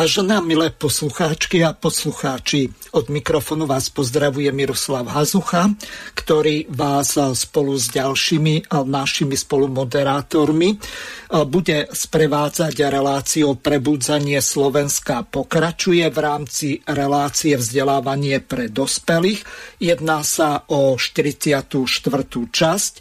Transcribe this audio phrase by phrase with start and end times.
[0.00, 5.76] Vážená milé poslucháčky a poslucháči, od mikrofonu vás pozdravuje Miroslav Hazucha,
[6.16, 10.80] ktorý vás spolu s ďalšími našimi spolumoderátormi
[11.44, 15.20] bude sprevádzať reláciou Prebudzanie Slovenska.
[15.20, 19.44] Pokračuje v rámci relácie vzdelávanie pre dospelých.
[19.84, 21.76] Jedná sa o 44.
[22.48, 22.92] časť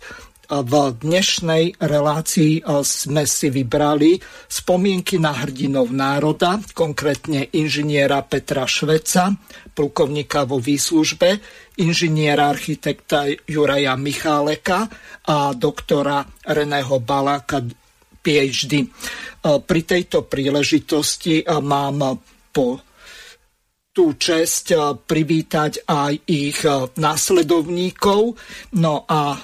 [0.49, 4.17] v dnešnej relácii e, sme si vybrali
[4.49, 9.29] spomienky na hrdinov národa, konkrétne inžiniera Petra Šveca,
[9.77, 11.37] plukovníka vo výslužbe,
[11.77, 14.89] inžiniera architekta Juraja Micháleka
[15.29, 17.61] a doktora Reného Baláka
[18.17, 18.73] PhD.
[18.81, 18.87] E,
[19.61, 22.17] pri tejto príležitosti e, mám
[22.49, 22.81] po
[23.93, 24.71] tú čest
[25.05, 26.61] privítať aj ich
[26.95, 28.37] následovníkov.
[28.79, 29.35] No a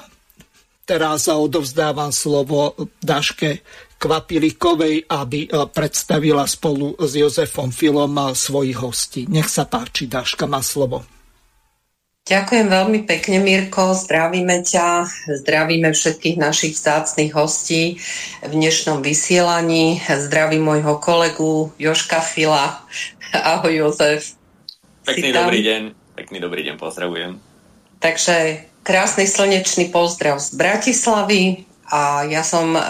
[0.85, 3.65] Teraz odovzdávam slovo Daške
[3.97, 9.25] Kvapilikovej, aby e, predstavila spolu s Jozefom Filom e, svojich hostí.
[9.25, 11.01] Nech sa páči, Daška má slovo.
[12.25, 13.97] Ďakujem veľmi pekne, Mirko.
[13.97, 15.09] Zdravíme ťa,
[15.45, 18.01] zdravíme všetkých našich vzácných hostí
[18.45, 20.01] v dnešnom vysielaní.
[20.05, 22.81] Zdravím môjho kolegu Joška Fila.
[23.33, 24.37] Ahoj, Jozef.
[25.05, 25.81] Pekný dobrý deň.
[26.17, 27.37] Pekný dobrý deň, pozdravujem.
[28.01, 32.81] Takže krásny slnečný pozdrav z Bratislavy a ja som e,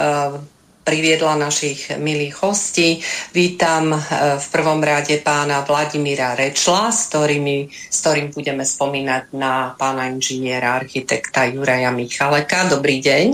[0.83, 2.99] priviedla našich milých hostí.
[3.31, 3.99] Vítam e,
[4.35, 10.75] v prvom rade pána Vladimíra Rečla, s, ktorými, s ktorým budeme spomínať na pána inžiniera,
[10.75, 12.67] architekta Juraja Michaleka.
[12.67, 13.25] Dobrý deň.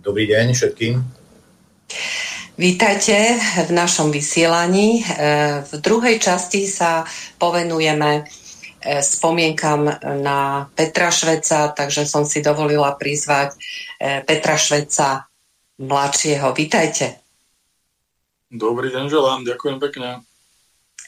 [0.00, 0.94] Dobrý deň všetkým.
[2.56, 3.36] Vítajte
[3.68, 5.04] v našom vysielaní.
[5.04, 7.04] E, v druhej časti sa
[7.36, 8.24] povenujeme
[9.02, 9.86] spomienkam
[10.22, 15.30] na Petra Šveca, takže som si dovolila prizvať e, Petra Šveca
[15.78, 16.50] mladšieho.
[16.52, 17.22] Vítajte.
[18.52, 20.08] Dobrý deň želám, ďakujem pekne.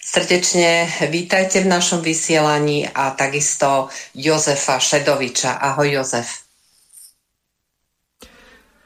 [0.05, 5.57] Srdečne vítajte v našom vysielaní a takisto Jozefa Šedoviča.
[5.57, 6.45] Ahoj Jozef.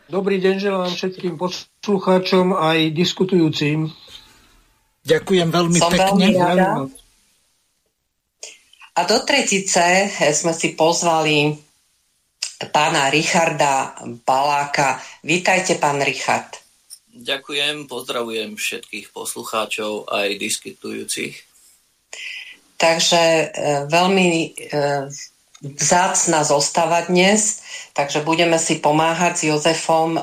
[0.08, 3.92] Dobrý deň želám všetkým poslucháčom aj diskutujúcim.
[5.04, 6.26] Ďakujem veľmi Som pekne.
[6.32, 6.68] Veľmi rada.
[8.98, 11.54] A do tretice sme si pozvali
[12.74, 13.94] pána Richarda
[14.26, 14.98] Baláka.
[15.22, 16.58] Vítajte, pán Richard.
[17.14, 21.30] Ďakujem, pozdravujem všetkých poslucháčov aj diskutujúcich.
[22.74, 23.46] Takže e,
[23.86, 24.50] veľmi e,
[25.62, 27.62] vzácna zostáva dnes,
[27.94, 30.22] takže budeme si pomáhať s Jozefom e,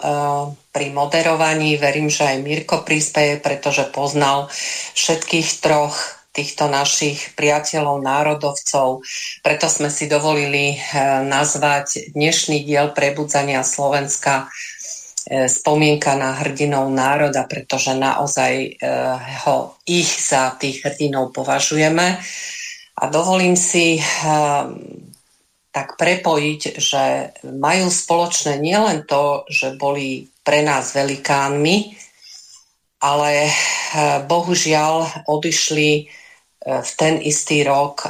[0.76, 1.80] pri moderovaní.
[1.80, 4.52] Verím, že aj Mirko prispieje, pretože poznal
[5.00, 9.08] všetkých troch týchto našich priateľov, národovcov.
[9.40, 10.80] Preto sme si dovolili eh,
[11.24, 18.76] nazvať dnešný diel prebudzania Slovenska eh, spomienka na hrdinov národa, pretože naozaj eh,
[19.48, 22.20] ho ich za tých hrdinov považujeme.
[22.96, 24.00] A dovolím si
[25.76, 27.04] tak prepojiť, že
[27.44, 31.92] majú spoločné nielen to, že boli pre nás velikánmi,
[33.04, 33.52] ale
[34.32, 36.08] bohužiaľ odišli
[36.66, 38.10] v ten istý rok,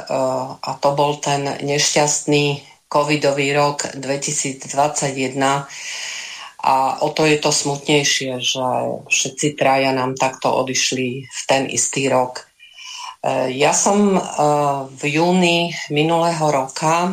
[0.56, 5.68] a to bol ten nešťastný covidový rok 2021.
[6.66, 6.74] A
[7.04, 8.66] o to je to smutnejšie, že
[9.06, 12.48] všetci traja nám takto odišli v ten istý rok.
[13.20, 14.20] E, ja som e,
[14.88, 17.12] v júni minulého roka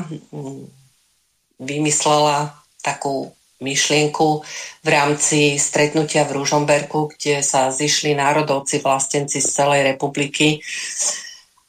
[1.60, 4.44] vymyslela takú myšlienku
[4.84, 10.60] v rámci stretnutia v Ružomberku, kde sa zišli národovci vlastenci z celej republiky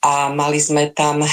[0.04, 1.30] a mali sme tam eh,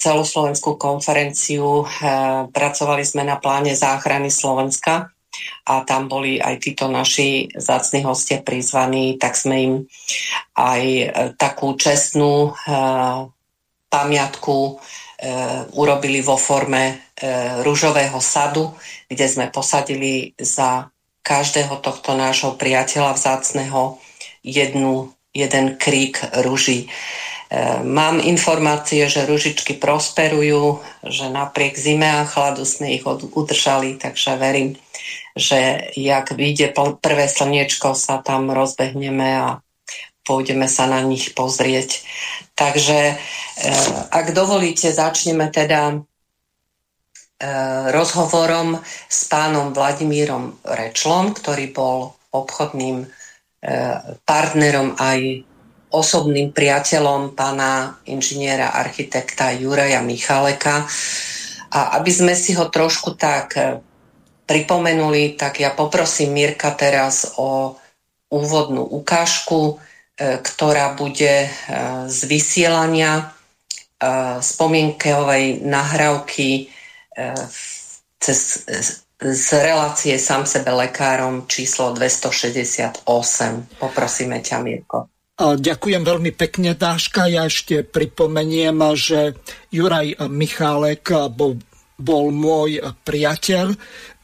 [0.00, 5.12] celoslovenskú konferenciu, eh, pracovali sme na pláne záchrany Slovenska
[5.68, 9.74] a tam boli aj títo naši zácni hostia prizvaní, tak sme im
[10.56, 12.56] aj eh, takú čestnú
[13.90, 14.80] pamiatku
[15.76, 17.12] urobili vo forme
[17.60, 18.72] rúžového sadu,
[19.04, 20.88] kde sme posadili za
[21.20, 24.00] každého tohto nášho priateľa vzácného
[24.40, 26.88] jednu, jeden krík rúží.
[27.82, 34.78] Mám informácie, že ružičky prosperujú, že napriek zime a chladu sme ich udržali, takže verím,
[35.34, 36.70] že jak vyjde
[37.02, 39.48] prvé slniečko, sa tam rozbehneme a
[40.22, 42.06] pôjdeme sa na nich pozrieť.
[42.54, 43.14] Takže e,
[44.14, 45.96] ak dovolíte, začneme teda e,
[47.90, 48.78] rozhovorom
[49.10, 53.10] s pánom Vladimírom Rečlom, ktorý bol obchodným
[54.24, 55.49] partnerom aj
[55.90, 60.86] osobným priateľom pána inžiniera architekta Juraja Michaleka.
[61.70, 63.54] A aby sme si ho trošku tak
[64.46, 67.78] pripomenuli, tak ja poprosím Mirka teraz o
[68.30, 71.50] úvodnú ukážku, e, ktorá bude e,
[72.06, 73.34] z vysielania
[74.40, 76.72] spomienkovej nahrávky
[78.16, 78.64] cez,
[79.20, 83.04] z relácie sám sebe lekárom číslo 268.
[83.76, 85.19] Poprosíme ťa, Mirko.
[85.40, 87.24] Ďakujem veľmi pekne, Dáška.
[87.24, 89.40] Ja ešte pripomeniem, že
[89.72, 91.56] Juraj Michálek bol,
[91.96, 93.72] bol môj priateľ.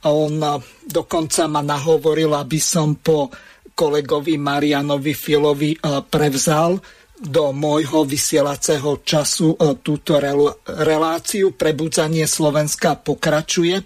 [0.05, 0.37] On
[0.85, 3.33] dokonca ma nahovoril, aby som po
[3.73, 5.73] kolegovi Marianovi Filovi
[6.05, 6.77] prevzal
[7.17, 10.21] do môjho vysielacieho času túto
[10.69, 11.57] reláciu.
[11.57, 13.81] Prebudzanie Slovenska pokračuje,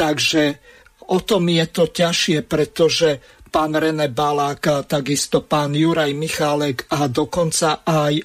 [0.00, 0.56] takže
[1.12, 7.82] o tom je to ťažšie, pretože pán René Balák, takisto pán Juraj Michálek a dokonca
[7.82, 8.24] aj e,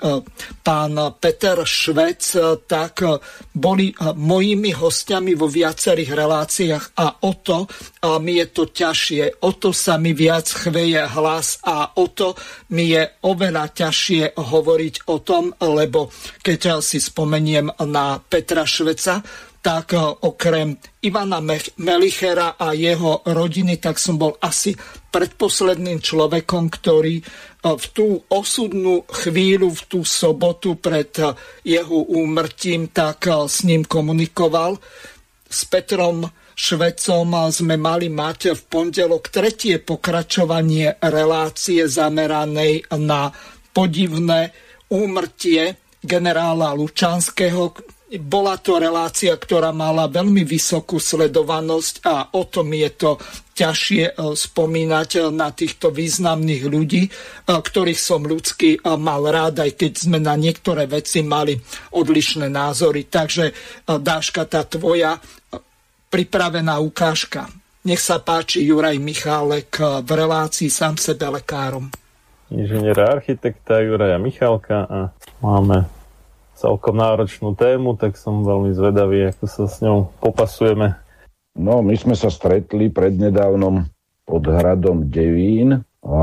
[0.62, 3.18] pán Peter Švec, e, tak e,
[3.50, 7.66] boli mojimi hostiami vo viacerých reláciách a o to
[8.22, 12.38] mi je to ťažšie, o to sa mi viac chveje hlas a o to
[12.76, 16.14] mi je oveľa ťažšie hovoriť o tom, lebo
[16.46, 19.26] keď si spomeniem na Petra Šveca,
[19.66, 21.42] tak okrem Ivana
[21.82, 24.78] Melichera a jeho rodiny, tak som bol asi
[25.10, 27.18] predposledným človekom, ktorý
[27.66, 31.10] v tú osudnú chvíľu, v tú sobotu pred
[31.66, 34.78] jeho úmrtím, tak s ním komunikoval.
[35.50, 43.34] S Petrom Švecom sme mali mať v pondelok tretie pokračovanie relácie zameranej na
[43.74, 44.54] podivné
[44.94, 45.74] úmrtie
[46.06, 47.74] generála Lučanského,
[48.06, 53.12] bola to relácia, ktorá mala veľmi vysokú sledovanosť a o tom je to
[53.58, 57.12] ťažšie e, spomínať e, na týchto významných ľudí, e,
[57.50, 61.58] ktorých som ľudsky mal rád, aj keď sme na niektoré veci mali
[61.98, 63.10] odlišné názory.
[63.10, 63.50] Takže
[63.90, 65.18] Dáška, tá tvoja
[66.14, 67.50] pripravená ukážka.
[67.90, 71.90] Nech sa páči Juraj Michálek v relácii sám sebe lekárom.
[72.54, 75.00] Inžiniera architekta Juraja Michalka a
[75.42, 75.95] máme
[76.56, 80.96] celkom náročnú tému, tak som veľmi zvedavý, ako sa s ňou popasujeme.
[81.56, 83.88] No, my sme sa stretli prednedávnom
[84.26, 86.20] pod hradom Devín a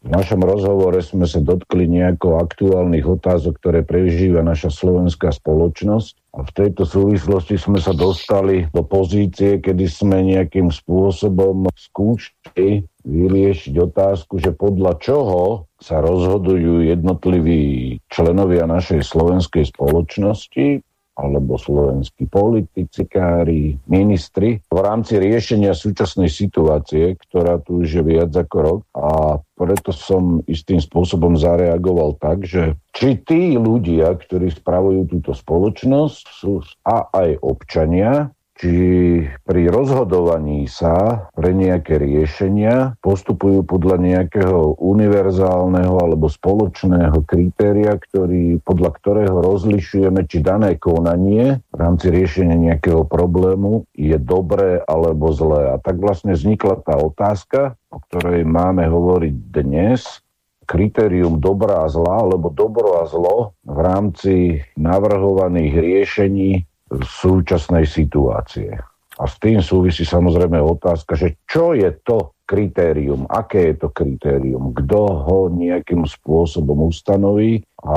[0.00, 6.14] v našom rozhovore sme sa dotkli nejako aktuálnych otázok, ktoré prežíva naša slovenská spoločnosť.
[6.32, 13.74] A v tejto súvislosti sme sa dostali do pozície, kedy sme nejakým spôsobom skúšali vyriešiť
[13.80, 20.84] otázku, že podľa čoho sa rozhodujú jednotliví členovia našej slovenskej spoločnosti
[21.20, 28.32] alebo slovenskí politici, kári, ministri v rámci riešenia súčasnej situácie, ktorá tu už je viac
[28.32, 28.80] ako rok.
[28.96, 36.24] A preto som istým spôsobom zareagoval tak, že či tí ľudia, ktorí spravujú túto spoločnosť
[36.32, 38.76] sú a aj občania, či
[39.24, 48.90] pri rozhodovaní sa pre nejaké riešenia postupujú podľa nejakého univerzálneho alebo spoločného kritéria, ktorý, podľa
[49.00, 55.72] ktorého rozlišujeme, či dané konanie v rámci riešenia nejakého problému je dobré alebo zlé.
[55.72, 60.20] A tak vlastne vznikla tá otázka, o ktorej máme hovoriť dnes,
[60.68, 64.34] kritérium dobrá a zlá, alebo dobro a zlo v rámci
[64.78, 68.74] navrhovaných riešení súčasnej situácie.
[69.20, 74.74] A s tým súvisí samozrejme otázka, že čo je to kritérium, aké je to kritérium,
[74.74, 77.96] kto ho nejakým spôsobom ustanoví a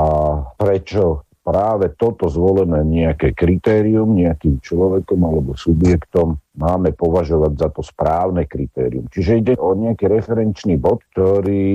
[0.54, 8.48] prečo práve toto zvolené nejaké kritérium nejakým človekom alebo subjektom máme považovať za to správne
[8.48, 9.04] kritérium.
[9.12, 11.68] Čiže ide o nejaký referenčný bod, ktorý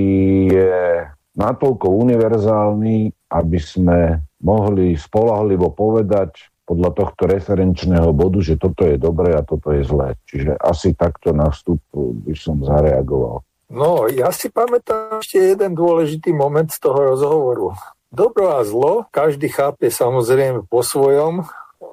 [0.50, 1.06] je
[1.38, 9.34] natoľko univerzálny, aby sme mohli spolahlivo povedať, podľa tohto referenčného bodu, že toto je dobré
[9.34, 10.14] a toto je zlé.
[10.30, 13.42] Čiže asi takto na vstup by som zareagoval.
[13.74, 17.74] No, ja si pamätám ešte jeden dôležitý moment z toho rozhovoru.
[18.10, 21.46] Dobro a zlo každý chápe samozrejme po svojom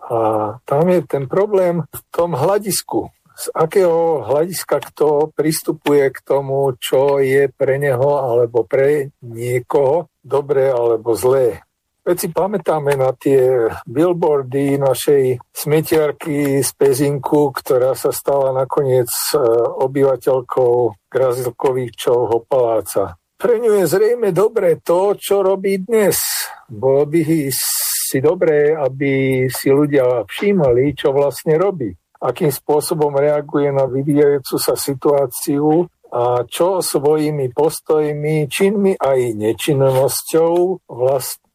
[0.10, 0.20] a
[0.66, 3.10] tam je ten problém v tom hľadisku.
[3.38, 10.74] Z akého hľadiska kto pristupuje k tomu, čo je pre neho alebo pre niekoho dobré
[10.74, 11.62] alebo zlé
[12.08, 19.44] Veď si pamätáme na tie billboardy našej smetiarky z Pezinku, ktorá sa stala nakoniec e,
[19.84, 23.20] obyvateľkou Grazilkovičovho paláca.
[23.36, 26.16] Pre ňu je zrejme dobré to, čo robí dnes.
[26.72, 31.92] Bolo by si dobré, aby si ľudia všímali, čo vlastne robí.
[32.24, 41.47] Akým spôsobom reaguje na vyvíjajúcu sa situáciu a čo svojimi postojmi, činmi aj nečinnosťou vlastne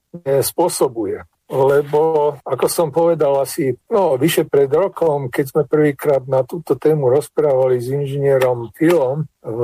[0.44, 1.24] spôsobuje.
[1.52, 7.12] Lebo ako som povedal asi no, vyše pred rokom, keď sme prvýkrát na túto tému
[7.12, 9.60] rozprávali s inžinierom Filom v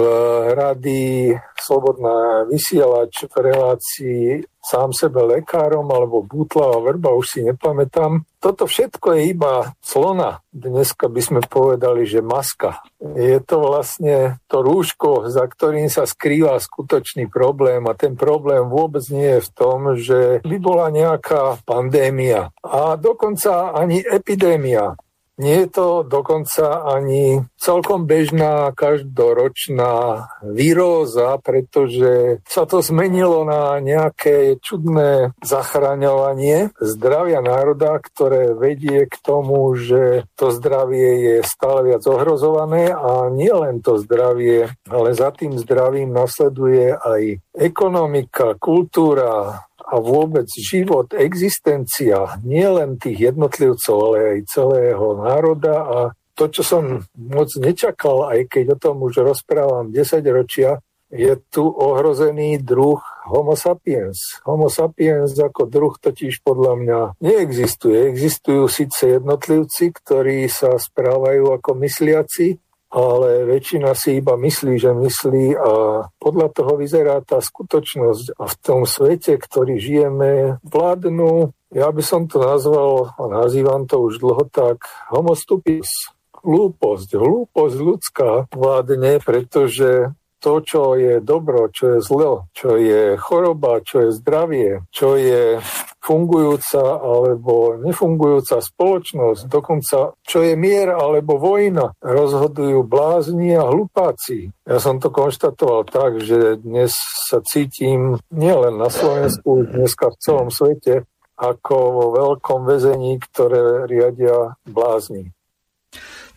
[0.59, 4.25] rady Slobodná vysielač v relácii
[4.59, 8.27] sám sebe lekárom alebo Bútla a Vrba, už si nepamätám.
[8.37, 10.45] Toto všetko je iba slona.
[10.53, 12.85] Dneska by sme povedali, že maska.
[13.01, 19.03] Je to vlastne to rúško, za ktorým sa skrýva skutočný problém a ten problém vôbec
[19.09, 24.95] nie je v tom, že by bola nejaká pandémia a dokonca ani epidémia.
[25.38, 34.59] Nie je to dokonca ani celkom bežná každoročná výroza, pretože sa to zmenilo na nejaké
[34.59, 42.90] čudné zachraňovanie zdravia národa, ktoré vedie k tomu, že to zdravie je stále viac ohrozované
[42.90, 50.45] a nie len to zdravie, ale za tým zdravím nasleduje aj ekonomika, kultúra, a vôbec
[50.52, 55.99] život, existencia nielen tých jednotlivcov, ale aj celého národa a
[56.38, 60.78] to, čo som moc nečakal, aj keď o tom už rozprávam 10 ročia,
[61.09, 63.00] je tu ohrozený druh
[63.33, 64.38] Homo sapiens.
[64.45, 68.12] Homo sapiens ako druh totiž podľa mňa neexistuje.
[68.12, 75.47] Existujú síce jednotlivci, ktorí sa správajú ako mysliaci, ale väčšina si iba myslí, že myslí
[75.61, 75.73] a
[76.16, 78.40] podľa toho vyzerá tá skutočnosť.
[78.40, 84.00] A v tom svete, ktorý žijeme, vládnu, ja by som to nazval, a nazývam to
[84.00, 87.09] už dlho tak, homostupis, hlúposť.
[87.12, 94.09] Hlúposť ľudská vládne, pretože to, čo je dobro, čo je zlo, čo je choroba, čo
[94.09, 95.59] je zdravie, čo je
[95.99, 104.54] fungujúca alebo nefungujúca spoločnosť, dokonca čo je mier alebo vojna, rozhodujú blázni a hlupáci.
[104.64, 106.97] Ja som to konštatoval tak, že dnes
[107.28, 111.04] sa cítim nielen na Slovensku, dneska v celom svete,
[111.38, 115.30] ako vo veľkom väzení, ktoré riadia blázni.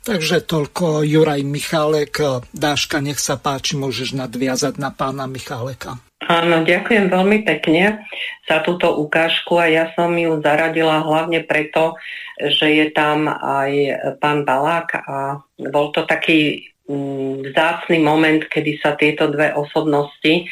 [0.02, 2.42] Takže toľko Juraj Michálek.
[2.50, 6.02] Dáška, nech sa páči, môžeš nadviazať na pána Micháleka.
[6.26, 8.02] Áno, ďakujem veľmi pekne
[8.50, 11.98] za túto ukážku a ja som ju zaradila hlavne preto,
[12.38, 13.72] že je tam aj
[14.18, 20.44] pán Balák a bol to taký mm, vzácný moment, kedy sa tieto dve osobnosti e,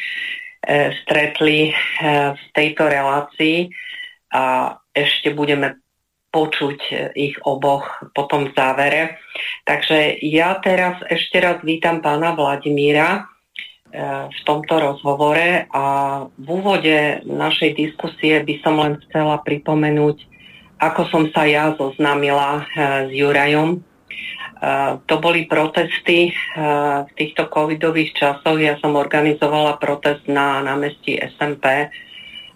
[1.02, 1.72] stretli e,
[2.34, 3.66] v tejto relácii
[4.30, 5.79] a ešte budeme
[6.30, 9.02] počuť e, ich oboch potom v závere.
[9.66, 13.30] Takže ja teraz ešte raz vítam pána Vladimíra,
[14.30, 15.84] v tomto rozhovore a
[16.38, 20.16] v úvode našej diskusie by som len chcela pripomenúť,
[20.78, 23.82] ako som sa ja zoznámila eh, s Jurajom.
[25.08, 28.60] To boli protesty v týchto covidových časoch.
[28.60, 31.88] Ja som organizovala protest na námestí SMP.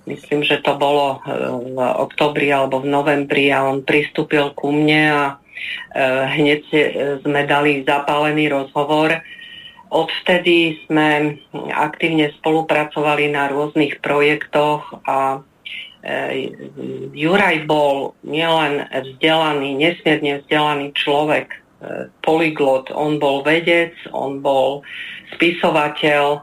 [0.04, 5.24] Myslím, že to bolo v oktobri alebo v novembri a on pristúpil ku mne a
[6.28, 6.62] hneď
[7.24, 9.16] sme dali zapálený rozhovor.
[9.94, 11.38] Odvtedy sme
[11.70, 15.38] aktívne spolupracovali na rôznych projektoch a
[16.02, 16.50] e,
[17.14, 21.58] Juraj bol nielen vzdelaný, nesmierne vzdelaný človek, e,
[22.26, 24.82] polyglot, on bol vedec, on bol
[25.38, 26.42] spisovateľ,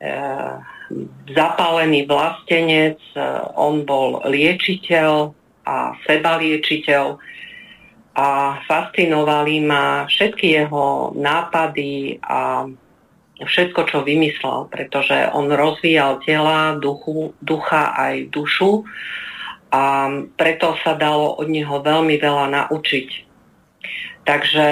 [0.00, 0.10] e,
[1.30, 2.98] zapálený vlastenec,
[3.54, 5.30] on bol liečiteľ
[5.66, 7.04] a sebaliečiteľ
[8.10, 12.66] a fascinovali ma všetky jeho nápady a
[13.40, 18.84] všetko, čo vymyslel, pretože on rozvíjal tela, duchu, ducha aj dušu
[19.70, 23.08] a preto sa dalo od neho veľmi veľa naučiť.
[24.26, 24.66] Takže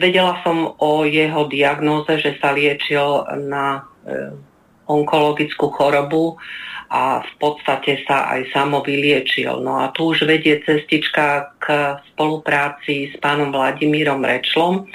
[0.00, 4.32] vedela som o jeho diagnóze, že sa liečil na e,
[4.86, 6.36] onkologickú chorobu
[6.94, 9.58] a v podstate sa aj samo vyliečil.
[9.64, 14.86] No a tu už vedie cestička k spolupráci s pánom Vladimírom Rečlom.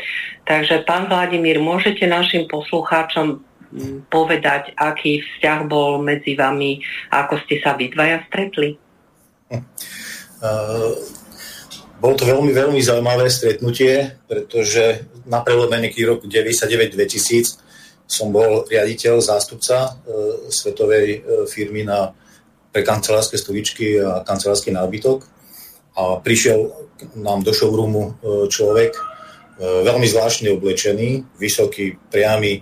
[0.47, 6.79] Takže pán Vladimír, môžete našim poslucháčom mm, povedať, aký vzťah bol medzi vami,
[7.11, 8.79] ako ste sa vy dvaja stretli?
[9.49, 10.93] Uh,
[11.99, 17.68] bolo to veľmi, veľmi zaujímavé stretnutie, pretože na prelomený roku 99-2000
[18.09, 19.91] som bol riaditeľ, zástupca e,
[20.49, 22.09] svetovej e, firmy na
[22.73, 25.25] pre kancelárske stoličky a kancelársky nábytok.
[25.97, 26.69] A prišiel
[27.17, 28.93] nám do showroomu človek,
[29.59, 32.61] veľmi zvláštne oblečený, vysoký, priamy,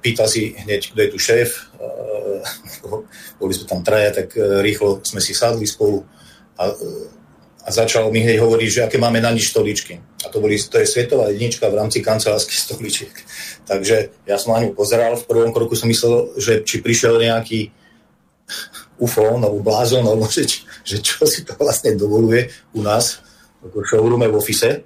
[0.00, 1.50] pýta si hneď, kto je tu šéf.
[3.38, 4.32] Boli sme tam traja, tak
[4.64, 6.02] rýchlo sme si sadli spolu
[6.56, 6.72] a,
[7.62, 10.02] a začal mi hneď hovoriť, že aké máme na nič stoličky.
[10.26, 13.14] A to, boli, to je svetová jednička v rámci kancelárskych stoličiek.
[13.70, 17.70] Takže ja som na ňu pozeral, v prvom kroku som myslel, že či prišiel nejaký
[18.98, 23.22] UFO, alebo blázon, alebo že, že čo si to vlastne dovoluje u nás
[23.62, 24.82] v showroome v office.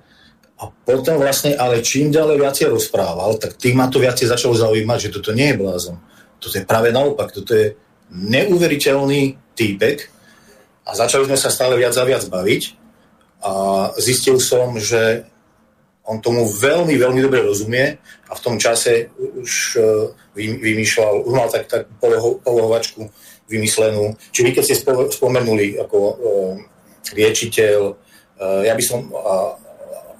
[0.57, 5.09] A potom vlastne, ale čím ďalej viacej rozprával, tak tým ma to viacej začalo zaujímať,
[5.09, 5.97] že toto nie je blázon.
[6.41, 7.77] Toto je práve naopak, toto je
[8.13, 10.16] neuveriteľný týpek
[10.87, 12.63] a začali sme sa stále viac a viac baviť
[13.43, 13.53] a
[13.99, 15.27] zistil som, že
[16.07, 17.99] on tomu veľmi, veľmi dobre rozumie
[18.31, 19.81] a v tom čase už e,
[20.39, 23.11] vymýšľal, už mal tak, tak poloho, polohovačku
[23.51, 24.15] vymyslenú.
[24.31, 24.79] Či vy, keď ste
[25.11, 25.99] spomenuli ako
[27.15, 29.07] liečiteľ, uh, ja by som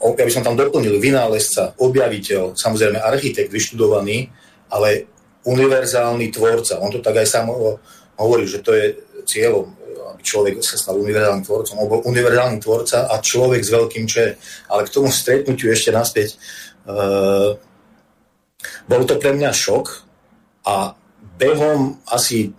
[0.07, 4.31] ja by som tam doplnil vynálezca, objaviteľ, samozrejme architekt vyštudovaný,
[4.71, 5.09] ale
[5.49, 6.79] univerzálny tvorca.
[6.79, 7.51] On to tak aj sám
[8.21, 8.95] hovorí, že to je
[9.27, 9.73] cieľom,
[10.13, 11.83] aby človek sa stal univerzálnym tvorcom.
[11.87, 14.39] Bol univerzálny tvorca a človek s veľkým če.
[14.71, 16.39] Ale k tomu stretnutiu ešte naspäť.
[16.87, 17.59] Uh,
[18.87, 19.87] bol to pre mňa šok
[20.67, 20.95] a
[21.39, 22.55] behom asi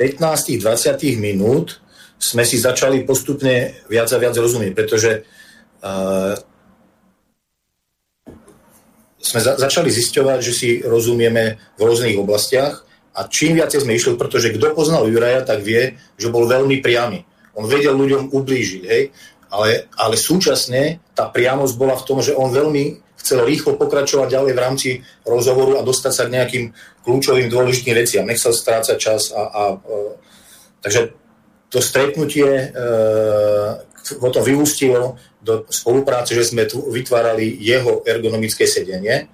[0.00, 1.78] 15-20 minút
[2.22, 5.10] sme si začali postupne viac a viac rozumieť, pretože
[5.82, 6.34] uh,
[9.22, 14.16] sme za- začali zisťovať, že si rozumieme v rôznych oblastiach a čím viacej sme išli,
[14.16, 17.28] pretože kto poznal Juraja, tak vie, že bol veľmi priamy.
[17.52, 19.12] On vedel ľuďom ublížiť, hej?
[19.52, 24.52] Ale, ale súčasne tá priamosť bola v tom, že on veľmi chcel rýchlo pokračovať ďalej
[24.56, 24.90] v rámci
[25.28, 26.64] rozhovoru a dostať sa k nejakým
[27.04, 28.24] kľúčovým dôležitým veciam.
[28.24, 29.94] Nechcel strácať čas a, a, a
[30.80, 31.14] takže
[31.68, 32.66] to stretnutie e,
[34.18, 39.30] potom vyústilo do spolupráce, že sme tu vytvárali jeho ergonomické sedenie,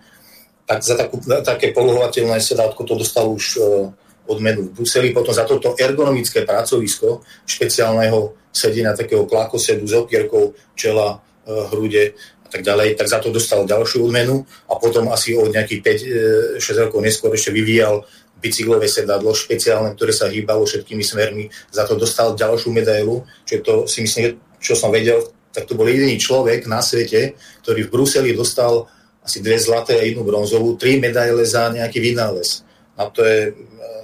[0.69, 3.89] tak za takú, také polohovateľné sedátko to dostal už uh,
[4.29, 5.17] odmenu v Bruseli.
[5.17, 12.13] Potom za toto ergonomické pracovisko špeciálneho sedenia takého klakosedu s opierkou čela, uh, hrude
[12.45, 16.61] a tak ďalej, tak za to dostal ďalšiu odmenu a potom asi o nejakých 5-6
[16.61, 18.05] uh, rokov neskôr ešte vyvíjal
[18.39, 21.49] bicyklové sedadlo špeciálne, ktoré sa hýbalo všetkými smermi.
[21.73, 25.89] Za to dostal ďalšiu medailu, čo to si myslím, čo som vedel tak to bol
[25.89, 28.87] jediný človek na svete, ktorý v Bruseli dostal
[29.29, 32.65] asi dve zlaté a jednu bronzovú, tri medaile za nejaký vynález.
[32.97, 33.53] A to je e,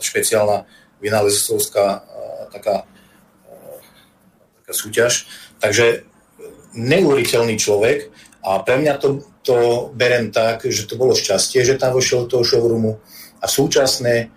[0.04, 0.68] špeciálna
[1.00, 2.00] vynálezovská e,
[2.52, 2.84] taká,
[3.48, 3.56] e,
[4.60, 5.24] taká súťaž.
[5.64, 6.04] Takže
[6.76, 8.12] neuveriteľný človek
[8.44, 9.56] a pre mňa to, to
[9.96, 13.00] berem tak, že to bolo šťastie, že tam vošiel do toho showroomu
[13.40, 14.28] a súčasné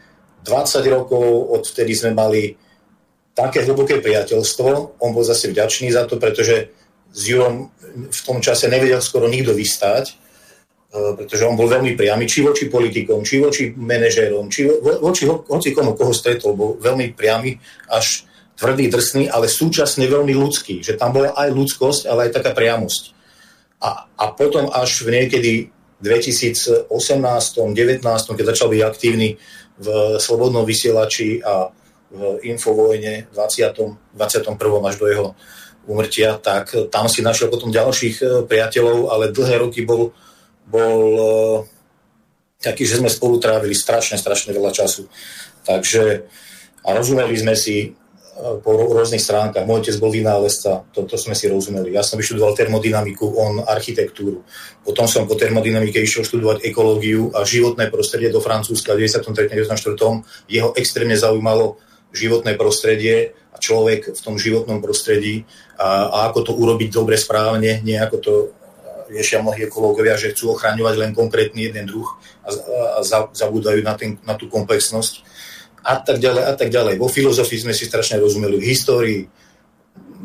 [0.47, 2.56] 20 rokov odvtedy sme mali
[3.36, 5.04] také hlboké priateľstvo.
[5.04, 6.71] On bol zase vďačný za to, pretože
[7.12, 7.67] s Jurom
[8.08, 10.15] v tom čase nevedel skoro nikto vystať,
[10.88, 14.71] pretože on bol veľmi priamy, či voči politikom, či voči manažérom, či
[15.04, 17.60] voči hoci komu, koho stretol, bol veľmi priamy,
[17.91, 18.23] až
[18.58, 23.04] tvrdý, drsný, ale súčasne veľmi ľudský, že tam bola aj ľudskosť, ale aj taká priamosť.
[23.78, 25.52] A, a potom až v niekedy
[26.02, 28.02] 2018 19
[28.38, 29.38] keď začal byť aktívny
[29.78, 31.69] v Slobodnom vysielači a
[32.10, 34.15] v Infovojne 20.
[34.15, 34.58] 21.
[34.88, 35.28] až do jeho
[35.88, 40.12] úmrtia, tak tam si našiel potom ďalších e, priateľov, ale dlhé roky bol,
[40.67, 41.25] bol e,
[42.62, 45.08] taký, že sme spolu trávili strašne, strašne veľa času.
[45.63, 46.27] Takže
[46.88, 47.89] a rozumeli sme si e,
[48.63, 49.67] po rôznych stránkach.
[49.67, 51.91] Môj otec bol vynálezca, toto sme si rozumeli.
[51.91, 54.47] Ja som vyštudoval termodynamiku, on architektúru.
[54.84, 59.51] Potom som po termodynamike išiel študovať ekológiu a životné prostredie do Francúzska v 93.
[59.51, 60.23] 94.
[60.47, 61.75] Jeho extrémne zaujímalo
[62.15, 65.43] životné prostredie a človek v tom životnom prostredí
[65.75, 68.34] a, a ako to urobiť dobre, správne, nie ako to
[69.08, 72.08] riešia mnohí ekológovia, že chcú ochraňovať len konkrétny jeden druh
[72.43, 75.24] a, a za, zabúdajú na, ten, na tú komplexnosť
[75.88, 77.00] a tak ďalej a tak ďalej.
[77.00, 79.20] Vo filozofii sme si strašne rozumeli, v histórii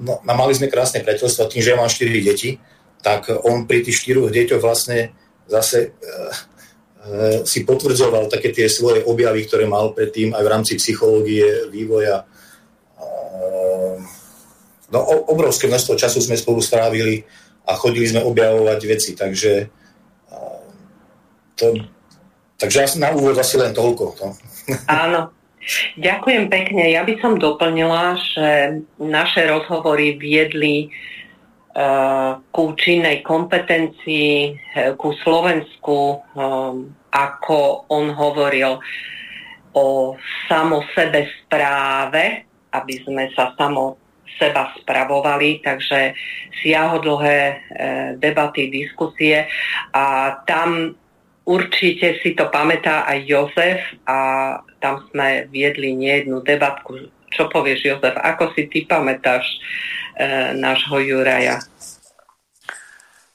[0.03, 2.59] no, mali sme krásne priateľstvo, tým, že ja mám 4 deti,
[3.03, 5.15] tak on pri tých štyroch deťoch vlastne
[5.47, 11.67] zase e, si potvrdzoval také tie svoje objavy, ktoré mal predtým aj v rámci psychológie,
[11.71, 12.27] vývoja.
[14.93, 15.01] No,
[15.33, 17.25] obrovské množstvo času sme spolu strávili
[17.63, 19.69] a chodili sme objavovať veci, takže
[21.57, 21.67] to,
[22.59, 24.05] takže na úvod asi len toľko.
[24.19, 24.29] No.
[24.89, 25.21] Áno.
[25.95, 26.91] Ďakujem pekne.
[26.91, 30.91] Ja by som doplnila, že naše rozhovory viedli
[32.51, 34.59] ku činnej kompetencii,
[34.99, 36.19] ku Slovensku,
[37.15, 38.83] ako on hovoril
[39.73, 40.19] o
[40.51, 44.01] samo sebe správe aby sme sa samo
[44.39, 46.15] seba spravovali, takže
[46.63, 47.55] siahodlhé e,
[48.17, 49.49] debaty, diskusie
[49.93, 50.95] a tam
[51.45, 54.19] určite si to pamätá aj Jozef a
[54.79, 57.11] tam sme viedli nejednú debatku.
[57.33, 58.15] Čo povieš, Jozef?
[58.19, 61.65] Ako si ty pamätáš e, nášho Juraja?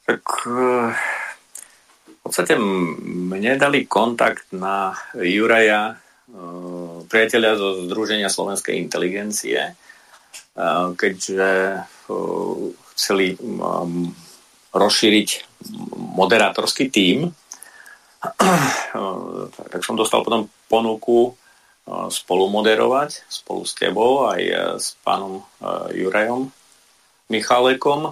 [0.05, 0.59] Tak e,
[2.05, 5.95] v podstate mne dali kontakt na Juraja e,
[7.09, 9.73] priateľia zo Združenia slovenskej inteligencie,
[10.97, 11.81] keďže
[12.97, 13.37] chceli
[14.73, 15.29] rozšíriť
[16.17, 17.29] moderátorský tím,
[19.71, 21.37] tak som dostal potom ponuku
[22.11, 25.39] spolu moderovať spolu s tebou aj e, s pánom
[25.95, 26.51] Jurajom
[27.31, 28.11] Michalekom.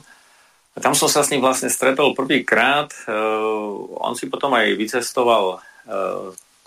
[0.75, 2.91] A tam som sa s ním vlastne stretol prvýkrát.
[3.95, 5.63] On si potom aj vycestoval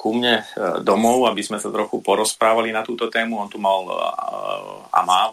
[0.00, 0.48] ku mne
[0.80, 3.36] domov, aby sme sa trochu porozprávali na túto tému.
[3.36, 3.84] On tu mal
[4.88, 5.28] a má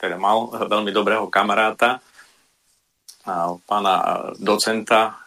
[0.00, 2.00] teda mal veľmi dobrého kamaráta,
[3.68, 3.94] pána
[4.40, 5.20] docenta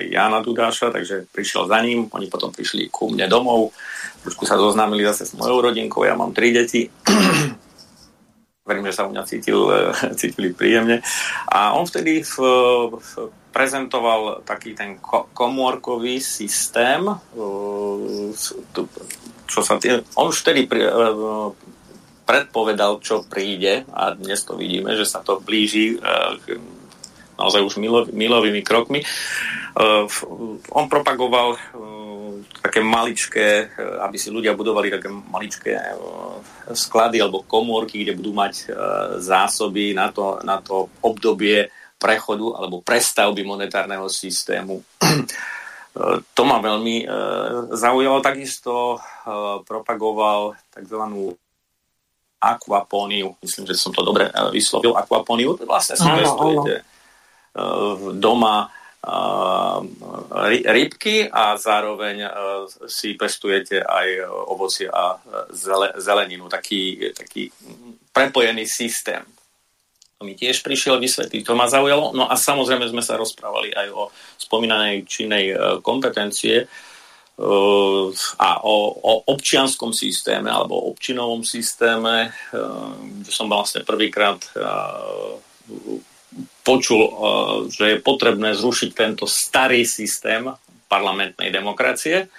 [0.00, 3.76] Jana Dudáša, takže prišiel za ním, oni potom prišli ku mne domov,
[4.24, 6.88] trošku sa zoznámili zase s mojou rodinkou, ja mám tri deti,
[8.68, 9.60] verím, že sa u mňa cítil,
[10.16, 11.04] cítili príjemne.
[11.52, 12.34] A on vtedy v,
[12.96, 13.10] v,
[13.52, 14.96] prezentoval taký ten
[15.36, 17.04] komórkový systém,
[19.44, 20.80] čo sa tý, on vtedy pri,
[22.24, 26.56] predpovedal, čo príde a dnes to vidíme, že sa to blíži e,
[27.36, 29.04] naozaj už milo, milovými krokmi.
[29.04, 29.06] E,
[30.72, 31.58] on propagoval e,
[32.64, 35.76] také maličké, aby si ľudia budovali také maličké
[36.72, 38.72] sklady alebo komórky, kde budú mať
[39.20, 41.68] zásoby na to, na to obdobie
[42.00, 44.80] prechodu alebo prestavby monetárneho systému.
[46.34, 47.06] To ma veľmi
[47.70, 48.18] zaujalo.
[48.18, 48.98] Takisto
[49.62, 50.98] propagoval tzv
[52.52, 53.36] akvapóniu.
[53.40, 54.92] Myslím, že som to dobre eh, vyslovil.
[54.92, 55.56] Akvapóniu.
[55.64, 59.80] Vlastne si pestujete eh, doma eh,
[60.68, 62.28] rybky a zároveň
[62.90, 65.16] si pestujete aj ovocie a
[65.96, 66.48] zeleninu.
[66.48, 67.48] Taký, taký
[68.12, 69.24] prepojený systém.
[70.14, 72.14] To mi tiež prišiel vysvetliť, to ma zaujalo.
[72.14, 75.52] No a samozrejme sme sa rozprávali aj o spomínanej činnej
[75.82, 76.70] kompetencie,
[77.34, 82.30] a o, o občianskom systéme alebo občinovom systéme,
[83.18, 84.38] kde som vlastne prvýkrát
[86.62, 87.02] počul,
[87.74, 90.46] že je potrebné zrušiť tento starý systém
[90.86, 92.30] parlamentnej demokracie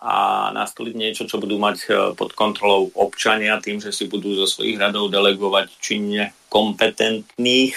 [0.00, 4.80] a nastoliť niečo, čo budú mať pod kontrolou občania tým, že si budú zo svojich
[4.80, 7.76] radov delegovať činne kompetentných,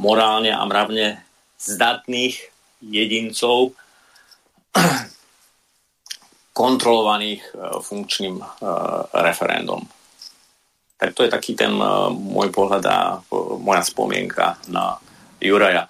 [0.00, 1.20] morálne a mravne
[1.60, 2.36] zdatných
[2.80, 3.76] jedincov,
[6.52, 8.44] kontrolovaných e, funkčným e,
[9.24, 9.80] referendum.
[11.00, 12.98] Tak to je taký ten e, môj pohľad a
[13.58, 15.00] moja spomienka na
[15.42, 15.88] Juraja.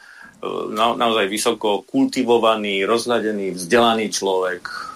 [0.74, 4.90] Na, naozaj vysoko kultivovaný, rozhľadený, vzdelaný človek.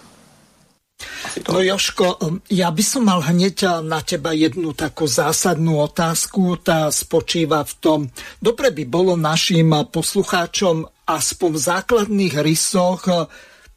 [1.46, 2.18] No Joško,
[2.50, 6.58] ja by som mal hneď na teba jednu takú zásadnú otázku.
[6.66, 8.00] Tá spočíva v tom,
[8.42, 13.06] dobre by bolo našim poslucháčom aspoň v základných rysoch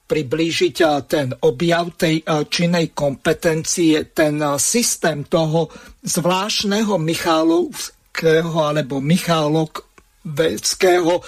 [0.10, 5.70] priblížiť ten objav tej činnej kompetencie, ten systém toho
[6.02, 9.86] zvláštneho Michálovského alebo Michálok
[10.20, 11.24] vedeckého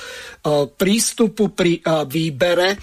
[0.76, 2.76] prístupu pri výbere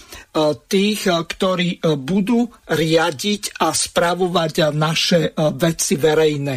[0.64, 6.54] tých, ktorí budú riadiť a spravovať naše veci verejné.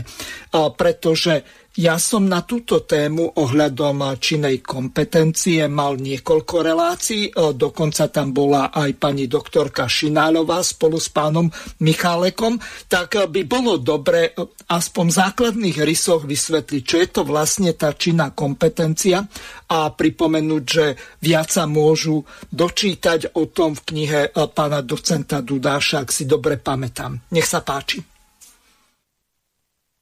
[0.55, 8.35] Pretože ja som na túto tému ohľadom činej kompetencie mal niekoľko relácií, e, dokonca tam
[8.35, 11.47] bola aj pani doktorka Šinálová spolu s pánom
[11.79, 12.59] Michálekom,
[12.91, 17.71] tak e, by bolo dobre e, aspoň v základných rysoch vysvetliť, čo je to vlastne
[17.71, 19.23] tá činná kompetencia
[19.71, 20.85] a pripomenúť, že
[21.23, 27.15] viac sa môžu dočítať o tom v knihe pána docenta Dudáša, ak si dobre pamätám.
[27.31, 28.10] Nech sa páči.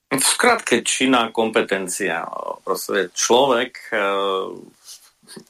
[0.10, 2.26] V skratke, činná kompetencia.
[2.66, 3.98] Proste človek, e,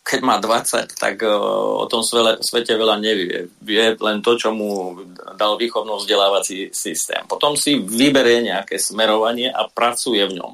[0.03, 3.47] keď má 20, tak e, o tom svete veľa nevie.
[3.63, 4.99] Vie len to, čo mu
[5.39, 7.23] dal výchovno vzdelávací systém.
[7.23, 10.53] Potom si vyberie nejaké smerovanie a pracuje v ňom.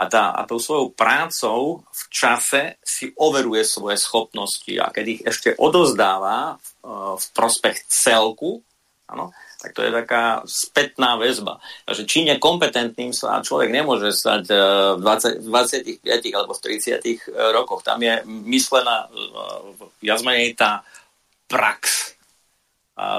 [0.00, 5.20] A, tá, a tou svojou prácou v čase si overuje svoje schopnosti a keď ich
[5.28, 6.88] ešte odozdáva e,
[7.20, 8.64] v prospech celku,
[9.12, 11.60] ano, tak to je taká spätná väzba.
[11.84, 14.56] Takže či nekompetentným sa človek nemôže stať e,
[14.96, 17.16] v 20, 25 alebo v 30 e,
[17.52, 17.84] rokoch.
[17.84, 19.08] Tam je myslená e,
[20.00, 20.24] viac
[20.56, 20.80] tá
[21.44, 22.14] prax,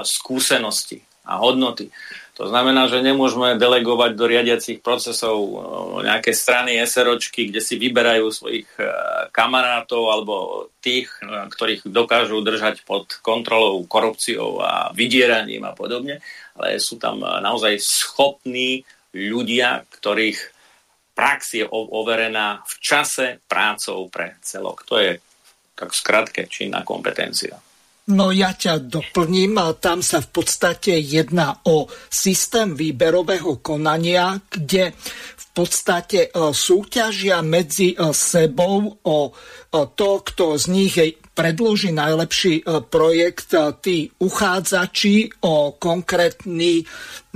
[0.02, 1.90] skúsenosti, a hodnoty.
[2.40, 5.36] To znamená, že nemôžeme delegovať do riadiacich procesov
[6.00, 8.88] nejaké strany SROčky, kde si vyberajú svojich e,
[9.28, 10.34] kamarátov alebo
[10.80, 16.24] tých, e, ktorých dokážu držať pod kontrolou korupciou a vydieraním a podobne,
[16.56, 20.40] ale sú tam e, naozaj schopní ľudia, ktorých
[21.12, 24.88] prax je overená v čase prácou pre celok.
[24.88, 25.20] To je
[25.76, 27.60] tak skratke činná kompetencia.
[28.10, 34.90] No ja ťa doplním, tam sa v podstate jedná o systém výberového konania, kde
[35.38, 39.32] v podstate e, súťažia medzi e, sebou o e,
[39.94, 40.98] to, kto z nich
[41.30, 46.84] predloží najlepší projekt, tí uchádzači o konkrétny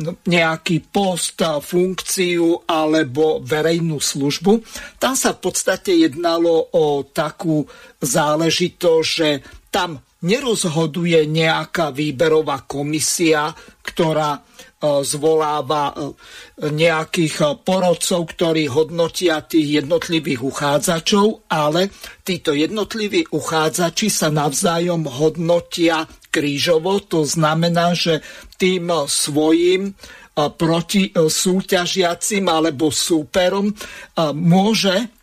[0.02, 4.60] no, nejaký post, funkciu alebo verejnú službu.
[5.00, 7.64] Tam sa v podstate jednalo o takú
[8.04, 9.28] záležitosť, že
[9.72, 13.52] tam nerozhoduje nejaká výberová komisia,
[13.84, 14.40] ktorá e,
[15.04, 15.94] zvoláva e,
[16.72, 21.92] nejakých e, porodcov, ktorí hodnotia tých jednotlivých uchádzačov, ale
[22.24, 27.04] títo jednotliví uchádzači sa navzájom hodnotia krížovo.
[27.12, 28.24] To znamená, že
[28.56, 29.92] tým svojim
[30.36, 33.72] proti súťažiacim alebo súperom
[34.36, 35.15] môže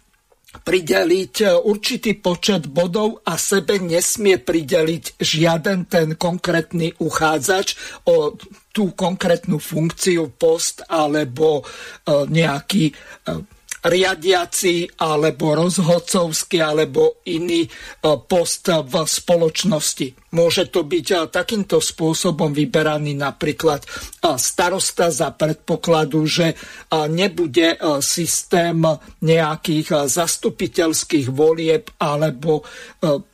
[0.61, 7.73] prideliť e, určitý počet bodov a sebe nesmie prideliť žiaden ten konkrétny uchádzač
[8.05, 8.37] o
[8.73, 11.63] tú konkrétnu funkciu, post alebo e,
[12.29, 12.93] nejaký e,
[13.83, 17.69] riadiaci alebo rozhodcovský alebo iný e,
[18.23, 20.31] post v spoločnosti.
[20.33, 23.87] Môže to byť e, takýmto spôsobom vyberaný napríklad e,
[24.39, 26.55] starosta za predpokladu, že
[27.11, 28.79] nebude systém
[29.19, 32.63] nejakých zastupiteľských volieb alebo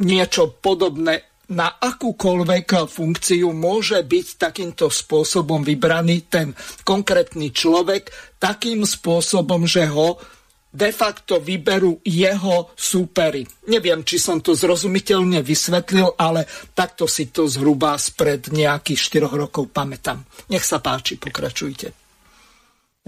[0.01, 6.53] niečo podobné na akúkoľvek funkciu môže byť takýmto spôsobom vybraný ten
[6.85, 10.21] konkrétny človek takým spôsobom, že ho
[10.69, 13.41] de facto vyberú jeho súpery.
[13.73, 16.45] Neviem, či som to zrozumiteľne vysvetlil, ale
[16.77, 20.21] takto si to zhruba spred nejakých 4 rokov pamätám.
[20.53, 22.10] Nech sa páči, pokračujte.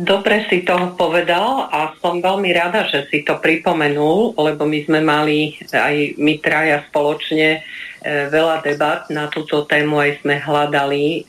[0.01, 4.99] Dobre si to povedal a som veľmi rada, že si to pripomenul, lebo my sme
[5.03, 7.61] mali aj my traja spoločne
[8.01, 11.19] veľa debat na túto tému, aj sme hľadali e,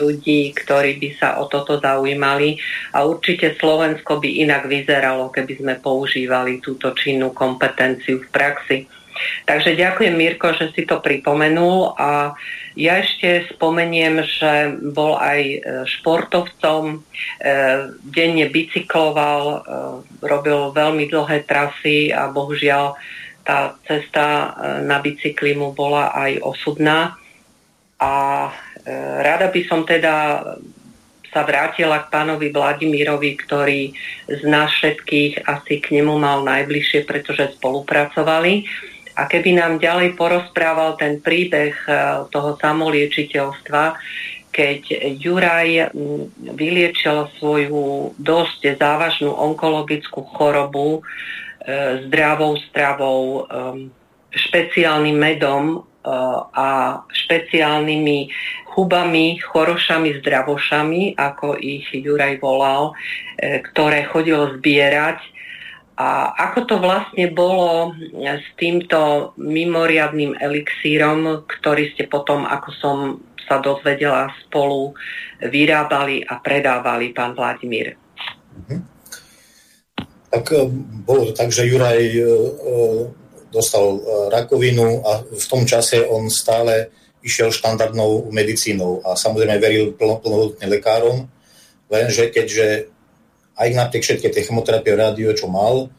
[0.00, 2.56] ľudí, ktorí by sa o toto zaujímali.
[2.96, 8.78] A určite Slovensko by inak vyzeralo, keby sme používali túto činnú kompetenciu v praxi.
[9.44, 11.92] Takže ďakujem Mirko, že si to pripomenul.
[12.00, 12.32] A
[12.80, 17.04] ja ešte spomeniem, že bol aj e, športovcom,
[18.08, 19.44] denne bicykloval,
[20.24, 22.96] robil veľmi dlhé trasy a bohužiaľ
[23.42, 24.48] tá cesta e,
[24.86, 27.18] na bicykli mu bola aj osudná.
[27.98, 28.12] A
[28.48, 28.52] e,
[29.22, 30.42] rada by som teda
[31.32, 33.80] sa vrátila k pánovi Vladimírovi, ktorý
[34.28, 38.68] z nás všetkých asi k nemu mal najbližšie, pretože spolupracovali.
[39.16, 41.90] A keby nám ďalej porozprával ten príbeh e,
[42.30, 43.96] toho samoliečiteľstva,
[44.52, 44.80] keď
[45.16, 45.96] Juraj
[46.36, 51.00] vyliečil svoju dosť závažnú onkologickú chorobu,
[52.08, 53.46] zdravou stravou,
[54.32, 55.78] špeciálnym medom e,
[56.56, 58.18] a špeciálnymi
[58.72, 62.96] hubami, chorošami, zdravošami, ako ich Juraj volal,
[63.36, 65.20] e, ktoré chodil zbierať.
[66.00, 72.96] A ako to vlastne bolo s týmto mimoriadným elixírom, ktorý ste potom, ako som
[73.44, 74.96] sa dozvedela, spolu
[75.44, 77.92] vyrábali a predávali, pán Vladimír.
[77.92, 78.91] Mm-hmm
[80.32, 80.64] tak e,
[81.04, 82.24] bolo to tak, že Juraj e, e,
[83.52, 84.00] dostal
[84.32, 86.88] rakovinu a v tom čase on stále
[87.20, 91.28] išiel štandardnou medicínou a samozrejme veril plnohodnotne lekárom,
[91.92, 92.88] lenže keďže
[93.60, 95.92] aj napriek všetky tie chemoterapie rádio, čo mal,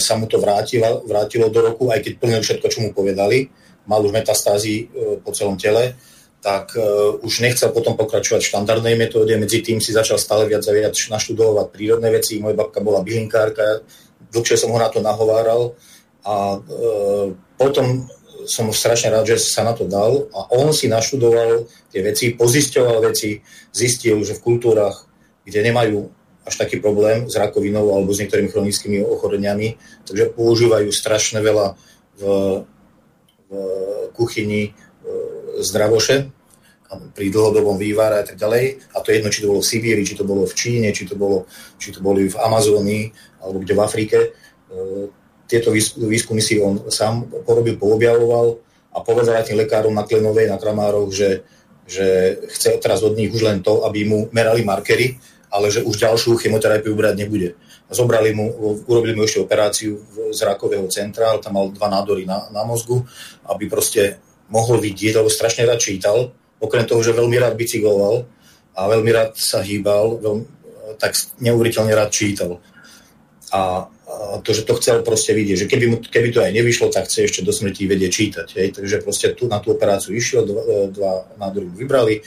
[0.00, 3.52] sa mu to vrátilo, vrátilo do roku, aj keď plnil všetko, čo mu povedali,
[3.84, 4.88] mal už metastázy
[5.20, 5.92] po celom tele,
[6.42, 10.66] tak uh, už nechcel potom pokračovať v štandardnej metóde, medzi tým si začal stále viac
[10.66, 12.42] a viac naštudovať prírodné veci.
[12.42, 13.86] Moja babka bola bylinkárka,
[14.34, 15.78] dlhšie som ho na to nahováral
[16.26, 18.10] a uh, potom
[18.42, 22.98] som strašne rád, že sa na to dal a on si naštudoval tie veci, pozisťoval
[23.06, 23.38] veci,
[23.70, 25.06] zistil, že v kultúrach,
[25.46, 26.10] kde nemajú
[26.42, 31.78] až taký problém s rakovinou alebo s niektorými chronickými ochoreniami, takže používajú strašne veľa
[32.18, 32.22] v,
[33.46, 33.50] v
[34.10, 34.74] kuchyni
[35.60, 36.30] zdravoše
[37.12, 38.92] pri dlhodobom vývare a tak ďalej.
[38.92, 41.08] A to je jedno, či to bolo v Sibíri, či to bolo v Číne, či
[41.08, 41.48] to, bolo,
[41.80, 43.04] či to boli v Amazónii
[43.40, 44.18] alebo kde v Afrike.
[44.20, 44.28] E,
[45.48, 48.46] tieto výskumy si on sám porobil, poobjavoval
[48.92, 51.44] a povedal aj tým lekárom na Klenovej, na Kramároch, že,
[51.88, 55.16] že chce teraz od nich už len to, aby mu merali markery,
[55.52, 57.56] ale že už ďalšiu chemoterapiu brať nebude.
[57.92, 58.48] Zobrali mu,
[58.88, 60.00] urobili mu ešte operáciu
[60.32, 63.04] z rakového centra, ale tam mal dva nádory na, na mozgu,
[63.44, 64.16] aby proste
[64.52, 68.28] mohol vidieť, lebo strašne rád čítal, okrem toho, že veľmi rád bicykloval
[68.76, 70.44] a veľmi rád sa hýbal, veľmi,
[71.00, 72.60] tak neuveriteľne rád čítal.
[73.52, 73.88] A
[74.44, 77.28] to, že to chcel proste vidieť, že keby, mu, keby to aj nevyšlo, tak chce
[77.28, 78.48] ešte do smrti vedieť čítať.
[78.60, 78.68] Hej?
[78.76, 80.62] Takže proste tu na tú operáciu išiel, dva,
[80.92, 82.20] dva nádory mu vybrali,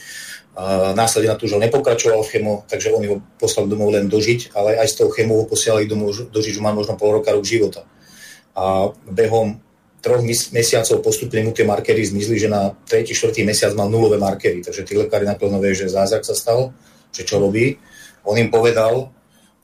[0.55, 4.55] a následne na to, že nepokračoval v chemo, takže oni ho poslali domov len dožiť,
[4.55, 7.43] ale aj s tou chemou ho posielali domov dožiť, že má možno pol roka rok
[7.43, 7.83] života.
[8.55, 9.59] A behom
[10.05, 10.21] troch
[10.53, 13.09] mesiacov postupne mu tie markery zmizli, že na 3.
[13.09, 13.41] 4.
[13.41, 16.77] mesiac mal nulové markery, takže tí lekári nakladno že zázrak sa stal,
[17.09, 17.81] že čo robí.
[18.29, 19.09] On im povedal,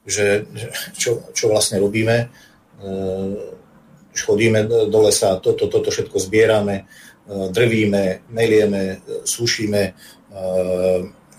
[0.02, 0.50] že
[0.98, 2.26] čo, čo vlastne robíme.
[2.26, 2.26] E,
[4.18, 9.92] chodíme do lesa, toto, toto to všetko zbierame, e, drvíme, melieme, sušíme, e,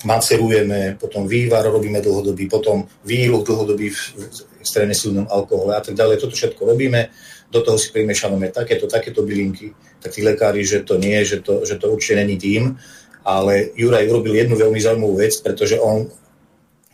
[0.07, 4.01] macerujeme, potom vývar robíme dlhodobý, potom výluch dlhodobý v
[4.63, 6.23] extrémne silnom alkohole a tak ďalej.
[6.23, 7.11] Toto všetko robíme,
[7.53, 11.69] do toho si primešávame takéto, takéto bylinky, tak tí lekári, že to nie, že to,
[11.69, 12.81] že to určite není tým,
[13.23, 16.09] ale Juraj urobil jednu veľmi zaujímavú vec, pretože on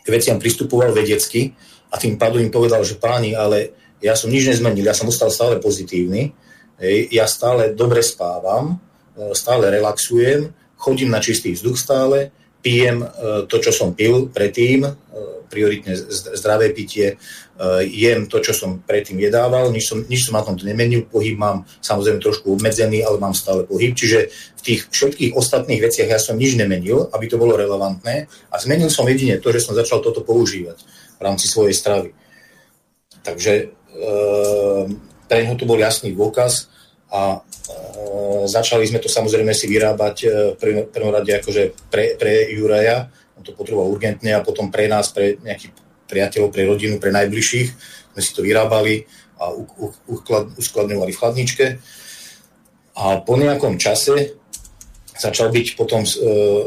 [0.02, 1.54] k veciam pristupoval vedecky
[1.88, 5.30] a tým pádom im povedal, že páni, ale ja som nič nezmenil, ja som ostal
[5.30, 6.34] stále pozitívny,
[7.10, 8.78] ja stále dobre spávam,
[9.18, 12.30] e, stále relaxujem, chodím na čistý vzduch stále,
[12.62, 13.08] pijem e,
[13.46, 14.92] to, čo som pil predtým, e,
[15.48, 15.96] prioritne
[16.36, 17.16] zdravé pitie,
[17.82, 21.66] jem to, čo som predtým jedával, nič som, nič som na tomto nemenil, pohyb mám
[21.82, 26.38] samozrejme trošku obmedzený, ale mám stále pohyb, čiže v tých všetkých ostatných veciach ja som
[26.38, 30.22] nič nemenil, aby to bolo relevantné a zmenil som jedine to, že som začal toto
[30.22, 30.78] používať
[31.18, 32.10] v rámci svojej stravy.
[33.26, 33.64] Takže e,
[35.26, 36.70] pre neho to bol jasný dôkaz
[37.10, 37.47] a e,
[38.48, 40.26] začali sme to samozrejme si vyrábať e,
[40.56, 45.12] v prvom rade akože pre, pre Juraja, on to potreboval urgentne a potom pre nás,
[45.12, 45.76] pre nejakých
[46.08, 47.68] priateľov, pre rodinu, pre najbližších
[48.16, 49.04] sme si to vyrábali
[49.38, 49.54] a
[50.58, 51.66] uskladňovali v chladničke.
[52.98, 54.34] A po nejakom čase
[55.14, 56.10] začal byť potom, e,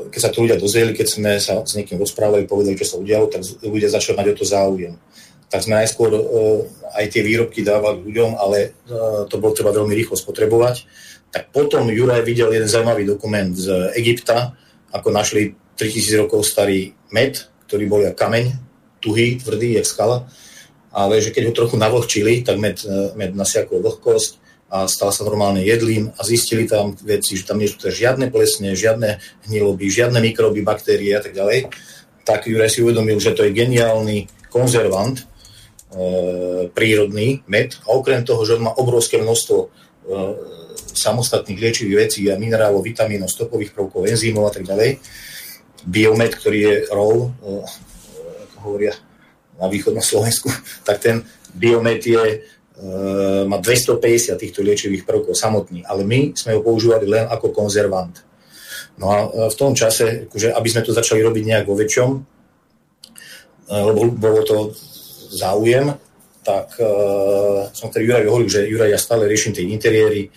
[0.08, 3.28] keď sa to ľudia dozvedeli, keď sme sa s niekým rozprávali, povedali, čo sa udialo,
[3.28, 4.96] tak ľudia začali mať o to záujem.
[5.52, 6.22] Tak sme najskôr e,
[6.96, 8.70] aj tie výrobky dávali ľuďom, ale e,
[9.28, 10.88] to bolo treba veľmi rýchlo spotrebovať.
[11.32, 14.56] Tak potom Juraj videl jeden zaujímavý dokument z Egypta,
[14.96, 18.56] ako našli 3000 rokov starý med, ktorý bol jak kameň,
[19.04, 20.28] tuhý, tvrdý, jak skala,
[20.92, 22.84] ale že keď ho trochu navlhčili, tak med,
[23.16, 27.68] med nasiakol vlhkosť, a stal sa normálne jedlým a zistili tam veci, že tam nie
[27.68, 29.20] sú žiadne plesne, žiadne
[29.52, 31.68] hniloby, žiadne mikroby, baktérie a tak ďalej,
[32.24, 35.24] tak Juraj si uvedomil, že to je geniálny konzervant, e,
[36.72, 39.68] prírodný med a okrem toho, že on má obrovské množstvo e,
[40.96, 45.04] samostatných liečivých vecí a minerálov, vitamínov, stopových prvkov, enzymov a tak ďalej.
[45.84, 47.30] Biomed, ktorý je ROV, e,
[48.48, 48.96] ako hovoria
[49.60, 50.48] na východnom Slovensku,
[50.88, 52.48] tak ten biomed je
[53.46, 58.26] má 250 týchto liečivých prvkov samotný, ale my sme ho používali len ako konzervant.
[58.98, 59.18] No a
[59.54, 62.10] v tom čase, akože, aby sme to začali robiť nejak vo väčšom,
[63.70, 64.74] lebo bolo to
[65.32, 65.96] záujem,
[66.42, 70.28] tak uh, som tedy Juraj hovoril, že Juraj, ja stále riešim tie interiéry,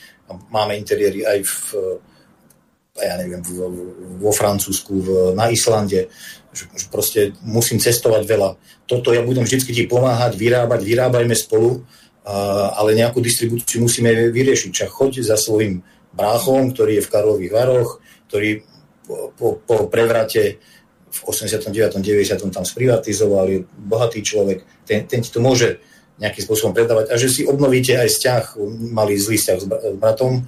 [0.53, 1.57] máme interiéry aj v,
[3.01, 3.43] ja neviem,
[4.21, 6.09] vo Francúzsku, v, na Islande,
[6.55, 8.51] že, že proste musím cestovať veľa.
[8.87, 11.83] Toto ja budem vždy ti pomáhať, vyrábať, vyrábajme spolu,
[12.73, 14.71] ale nejakú distribúciu musíme vyriešiť.
[14.73, 17.91] Čak choď za svojim bráchom, ktorý je v Karlových Varoch,
[18.31, 18.65] ktorý
[19.05, 20.57] po, po, po prevrate
[21.15, 22.01] v 89.
[22.01, 22.55] 90.
[22.55, 25.81] tam sprivatizoval, je bohatý človek, ten, ten ti to môže
[26.23, 27.11] nejakým spôsobom predávať.
[27.11, 28.45] A že si obnovíte aj vzťah,
[28.95, 29.67] mali zlý vzťah s
[29.99, 30.47] bratom,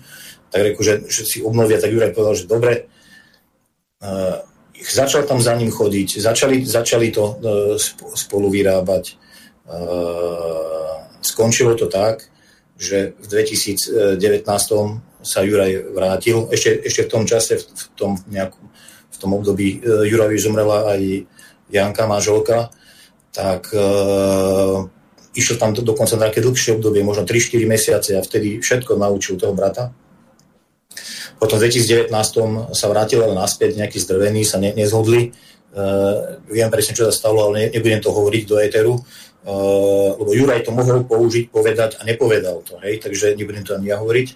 [0.54, 2.86] tak reku, že, že si obnovia, tak Juraj povedal, že dobre,
[3.98, 4.46] uh,
[4.78, 7.34] začal tam za ním chodiť, začali, začali to uh,
[8.14, 9.18] spolu vyrábať,
[9.66, 10.86] uh,
[11.26, 12.30] Skončilo to tak,
[12.78, 14.46] že v 2019
[15.26, 16.46] sa Juraj vrátil.
[16.54, 18.62] Ešte, ešte v tom čase, v tom, nejakú,
[19.10, 21.26] v tom období e, Jurajovi zomrela aj
[21.66, 22.70] Janka, manželka,
[23.36, 24.88] tak uh,
[25.36, 29.52] išiel tam dokonca na také dlhšie obdobie, možno 3-4 mesiace a vtedy všetko naučil toho
[29.52, 29.92] brata.
[31.36, 32.08] Potom v 2019
[32.72, 35.36] sa vrátil ale naspäť, nejakí zdrvení sa ne, nezhodli.
[35.76, 38.94] Uh, viem presne, čo sa stalo, ale ne, nebudem to hovoriť do éteru.
[39.44, 43.92] Uh, lebo Juraj to mohol použiť, povedať a nepovedal to, hej, takže nebudem to ani
[43.92, 44.28] ja hovoriť.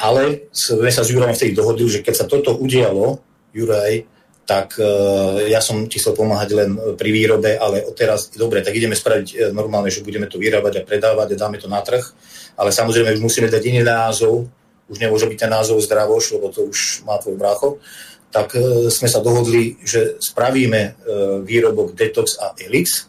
[0.00, 3.20] Ale sme sa s Jurajom vtedy dohodli, že keď sa toto udialo,
[3.52, 4.08] Juraj,
[4.48, 8.96] tak uh, ja som ti chcel pomáhať len pri výrobe, ale teraz, dobre, tak ideme
[8.96, 12.00] spraviť uh, normálne, že budeme to vyrábať a predávať a dáme to na trh,
[12.56, 14.48] ale samozrejme už musíme dať iný názov,
[14.88, 17.76] už nemôže byť ten názov zdravoš, lebo to už má tvoj brácho,
[18.32, 18.56] tak
[18.92, 21.00] sme sa dohodli, že spravíme
[21.48, 23.07] výrobok Detox a Elix,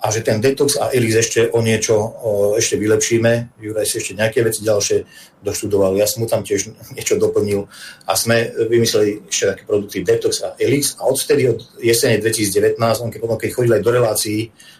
[0.00, 3.60] a že ten detox a ELIX ešte o niečo o, ešte vylepšíme.
[3.60, 5.04] Juraj si ešte nejaké veci ďalšie
[5.44, 7.68] doštudoval, ja som mu tam tiež niečo doplnil
[8.08, 13.12] a sme vymysleli ešte také produkty detox a ELIX a odvtedy od jesene 2019, on
[13.12, 14.38] keď, potom keď chodil aj do relácií,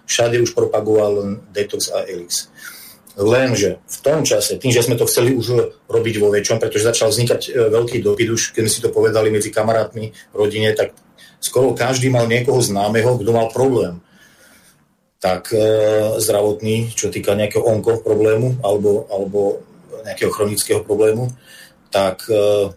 [0.08, 2.48] všade už propagoval detox a ELIX.
[3.20, 7.12] Lenže v tom čase, tým, že sme to chceli už robiť vo väčšom, pretože začal
[7.12, 10.96] vznikať e, veľký dopyt, už keď sme si to povedali medzi kamarátmi, rodine, tak
[11.36, 14.00] skoro každý mal niekoho známeho, kto mal problém
[15.20, 15.60] tak e,
[16.16, 19.60] zdravotný, čo týka nejakého onko problému alebo, alebo
[20.08, 21.28] nejakého chronického problému,
[21.92, 22.72] tak e,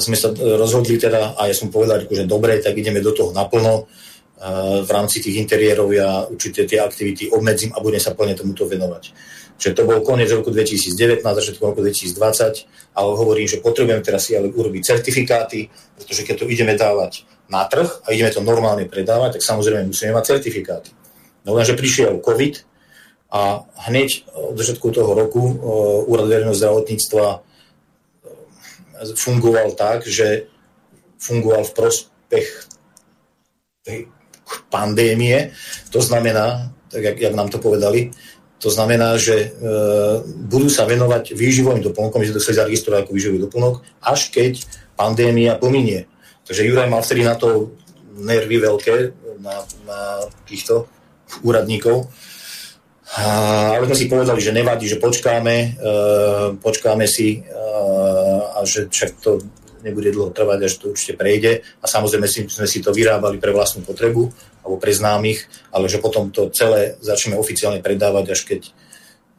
[0.00, 3.84] sme sa rozhodli teda, a ja som povedal, že dobre, tak ideme do toho naplno.
[3.84, 8.64] E, v rámci tých interiérov ja určite tie aktivity obmedzím a budem sa plne tomuto
[8.64, 9.12] venovať.
[9.60, 14.32] Čiže to bol koniec roku 2019, začiatkom roku 2020, ale hovorím, že potrebujeme teraz si
[14.32, 15.68] ale urobiť certifikáty,
[16.00, 20.16] pretože keď to ideme dávať na trh a ideme to normálne predávať, tak samozrejme musíme
[20.16, 20.96] mať certifikáty.
[21.44, 22.54] No lenže prišiel COVID
[23.30, 27.40] a hneď od začiatku toho roku uh, Úrad verejného zdravotníctva uh,
[29.14, 30.50] fungoval tak, že
[31.20, 32.48] fungoval v prospech
[33.86, 33.98] tej
[34.72, 35.54] pandémie.
[35.94, 38.10] To znamená, tak jak, jak nám to povedali,
[38.60, 39.48] to znamená, že e,
[40.52, 44.60] budú sa venovať výživovým doplnkom, že to sa zaregistrovať ako výživový doplnok, až keď
[45.00, 46.04] pandémia pominie.
[46.44, 47.72] Takže Juraj mal vtedy na to
[48.20, 50.00] nervy veľké, na, na
[50.44, 50.84] týchto
[51.42, 52.10] úradníkov.
[53.10, 59.18] Ale sme si povedali, že nevadí, že počkáme, uh, počkáme si uh, a že však
[59.18, 59.42] to
[59.82, 61.66] nebude dlho trvať a že to určite prejde.
[61.82, 64.30] A samozrejme si, sme si to vyrábali pre vlastnú potrebu
[64.62, 65.42] alebo pre známych,
[65.74, 68.62] ale že potom to celé začneme oficiálne predávať, až keď,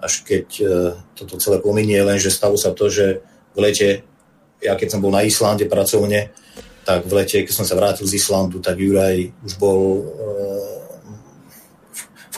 [0.03, 0.67] až keď uh,
[1.15, 3.23] toto celé pominie, lenže stalo sa to, že
[3.55, 4.03] v lete,
[4.59, 6.27] ja keď som bol na Islande pracovne,
[6.83, 10.11] tak v lete, keď som sa vrátil z Islandu, tak Juraj už bol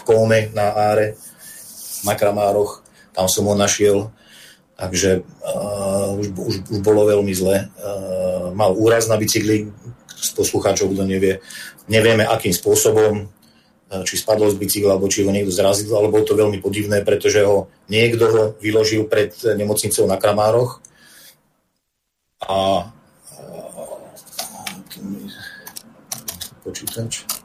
[0.04, 1.16] Kóme na Áre,
[2.04, 2.84] na Kramároch,
[3.16, 4.12] tam som ho našiel,
[4.76, 7.72] takže uh, už, už, už bolo veľmi zle.
[7.80, 9.72] Uh, mal úraz na bicykli,
[10.14, 11.44] z poslucháčov, kto nevie,
[11.88, 16.28] nevieme akým spôsobom, uh, či spadol z bicykla, alebo či ho niekto zrazil, ale bolo
[16.28, 20.84] to veľmi podivné, pretože ho niekto ho vyložil pred nemocnicou na Kramároch.
[22.44, 22.92] A
[26.64, 27.43] počítač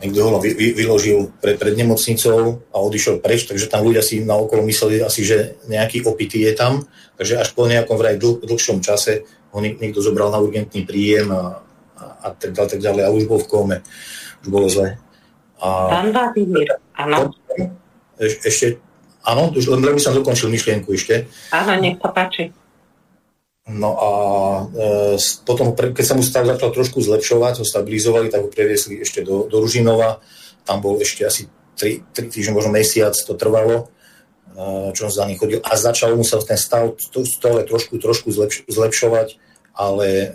[0.00, 4.24] niekto ho vy, vy, vyložil pred, pred nemocnicou a odišiel preč, takže tam ľudia si
[4.24, 6.88] na okolo mysleli asi, že nejaký opitý je tam,
[7.20, 11.60] takže až po nejakom vraj dl, dlhšom čase ho niekto zobral na urgentný príjem a,
[12.00, 13.76] a, a tak ďalej, tak ďalej a už bol v kóme,
[14.40, 14.96] už bolo zle.
[15.60, 15.68] A...
[15.92, 17.36] Pán Vladimír, áno.
[18.16, 18.66] Eš, ešte,
[19.24, 21.28] áno, už len by som dokončil myšlienku ešte.
[21.52, 22.52] Áno, nech sa páči.
[23.70, 24.10] No a
[25.14, 25.16] e,
[25.46, 29.46] potom, keď sa mu stav začal trošku zlepšovať, ho stabilizovali, tak ho previesli ešte do,
[29.46, 30.18] do Ružinova.
[30.66, 31.46] Tam bol ešte asi
[31.78, 33.86] 3, 3 týždne, možno mesiac to trvalo,
[34.50, 35.62] e, čo on za chodil.
[35.62, 39.38] A začal mu sa ten stav stále trošku, trošku zlepš- zlepšovať,
[39.78, 40.28] ale e,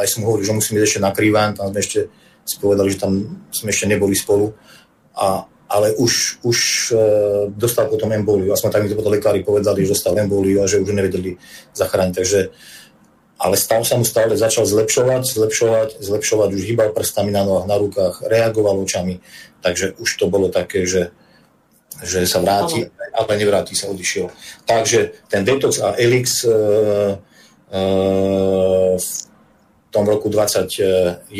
[0.00, 2.08] aj som hovoril, že musím ísť ešte na Krývan, tam sme ešte
[2.48, 4.56] si povedali, že tam sme ešte neboli spolu.
[5.12, 6.58] A, ale už, už
[6.90, 7.04] e,
[7.52, 8.52] dostal potom emboliu.
[8.56, 11.36] Aspoň tak mi to lekári povedali, že dostal emboliu a že už nevedeli
[11.76, 12.14] zachrániť.
[12.16, 12.40] Takže
[13.38, 17.76] ale stav sa mu stále začal zlepšovať, zlepšovať, zlepšovať, už hýbal prstami na nohách, na
[17.78, 19.22] rukách, reagoval očami,
[19.62, 21.14] takže už to bolo také, že,
[22.02, 24.34] že sa vráti, ale nevráti sa, odišiel.
[24.66, 27.78] Takže ten detox a elix e, e,
[28.98, 29.08] v
[29.94, 31.30] tom roku 21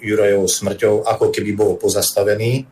[0.00, 2.64] Jurajovou smrťou ako keby bol pozastavený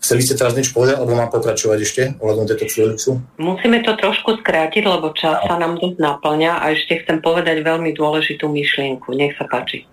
[0.00, 3.12] Chceli ste teraz niečo povedať, alebo mám pokračovať ešte ohľadom tejto Felixu?
[3.36, 7.92] Musíme to trošku skrátiť, lebo čas sa nám dosť naplňa a ešte chcem povedať veľmi
[7.92, 9.12] dôležitú myšlienku.
[9.12, 9.84] Nech sa páči.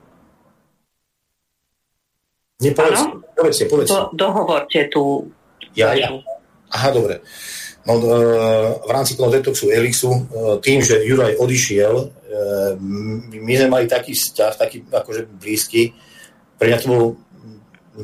[2.63, 3.93] Nepovedzte, povedzte, povedzte.
[3.93, 5.29] Do, dohovorte tú
[5.77, 6.09] ja, ja.
[6.73, 7.21] Aha, dobre.
[7.85, 8.17] No, e,
[8.81, 10.21] v rámci toho detoxu Elixu, e,
[10.59, 12.05] tým, že Juraj odišiel, e,
[13.37, 15.93] my sme mali taký vzťah, taký akože blízky.
[16.57, 17.03] Pre mňa to bol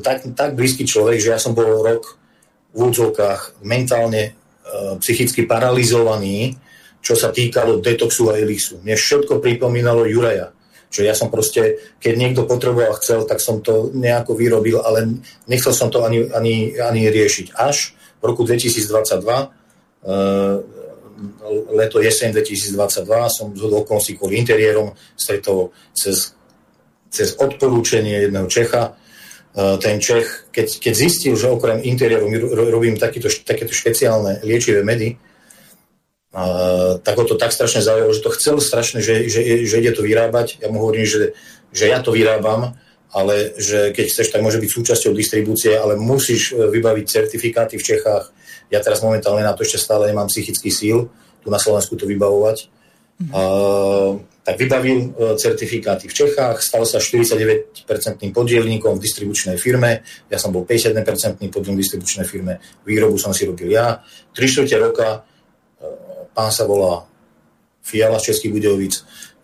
[0.02, 2.18] tak, tak blízky človek, že ja som bol rok
[2.74, 4.32] v údzovkách mentálne, e,
[4.98, 6.58] psychicky paralizovaný,
[7.04, 8.80] čo sa týkalo detoxu a elixu.
[8.82, 10.50] Mne všetko pripomínalo Juraja.
[10.90, 15.20] Čo ja som proste, keď niekto potreboval chcel, tak som to nejako vyrobil, ale
[15.50, 17.54] nechcel som to ani, ani, ani riešiť.
[17.54, 19.46] Až v roku 2022, e,
[21.74, 26.34] leto jeseň 2022, som z okolností kvôli interiérom stretol cez,
[27.10, 28.98] cez odporúčanie jedného Čecha,
[29.54, 32.38] ten Čech, keď, keď zistil, že okrem interiéru my
[32.74, 35.16] robím takýto, takéto špeciálne liečivé medy,
[36.34, 39.94] Uh, tak ho to tak strašne zaujalo, že to chcel strašne, že, že, že ide
[39.94, 40.58] to vyrábať.
[40.58, 41.30] Ja mu hovorím, že,
[41.70, 42.74] že ja to vyrábam,
[43.14, 47.86] ale že keď chceš, tak môže byť súčasťou distribúcie, ale musíš e, vybaviť certifikáty v
[47.86, 48.34] Čechách.
[48.66, 51.06] Ja teraz momentálne na to ešte stále nemám psychický síl,
[51.38, 52.66] tu na Slovensku to vybavovať.
[53.22, 53.30] Mm.
[53.30, 57.72] Uh, tak vybavil uh, certifikáty v Čechách, stal sa 49%
[58.30, 63.48] podielníkom v distribučnej firme, ja som bol 51% podielník v distribučnej firme, výrobu som si
[63.48, 64.04] robil ja.
[64.36, 65.08] 3 čtvrte roka
[66.34, 67.06] pán sa volá
[67.80, 68.94] Fiala z Českých Budejovic.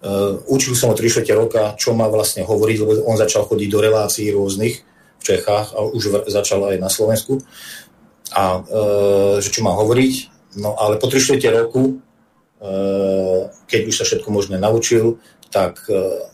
[0.01, 3.79] Uh, učil som ho 3 roka, čo má vlastne hovoriť, lebo on začal chodiť do
[3.81, 4.75] relácií rôznych
[5.21, 7.39] v Čechách a už začal aj na Slovensku.
[8.31, 8.63] A
[9.43, 10.31] že čo má hovoriť.
[10.63, 12.10] No ale po 3 roku, uh,
[13.65, 15.17] keď už sa všetko možné naučil,
[15.49, 16.29] tak uh,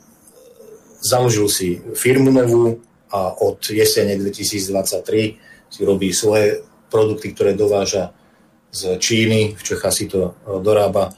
[0.99, 2.83] založil si firmu novú
[3.15, 8.11] a od jesene 2023 si robí svoje produkty, ktoré dováža
[8.75, 11.15] z Číny, v Čechách si to e, dorába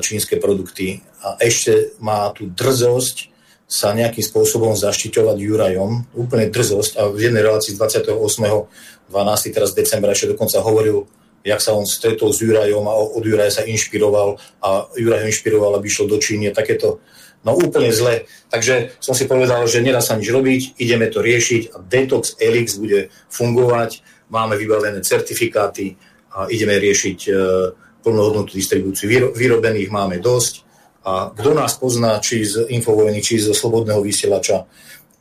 [0.00, 3.28] čínske produkty a ešte má tú drzosť
[3.70, 9.54] sa nejakým spôsobom zaštiťovať Jurajom, úplne drzosť a v jednej relácii 28.12.
[9.54, 11.06] teraz decembra ešte dokonca hovoril,
[11.44, 15.72] jak sa on stretol s Jurajom a od Juraja sa inšpiroval a Juraj ho inšpiroval,
[15.80, 17.00] aby išiel do Číny takéto
[17.40, 18.28] no úplne zle.
[18.52, 22.76] Takže som si povedal, že nedá sa nič robiť, ideme to riešiť a Detox Elix
[22.76, 25.96] bude fungovať, máme vybavené certifikáty,
[26.30, 27.30] a ideme riešiť e,
[28.06, 29.10] plnohodnotnú distribúciu.
[29.34, 30.62] Vyrobených máme dosť
[31.02, 34.62] a kto nás pozná, či z Infovojny, či zo Slobodného vysielača,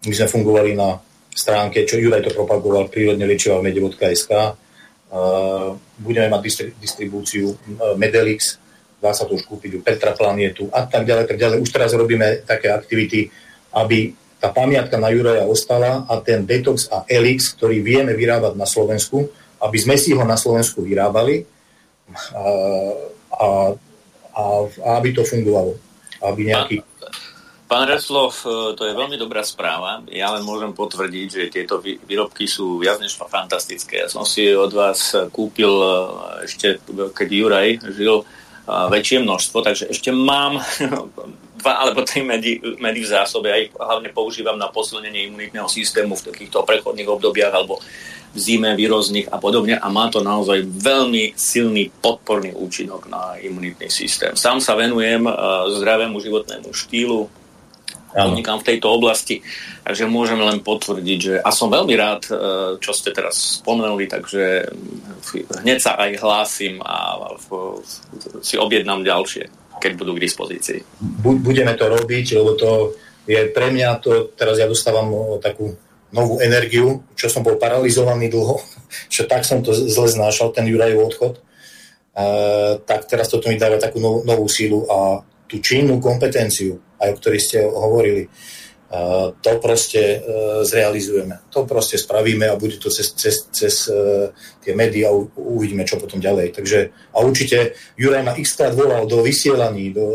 [0.05, 0.95] my sme fungovali na
[1.33, 4.31] stránke, čo Juraj to propagoval, prírodne liečiva v mede.sk.
[5.97, 7.55] Budeme mať distribúciu e,
[7.97, 8.61] Medelix,
[9.01, 11.57] dá sa to už kúpiť u Petra Planietu a tak ďalej, tak ďalej.
[11.65, 13.25] Už teraz robíme také aktivity,
[13.73, 18.69] aby tá pamiatka na Juraja ostala a ten Detox a Elix, ktorý vieme vyrábať na
[18.69, 19.27] Slovensku,
[19.59, 21.43] aby sme si ho na Slovensku vyrábali
[22.13, 22.43] a,
[23.33, 23.47] a,
[24.31, 25.75] a, a aby to fungovalo.
[26.23, 26.85] Aby nejaký...
[27.69, 30.01] Pán Reslov, e, to je veľmi dobrá správa.
[30.09, 34.01] Ja len môžem potvrdiť, že tieto výrobky sú viac než fantastické.
[34.01, 35.89] Ja som si od vás kúpil e,
[36.49, 38.33] ešte, keď Juraj žil, e,
[38.65, 40.57] väčšie množstvo, takže ešte mám
[41.61, 43.53] dva alebo tri medy, medy v zásobe.
[43.53, 47.77] Ja ich hlavne používam na posilnenie imunitného systému v takýchto prechodných obdobiach alebo
[48.33, 53.89] v zime, výrozných a podobne a má to naozaj veľmi silný podporný účinok na imunitný
[53.89, 54.37] systém.
[54.37, 55.25] Sám sa venujem
[55.81, 57.25] zdravému životnému štýlu,
[58.13, 59.41] podnikám v tejto oblasti,
[59.85, 62.37] takže môžem len potvrdiť, že a som veľmi rád, uh,
[62.81, 64.69] čo ste teraz spomenuli, takže
[65.61, 67.21] hneď sa aj hlásim a
[68.41, 70.79] si objednám ďalšie, keď budú k dispozícii.
[71.21, 72.71] Budeme to robiť, lebo to
[73.29, 75.77] je pre mňa to, teraz ja dostávam takú
[76.09, 78.57] novú energiu, čo som bol paralizovaný dlho,
[79.15, 81.41] že tak som to zle znášal, ten Jurajov odchod, e,
[82.83, 87.17] tak teraz toto mi dáva takú novú, novú sílu a tú činnú kompetenciu, aj o
[87.17, 88.29] ktorej ste hovorili, e,
[89.39, 90.17] to proste e,
[90.67, 91.49] zrealizujeme.
[91.49, 94.29] To proste spravíme a bude to cez, cez, cez e,
[94.61, 96.53] tie médiá, uvidíme, čo potom ďalej.
[96.53, 96.79] Takže,
[97.15, 100.05] a určite Juraj ma x volal do vysielaní, do,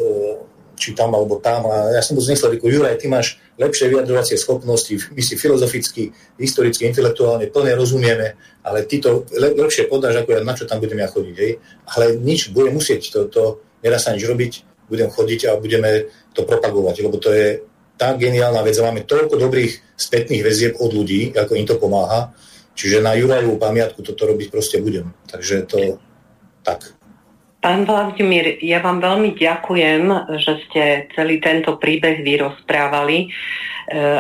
[0.77, 1.67] či tam alebo tam.
[1.71, 6.11] A ja som bol znesel, ako Juraj, ty máš lepšie vyjadrovacie schopnosti, my si filozoficky,
[6.39, 8.35] historicky, intelektuálne plne rozumieme,
[8.67, 11.37] ale ty to le- lepšie podáš, ako ja, na čo tam budem ja chodiť.
[11.39, 11.53] Hej?
[11.95, 13.43] Ale nič, budem musieť, to, to
[13.87, 17.63] nedá sa nič robiť, budem chodiť a budeme to propagovať, lebo to je
[17.95, 22.35] tá geniálna vec a máme toľko dobrých spätných väzieb od ľudí, ako im to pomáha,
[22.75, 25.15] čiže na Jurajovú pamiatku toto robiť proste budem.
[25.31, 25.79] Takže to
[26.67, 26.91] tak.
[27.65, 30.03] Pán Vladimír, ja vám veľmi ďakujem,
[30.37, 30.83] že ste
[31.17, 33.25] celý tento príbeh vyrozprávali.
[33.25, 33.29] E,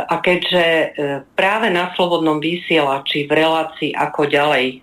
[0.00, 0.86] a keďže e,
[1.36, 4.76] práve na Slobodnom vysielači v relácii ako ďalej e,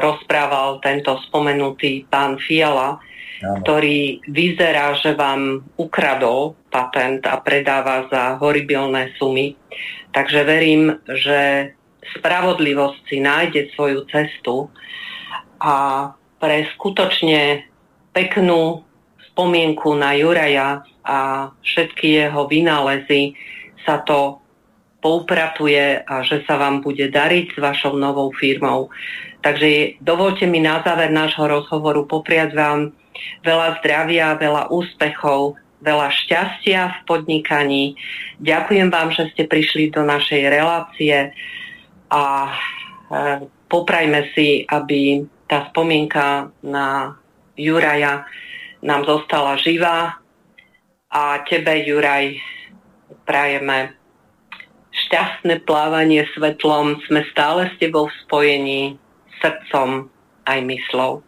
[0.00, 2.96] rozprával tento spomenutý pán Fiala,
[3.36, 9.52] Ktorý vyzerá, že vám ukradol patent a predáva za horibilné sumy.
[10.16, 11.72] Takže verím, že
[12.16, 14.72] spravodlivosť si nájde svoju cestu
[15.60, 16.08] a
[16.40, 17.64] pre skutočne
[18.16, 18.84] peknú
[19.32, 23.36] spomienku na Juraja a všetky jeho vynálezy
[23.84, 24.40] sa to
[25.04, 28.88] poupratuje a že sa vám bude dariť s vašou novou firmou.
[29.44, 32.90] Takže dovolte mi na záver nášho rozhovoru popriať vám
[33.44, 37.84] veľa zdravia, veľa úspechov, veľa šťastia v podnikaní.
[38.40, 41.30] Ďakujem vám, že ste prišli do našej relácie
[42.10, 42.52] a e,
[43.68, 47.14] poprajme si, aby tá spomienka na
[47.54, 48.26] Juraja
[48.82, 50.18] nám zostala živá
[51.08, 52.36] a tebe, Juraj,
[53.24, 53.94] prajeme
[55.06, 56.98] šťastné plávanie svetlom.
[57.06, 58.80] Sme stále s tebou v spojení
[59.40, 60.08] srdcom
[60.48, 61.22] aj myslou.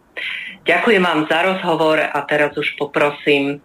[0.65, 3.57] Ďakujem vám za rozhovor a teraz už poprosím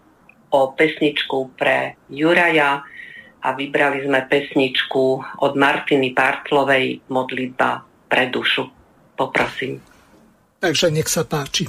[0.55, 2.81] o pesničku pre Juraja
[3.45, 5.05] a vybrali sme pesničku
[5.45, 8.65] od Martiny Partlovej Modlitba pre dušu.
[9.15, 9.79] Poprosím.
[10.59, 11.69] Takže nech sa páči.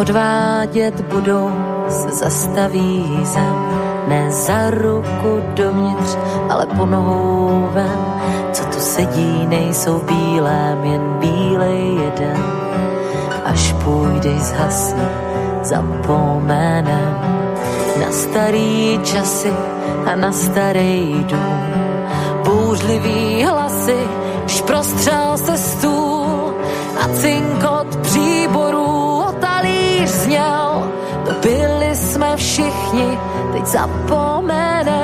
[0.00, 1.50] Odvádět budou,
[1.88, 3.54] se zastaví zem.
[4.08, 6.16] Ne za ruku dovnitř,
[6.50, 7.98] ale po nohou ven.
[8.52, 12.44] Co tu sedí, nejsou bílém, jen bílej jeden.
[13.44, 15.08] Až půjdeš zhasni,
[15.62, 17.18] zapomenem
[18.00, 19.52] na starý časy
[20.06, 21.60] a na starý dům.
[22.44, 23.98] Bouřlivý hlasy,
[24.44, 26.54] když prostřel se stůl
[27.00, 28.69] a cinkot příborů
[32.60, 33.18] všichni,
[33.52, 34.99] teď zapomenem.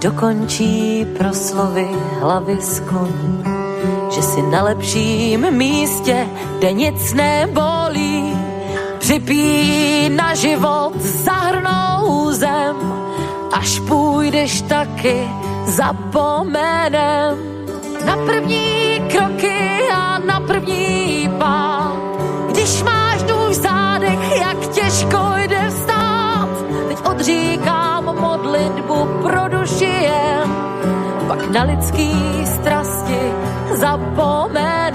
[0.00, 1.88] Dokončí proslovy
[2.20, 3.44] hlavy skloní,
[4.10, 6.26] že si na lepším místě,
[6.58, 8.36] kde nic nebolí,
[8.98, 12.76] připí na život zahrnou zem,
[13.52, 15.28] až půjdeš taky
[15.66, 17.38] zapomenem
[18.06, 18.87] na první
[31.52, 32.12] na lidský
[32.44, 33.20] strasti
[33.80, 34.87] zapomenem.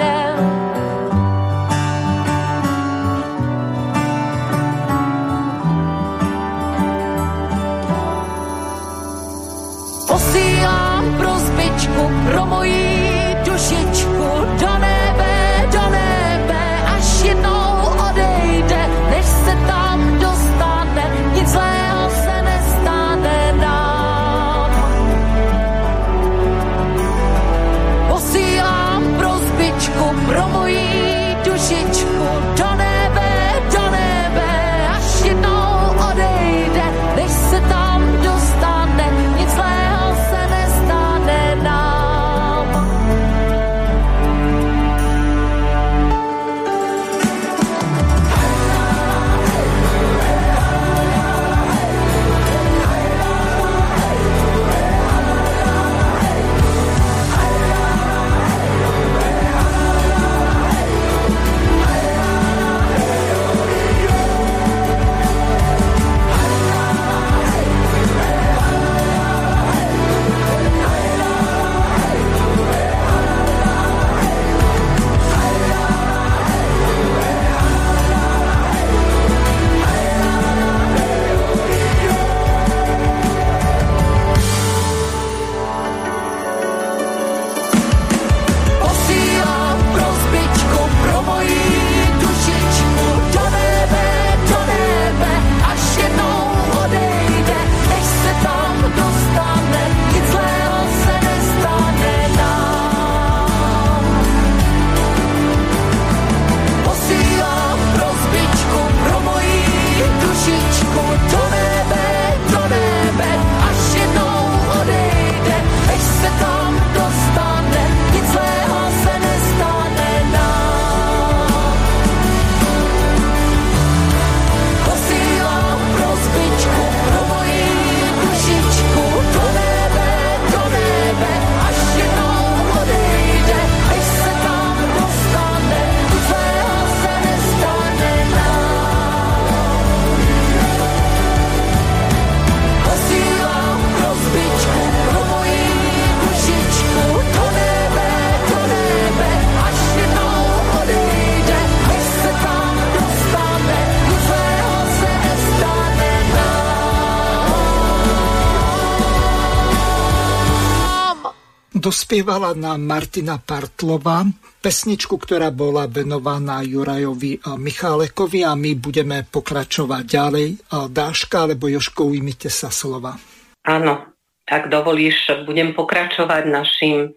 [161.84, 164.24] Dospievala nám Martina Partlova,
[164.64, 170.48] pesničku, ktorá bola venovaná Jurajovi Michálekovi a my budeme pokračovať ďalej.
[170.72, 173.20] Dáška alebo Joško, ujmite sa slova.
[173.68, 174.16] Áno,
[174.48, 177.12] ak dovolíš, budem pokračovať našim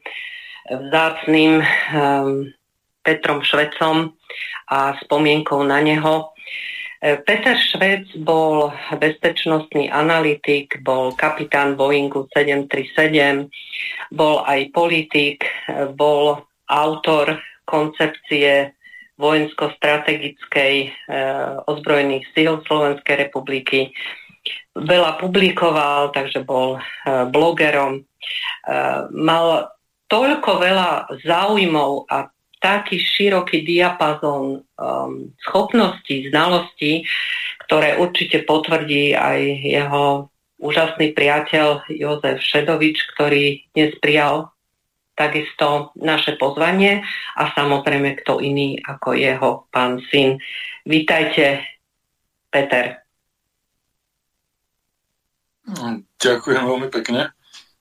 [0.67, 2.51] vzácným um,
[3.07, 4.19] Petrom Švecom
[4.67, 6.35] a spomienkou na neho.
[7.03, 13.49] E, Peter Švec bol bezpečnostný analytik, bol kapitán Boeingu 737,
[14.13, 18.77] bol aj politik, e, bol autor koncepcie
[19.17, 20.89] vojensko-strategickej e,
[21.65, 23.93] ozbrojených síl Slovenskej republiky.
[24.77, 26.81] Veľa publikoval, takže bol e,
[27.33, 28.01] blogerom.
[28.01, 28.03] E,
[29.17, 29.73] mal
[30.07, 30.91] toľko veľa
[31.25, 32.29] záujmov a
[32.67, 37.07] taký široký diapazon um, schopností, znalostí,
[37.63, 40.27] ktoré určite potvrdí aj jeho
[40.59, 44.51] úžasný priateľ Jozef Šedovič, ktorý dnes prijal
[45.15, 47.07] takisto naše pozvanie
[47.39, 50.43] a samozrejme kto iný ako jeho pán syn.
[50.83, 51.63] Vítajte,
[52.51, 53.07] Peter.
[56.19, 57.31] Ďakujem veľmi pekne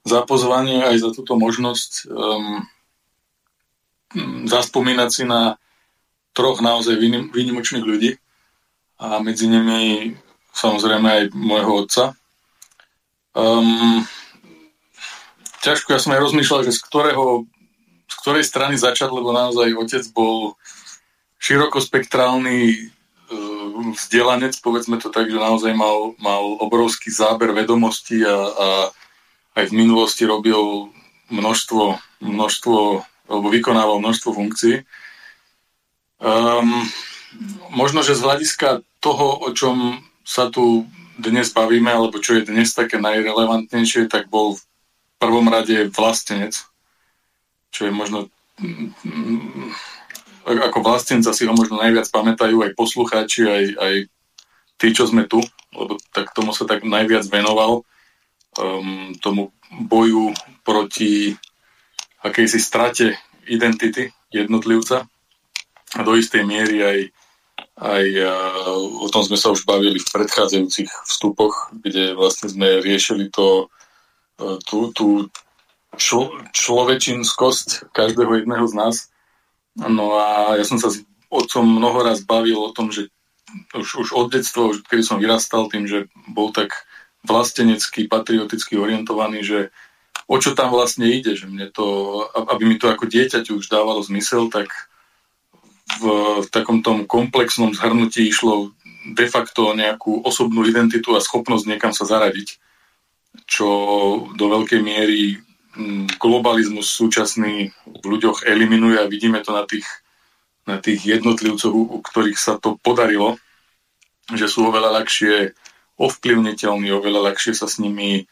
[0.05, 2.61] za pozvanie aj za túto možnosť um,
[4.47, 5.59] zaspomínať si na
[6.35, 6.99] troch naozaj
[7.31, 8.19] výnimočných ľudí
[8.99, 10.15] a medzi nimi
[10.55, 12.03] samozrejme aj môjho otca.
[13.35, 14.03] Um,
[15.63, 17.43] ťažko, ja som aj rozmýšľal, že z, ktorého,
[18.07, 20.55] z ktorej strany začať, lebo naozaj otec bol
[21.43, 28.67] širokospektrálny uh, vzdelanec, povedzme to tak, že naozaj mal, mal obrovský záber vedomostí a, a
[29.59, 30.91] aj v minulosti robil
[31.31, 34.85] množstvo, množstvo alebo vykonával množstvo funkcií.
[36.21, 36.85] Um,
[37.73, 42.71] možno, že z hľadiska toho, o čom sa tu dnes bavíme, alebo čo je dnes
[42.71, 44.61] také najrelevantnejšie, tak bol v
[45.19, 46.55] prvom rade vlastenec,
[47.71, 48.27] čo je možno
[48.59, 49.73] mm,
[50.45, 53.95] ako vlastenca si ho možno najviac pamätajú aj poslucháči, aj, aj
[54.77, 55.41] tí, čo sme tu,
[55.73, 57.81] lebo tak tomu sa tak najviac venoval,
[58.61, 59.49] um, tomu
[59.89, 61.33] boju proti
[62.25, 63.13] akejsi strate
[63.45, 65.05] identity jednotlivca
[65.93, 66.99] a do istej miery aj,
[67.77, 68.05] aj
[68.99, 73.69] o tom sme sa už bavili v predchádzajúcich vstupoch, kde vlastne sme riešili to,
[74.41, 75.29] e, tú, tú
[75.95, 78.95] člo, človečinskosť každého jedného z nás.
[79.77, 83.13] No a ja som sa s otcom mnoho raz bavil o tom, že
[83.71, 86.73] už, už od detstva, už kedy som vyrastal tým, že bol tak
[87.25, 89.59] vlastenecký, patrioticky orientovaný, že
[90.25, 91.85] o čo tam vlastne ide, že mne to,
[92.33, 94.69] aby mi to ako dieťaťu už dávalo zmysel, tak
[96.01, 96.03] v,
[96.41, 98.73] v takom tom komplexnom zhrnutí išlo
[99.05, 102.57] de facto o nejakú osobnú identitu a schopnosť niekam sa zaradiť,
[103.45, 103.67] čo
[104.33, 105.37] do veľkej miery
[105.77, 109.85] mm, globalizmus súčasný v ľuďoch eliminuje a vidíme to na tých,
[110.65, 113.37] na tých jednotlivcoch, u ktorých sa to podarilo,
[114.33, 115.53] že sú oveľa ľahšie
[116.01, 118.25] ovplyvniteľní, oveľa ľahšie sa s nimi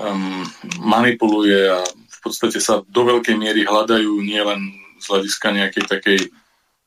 [0.00, 0.42] um,
[0.82, 6.20] manipuluje a v podstate sa do veľkej miery hľadajú nielen z hľadiska nejakej takej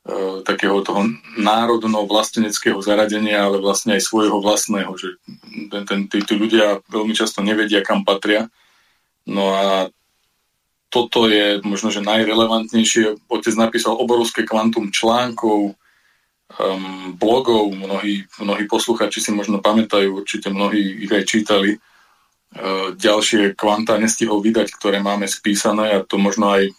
[0.08, 1.06] uh, takého toho
[1.38, 5.18] národno-vlasteneckého zaradenia, ale vlastne aj svojho vlastného, že
[5.70, 8.50] ten, ten, tí, tí ľudia veľmi často nevedia, kam patria.
[9.28, 9.66] No a
[10.88, 13.28] toto je možno, že najrelevantnejšie.
[13.28, 15.76] Otec napísal obrovské kvantum článkov,
[16.56, 21.76] um, blogov, mnohí, mnohí posluchači si možno pamätajú, určite mnohí ich aj čítali.
[22.48, 26.72] E, ďalšie kvanta nestihol vydať, ktoré máme spísané a to možno aj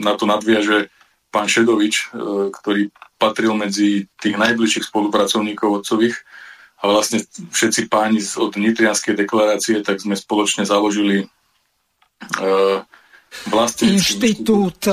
[0.00, 0.88] na to nadviaže
[1.28, 2.88] pán Šedovič, e, ktorý
[3.20, 6.16] patril medzi tých najbližších spolupracovníkov otcových
[6.78, 11.26] a vlastne všetci páni od Nitrianskej deklarácie, tak sme spoločne založili
[12.38, 12.78] uh,
[13.50, 14.86] vlastne Inštitút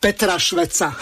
[0.00, 0.96] Petra Šveca.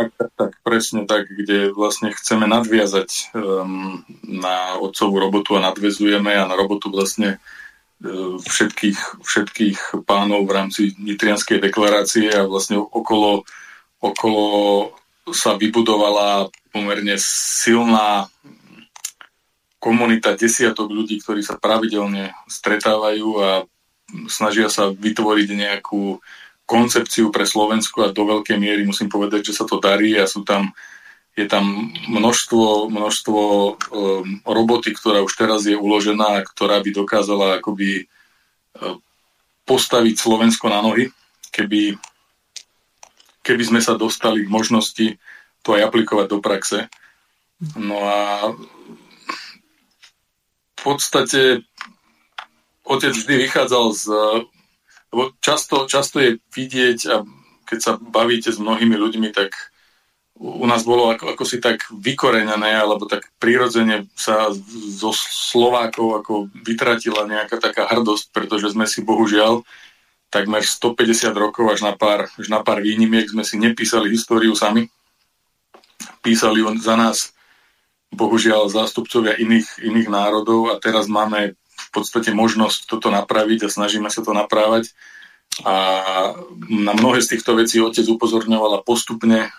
[0.00, 6.40] Tak, tak, tak, presne tak, kde vlastne chceme nadviazať um, na otcovú robotu a nadvezujeme
[6.40, 13.44] a na robotu vlastne uh, všetkých, všetkých pánov v rámci Nitrianskej deklarácie a vlastne okolo,
[14.00, 14.44] okolo
[15.36, 18.32] sa vybudovala pomerne silná
[19.84, 23.50] komunita desiatok ľudí, ktorí sa pravidelne stretávajú a
[24.32, 26.24] snažia sa vytvoriť nejakú
[26.70, 30.46] koncepciu pre Slovensko a do veľkej miery musím povedať, že sa to darí a sú
[30.46, 30.70] tam,
[31.34, 33.74] je tam množstvo, množstvo um,
[34.46, 38.94] roboty, ktorá už teraz je uložená a ktorá by dokázala akoby uh,
[39.66, 41.10] postaviť Slovensko na nohy,
[41.50, 41.98] keby,
[43.42, 45.06] keby sme sa dostali k možnosti
[45.66, 46.86] to aj aplikovať do praxe.
[47.74, 48.18] No a
[50.78, 51.66] v podstate
[52.86, 54.04] otec vždy vychádzal z
[55.10, 57.26] lebo často, často je vidieť, a
[57.66, 59.54] keď sa bavíte s mnohými ľuďmi, tak
[60.40, 64.48] u nás bolo ako, ako si tak vykorenené, alebo tak prirodzene sa
[64.96, 66.32] zo Slovákov ako
[66.64, 69.60] vytratila nejaká taká hrdosť, pretože sme si bohužiaľ
[70.32, 74.88] takmer 150 rokov až na pár, až na pár výnimiek sme si nepísali históriu sami.
[76.24, 77.36] Písali za nás
[78.14, 81.59] bohužiaľ zástupcovia iných, iných národov a teraz máme
[81.90, 84.94] podstate možnosť toto napraviť a snažíme sa to naprávať.
[85.66, 85.74] A
[86.70, 89.50] na mnohé z týchto vecí otec upozorňoval a postupne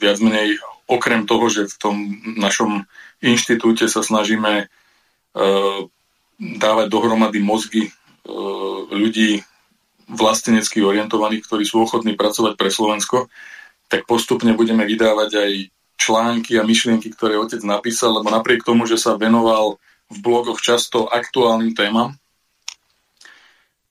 [0.00, 0.58] viac menej
[0.90, 1.96] okrem toho, že v tom
[2.34, 2.88] našom
[3.22, 5.80] inštitúte sa snažíme uh,
[6.40, 9.46] dávať dohromady mozgy uh, ľudí
[10.10, 13.30] vlastenecky orientovaných, ktorí sú ochotní pracovať pre Slovensko,
[13.88, 15.52] tak postupne budeme vydávať aj
[15.96, 19.78] články a myšlienky, ktoré otec napísal, lebo napriek tomu, že sa venoval
[20.12, 22.12] v blogoch často aktuálnym témam,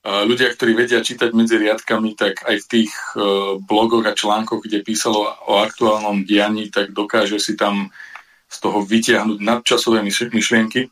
[0.01, 3.22] ľudia, ktorí vedia čítať medzi riadkami, tak aj v tých e,
[3.61, 7.93] blogoch a článkoch, kde písalo o aktuálnom dianí, tak dokáže si tam
[8.49, 10.01] z toho vytiahnuť nadčasové
[10.34, 10.89] myšlienky.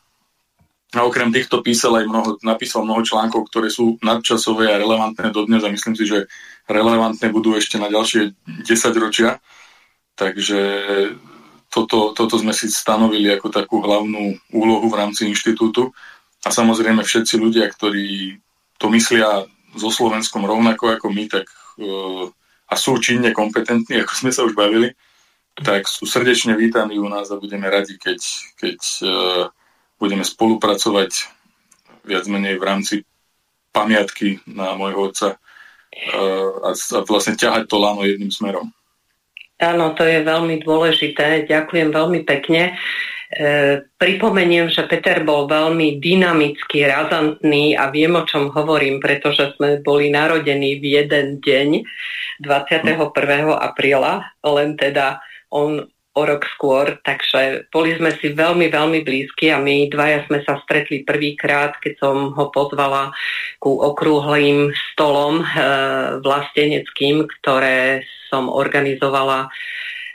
[0.94, 5.62] A okrem týchto písal aj mnoho, napísal mnoho článkov, ktoré sú nadčasové a relevantné dodnes
[5.62, 6.26] a myslím si, že
[6.66, 8.34] relevantné budú ešte na ďalšie
[8.66, 8.66] 10
[8.98, 9.38] ročia.
[10.18, 10.60] Takže
[11.70, 15.94] toto, toto sme si stanovili ako takú hlavnú úlohu v rámci inštitútu.
[16.42, 18.36] A samozrejme všetci ľudia, ktorí
[18.76, 19.46] to myslia
[19.78, 21.46] so Slovenskom rovnako ako my, tak
[21.78, 22.26] uh,
[22.70, 24.90] a sú činne kompetentní, ako sme sa už bavili,
[25.54, 28.18] tak sú srdečne vítaní u nás a budeme radi, keď,
[28.58, 29.44] keď uh,
[30.02, 31.10] budeme spolupracovať
[32.02, 32.94] viac menej v rámci
[33.70, 35.28] pamiatky na môjho otca
[36.10, 38.72] a, a vlastne ťahať to lano jedným smerom.
[39.60, 41.44] Áno, to je veľmi dôležité.
[41.44, 42.72] Ďakujem veľmi pekne.
[43.30, 49.84] E, pripomeniem, že Peter bol veľmi dynamický, razantný a viem, o čom hovorím, pretože sme
[49.84, 51.68] boli narodení v jeden deň
[52.42, 52.96] 21.
[53.54, 55.20] apríla, len teda
[55.52, 55.84] on
[56.20, 60.60] o rok skôr, takže boli sme si veľmi, veľmi blízki a my dvaja sme sa
[60.60, 63.08] stretli prvýkrát, keď som ho pozvala
[63.56, 65.44] ku okrúhlým stolom e,
[66.20, 69.48] vlasteneckým, ktoré som organizovala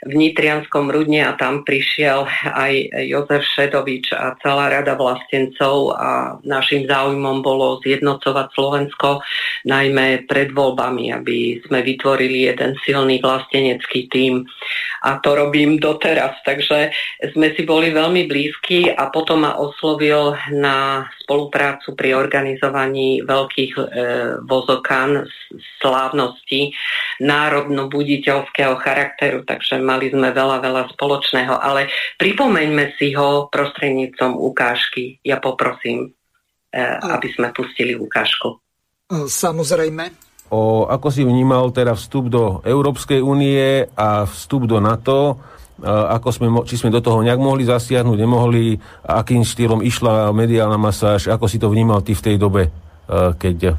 [0.04, 2.72] v Nitrianskom Rudne a tam prišiel aj
[3.08, 9.24] Jozef Šedovič a celá rada vlastencov a našim záujmom bolo zjednocovať Slovensko
[9.64, 14.44] najmä pred voľbami, aby sme vytvorili jeden silný vlastenecký tím.
[15.06, 16.90] A to robím doteraz, takže
[17.32, 23.82] sme si boli veľmi blízki a potom ma oslovil na spoluprácu pri organizovaní veľkých e,
[24.46, 25.26] vozokán
[25.78, 26.74] slávnosti
[27.22, 31.86] národno-buditeľského charakteru, takže mali sme veľa, veľa spoločného, ale
[32.18, 35.22] pripomeňme si ho prostredníctvom ukážky.
[35.22, 36.10] Ja poprosím,
[36.74, 38.58] e, aby sme pustili ukážku.
[39.06, 40.26] E, samozrejme.
[40.50, 45.38] O, ako si vnímal teda vstup do Európskej únie a vstup do NATO,
[45.84, 51.28] ako sme, či sme do toho nejak mohli zasiahnuť, nemohli, akým štýlom išla mediálna masáž,
[51.28, 52.72] ako si to vnímal ty v tej dobe,
[53.36, 53.76] keď,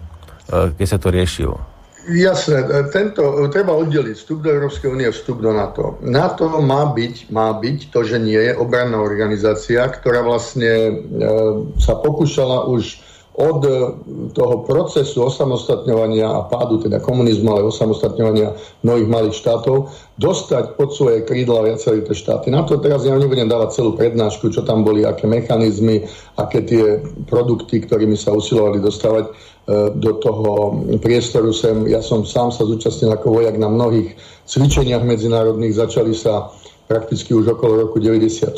[0.78, 1.76] keď sa to riešilo?
[2.08, 2.64] Jasné,
[2.95, 5.99] tento, treba oddeliť vstup do Európskej únie a vstup do NATO.
[5.99, 10.93] NATO má byť, má byť to, že nie je obranná organizácia, ktorá vlastne e,
[11.84, 13.03] sa pokúšala už
[13.38, 13.71] od e,
[14.33, 21.21] toho procesu osamostatňovania a pádu teda komunizmu, ale osamostatňovania mnohých malých štátov, dostať pod svoje
[21.21, 22.49] krídla viaceré tie štáty.
[22.49, 26.85] Na to teraz ja nebudem dávať celú prednášku, čo tam boli, aké mechanizmy, aké tie
[27.29, 29.31] produkty, ktorými sa usilovali dostávať e,
[29.93, 31.85] do toho priestoru sem.
[31.85, 34.17] Ja som sám sa zúčastnil ako vojak na mnohých
[34.49, 36.49] cvičeniach medzinárodných, začali sa
[36.89, 38.57] prakticky už okolo roku 96,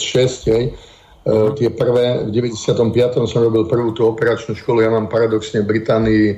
[0.56, 0.72] hej,
[1.20, 3.28] Uh, tie prvé, v 95.
[3.28, 6.36] som robil prvú tú operačnú školu, ja mám paradoxne v Británii e,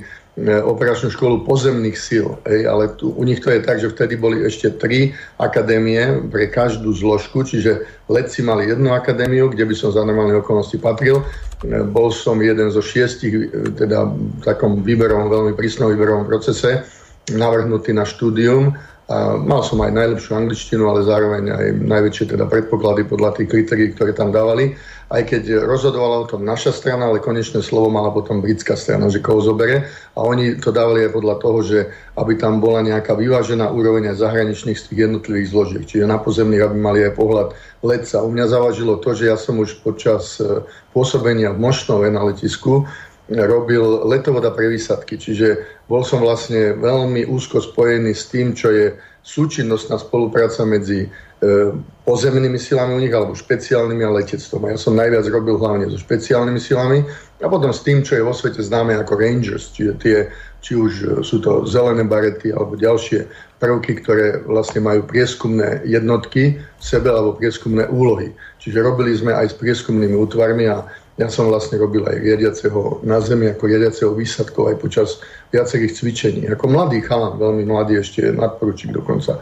[0.58, 4.42] operačnú školu pozemných síl, ej, ale tu, u nich to je tak, že vtedy boli
[4.42, 10.02] ešte tri akadémie pre každú zložku, čiže letci mali jednu akadémiu, kde by som za
[10.02, 11.22] normálne okolnosti patril.
[11.22, 16.90] E, bol som jeden zo šiestich, teda v takom výberovom, veľmi prísnom výberovom procese,
[17.30, 18.74] navrhnutý na štúdium
[19.12, 23.92] a mal som aj najlepšiu angličtinu, ale zároveň aj najväčšie teda predpoklady podľa tých kritérií,
[23.92, 24.80] ktoré tam dávali.
[25.12, 29.20] Aj keď rozhodovala o tom naša strana, ale konečné slovo mala potom britská strana, že
[29.20, 29.92] koho zobere.
[30.16, 31.80] A oni to dávali aj podľa toho, že
[32.16, 35.84] aby tam bola nejaká vyvážená úroveň zahraničných z tých jednotlivých zložiek.
[35.84, 37.48] Čiže na pozemných, aby mali aj pohľad
[37.84, 38.24] letca.
[38.24, 40.64] U mňa zavažilo to, že ja som už počas e,
[40.96, 42.88] pôsobenia v Mošnove na letisku
[43.32, 48.96] robil letovoda pre výsadky, čiže bol som vlastne veľmi úzko spojený s tým, čo je
[49.24, 51.08] súčinnostná spolupráca medzi
[51.42, 51.74] E,
[52.06, 54.62] pozemnými silami u nich alebo špeciálnymi a letectvom.
[54.70, 57.02] Ja som najviac robil hlavne so špeciálnymi silami
[57.42, 60.18] a potom s tým, čo je vo svete známe ako Rangers, čiže tie,
[60.62, 63.26] či už e, sú to zelené barety alebo ďalšie
[63.58, 68.38] prvky, ktoré vlastne majú prieskumné jednotky v sebe alebo prieskumné úlohy.
[68.62, 70.86] Čiže robili sme aj s prieskumnými útvarmi a
[71.22, 75.10] ja som vlastne robil aj riadiaceho na zemi, ako riadiaceho výsadkov aj počas
[75.54, 76.42] viacerých cvičení.
[76.50, 79.38] Ako mladý chalan, veľmi mladý, ešte nadporučík dokonca.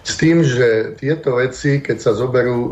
[0.00, 2.70] S tým, že tieto veci, keď sa zoberú e,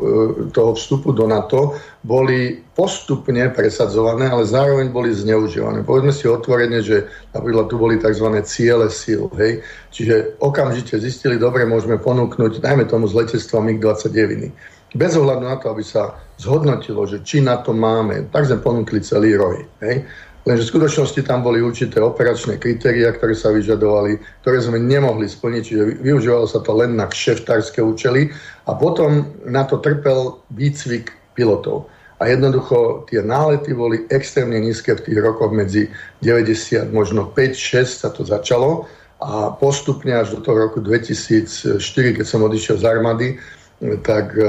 [0.48, 5.84] toho vstupu do NATO, boli postupne presadzované, ale zároveň boli zneužívané.
[5.84, 7.04] Povedzme si otvorene, že
[7.36, 8.32] napríklad tu boli tzv.
[8.48, 9.28] ciele síl.
[9.36, 9.60] Hej?
[9.92, 14.48] Čiže okamžite zistili, dobre, môžeme ponúknuť, dajme tomu z letectva MiG-29.
[14.96, 19.02] Bez ohľadu na to, aby sa zhodnotilo, že či na to máme, tak sme ponúkli
[19.02, 19.66] celý roj.
[19.82, 20.06] Hej?
[20.46, 25.62] Lenže v skutočnosti tam boli určité operačné kritéria, ktoré sa vyžadovali, ktoré sme nemohli splniť,
[25.66, 28.32] čiže využívalo sa to len na kšeftárske účely
[28.64, 31.92] a potom na to trpel výcvik pilotov.
[32.18, 35.86] A jednoducho tie nálety boli extrémne nízke v tých rokoch medzi
[36.24, 38.88] 90, možno 5-6 sa to začalo
[39.20, 41.78] a postupne až do toho roku 2004,
[42.16, 43.28] keď som odišiel z armády,
[44.02, 44.42] tak e,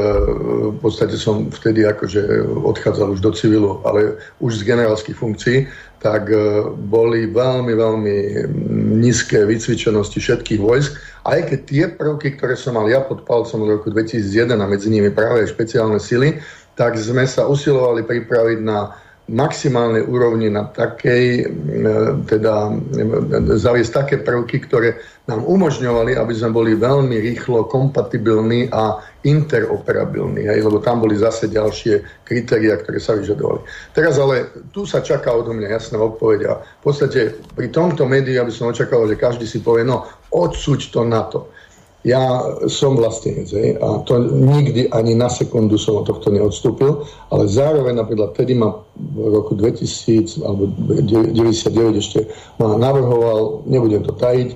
[0.73, 5.69] v podstate som vtedy akože odchádzal už do civilu, ale už z generálskych funkcií,
[6.01, 8.17] tak e, boli veľmi, veľmi
[8.97, 10.97] nízke vycvičenosti všetkých vojsk.
[11.29, 14.89] Aj keď tie prvky, ktoré som mal ja pod palcom v roku 2001 a medzi
[14.89, 16.41] nimi práve špeciálne sily,
[16.73, 18.97] tak sme sa usilovali pripraviť na
[19.29, 21.43] maximálnej úrovni na takej, e,
[22.25, 24.97] teda e, zaviesť také prvky, ktoré
[25.29, 31.45] nám umožňovali, aby sme boli veľmi rýchlo kompatibilní a interoperabilní, hej, lebo tam boli zase
[31.53, 33.61] ďalšie kritéria, ktoré sa vyžadovali.
[33.93, 38.41] Teraz ale tu sa čaká odo mňa jasná odpoveď a v podstate pri tomto médiu
[38.41, 41.45] by som očakával, že každý si povie, no odsúď to na to.
[42.07, 47.43] Ja som vlastenec hej, a to nikdy ani na sekundu som od tohto neodstúpil, ale
[47.51, 52.23] zároveň napríklad vtedy ma v roku 2000 alebo 99 ešte
[52.55, 54.49] ma navrhoval, nebudem to tajiť,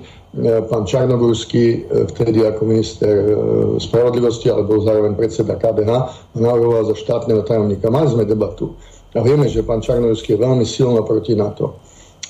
[0.72, 3.32] pán Čarnogórsky, e, vtedy ako minister e,
[3.76, 5.92] spravodlivosti, ale bol zároveň predseda KDH,
[6.40, 7.92] ma navrhoval za štátneho tajomníka.
[7.92, 8.72] Mali sme debatu.
[9.12, 11.76] A vieme, že pán Čarnogórsky je veľmi silno proti NATO.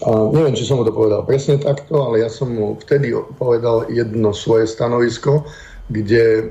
[0.03, 3.87] A neviem, či som mu to povedal presne takto, ale ja som mu vtedy povedal
[3.87, 5.47] jedno svoje stanovisko,
[5.87, 6.45] kde e,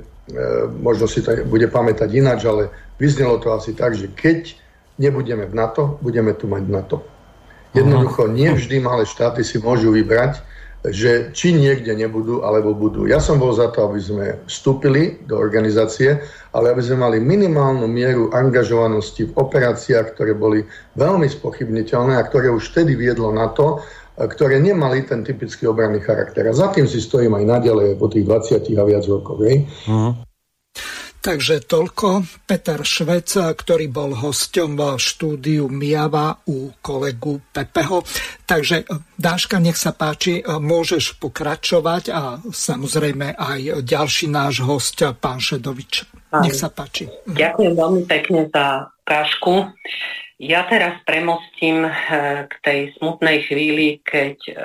[0.79, 4.55] možno si to bude pamätať ináč, ale vyznelo to asi tak, že keď
[4.95, 6.97] nebudeme v NATO, budeme tu mať NATO.
[7.73, 10.39] Jednoducho, nie vždy malé štáty si môžu vybrať,
[10.83, 13.07] že či niekde nebudú, alebo budú.
[13.07, 16.19] Ja som bol za to, aby sme vstúpili do organizácie,
[16.51, 20.67] ale aby sme mali minimálnu mieru angažovanosti v operáciách, ktoré boli
[20.99, 23.79] veľmi spochybniteľné a ktoré už vtedy viedlo na to,
[24.19, 26.45] ktoré nemali ten typický obranný charakter.
[26.45, 29.39] A za tým si stojím aj naďalej po tých 20 a viac rokov.
[29.39, 30.13] Uh-huh.
[31.23, 38.03] Takže toľko Peter Švec, ktorý bol hosťom v štúdiu Miava u kolegu Pepeho.
[38.43, 38.83] Takže
[39.15, 46.03] Dáška, nech sa páči, môžeš pokračovať a samozrejme aj ďalší náš host, pán Šedovič.
[46.43, 47.07] Nech sa páči.
[47.23, 49.71] Ďakujem veľmi pekne za kážku.
[50.43, 51.93] Ja teraz premostím eh,
[52.51, 54.57] k tej smutnej chvíli, keď eh,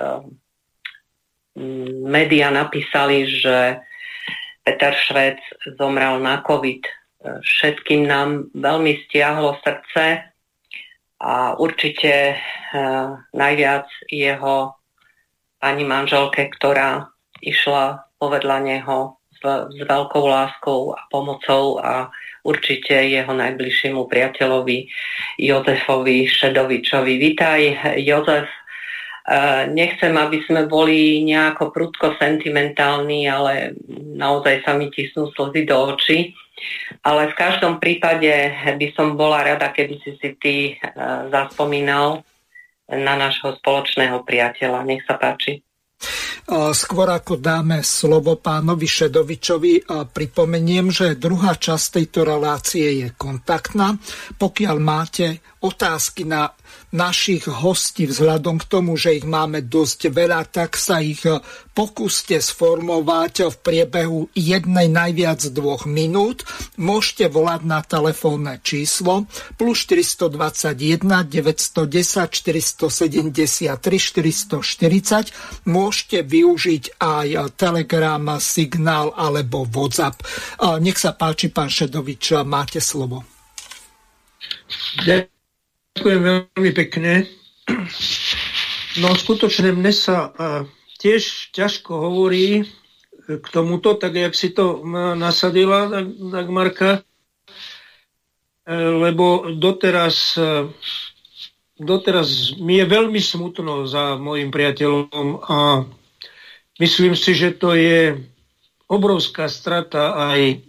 [2.02, 3.78] média napísali, že
[4.68, 5.40] Peter Švec
[5.80, 6.84] zomrel na COVID.
[7.40, 10.28] Všetkým nám veľmi stiahlo srdce
[11.24, 14.76] a určite uh, najviac jeho
[15.56, 17.08] pani manželke, ktorá
[17.40, 19.40] išla povedľa neho s,
[19.72, 22.12] s veľkou láskou a pomocou a
[22.44, 24.84] určite jeho najbližšiemu priateľovi
[25.40, 27.16] Jozefovi Šedovičovi.
[27.16, 27.60] Vítaj,
[28.04, 28.52] Jozef,
[29.68, 33.76] Nechcem, aby sme boli nejako prudko sentimentálni, ale
[34.16, 36.32] naozaj sa mi tisnú slzy do očí.
[37.04, 38.32] Ale v každom prípade
[38.80, 40.90] by som bola rada, keby si si ty e,
[41.30, 42.26] zaspomínal
[42.90, 44.82] na nášho spoločného priateľa.
[44.82, 45.62] Nech sa páči.
[46.48, 53.92] Skôr ako dáme slovo pánovi Šedovičovi, pripomeniem, že druhá časť tejto relácie je kontaktná.
[54.40, 56.48] Pokiaľ máte otázky na
[56.90, 61.40] našich hostí vzhľadom k tomu, že ich máme dosť veľa, tak sa ich eh,
[61.76, 66.48] pokúste sformovať v priebehu jednej najviac dvoch minút.
[66.80, 69.28] Môžete volať na telefónne číslo
[69.60, 75.68] plus 421 910 473 440.
[75.68, 80.18] Môžete využiť aj Telegram, Signál alebo WhatsApp.
[80.82, 83.22] Nech sa páči, pán Šedovič, máte slovo.
[85.06, 85.37] Ďakujem
[86.04, 87.26] veľmi pekne.
[89.02, 90.30] No skutočne mne sa
[90.98, 92.66] tiež ťažko hovorí
[93.28, 94.80] k tomuto, tak jak si to
[95.14, 95.86] nasadila
[96.32, 97.00] Dagmarka, e,
[98.74, 100.72] lebo doteraz, e,
[101.76, 105.84] doteraz mi je veľmi smutno za môjim priateľom a
[106.80, 108.16] myslím si, že to je
[108.88, 110.64] obrovská strata aj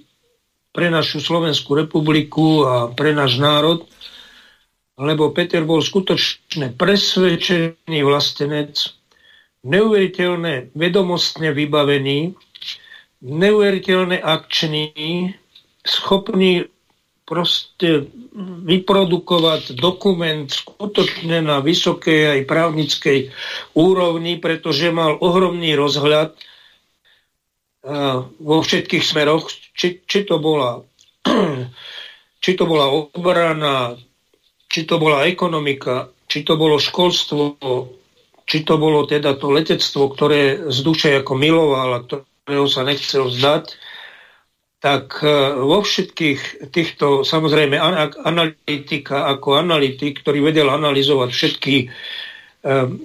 [0.76, 3.88] pre našu Slovenskú republiku a pre náš národ,
[5.00, 8.76] lebo Peter bol skutočne presvedčený vlastenec,
[9.64, 12.36] neuveriteľné vedomostne vybavený,
[13.24, 14.92] neuveriteľne akčný,
[15.88, 16.68] schopný
[17.24, 18.12] proste
[18.66, 23.20] vyprodukovať dokument skutočne na vysokej aj právnickej
[23.78, 26.36] úrovni, pretože mal ohromný rozhľad
[28.40, 30.84] vo všetkých smeroch, či, či, to bola,
[32.44, 33.96] či to bola obrana,
[34.70, 37.58] či to bola ekonomika, či to bolo školstvo,
[38.46, 43.30] či to bolo teda to letectvo, ktoré z duše ako miloval a ktorého sa nechcel
[43.34, 43.66] vzdať,
[44.80, 47.76] tak e, vo všetkých týchto, samozrejme,
[48.24, 51.76] analytika ako analytik, ktorý vedel analyzovať všetky
[52.64, 52.96] um,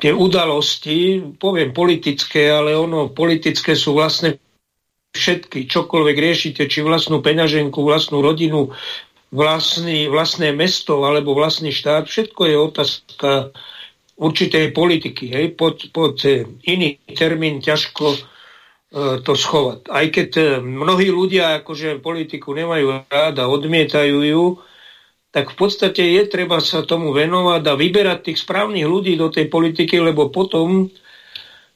[0.00, 4.40] tie udalosti, poviem politické, ale ono, politické sú vlastne
[5.12, 8.72] všetky, čokoľvek riešite, či vlastnú peňaženku, vlastnú rodinu,
[9.30, 13.30] vlastný, vlastné mesto alebo vlastný štát, všetko je otázka
[14.20, 15.32] určitej politiky.
[15.32, 15.46] Hej?
[15.56, 18.20] Pod, pod e, iný termín ťažko e,
[19.24, 19.88] to schovať.
[19.88, 24.44] Aj keď e, mnohí ľudia akože politiku nemajú rád a odmietajú ju,
[25.30, 29.46] tak v podstate je treba sa tomu venovať a vyberať tých správnych ľudí do tej
[29.46, 30.90] politiky, lebo potom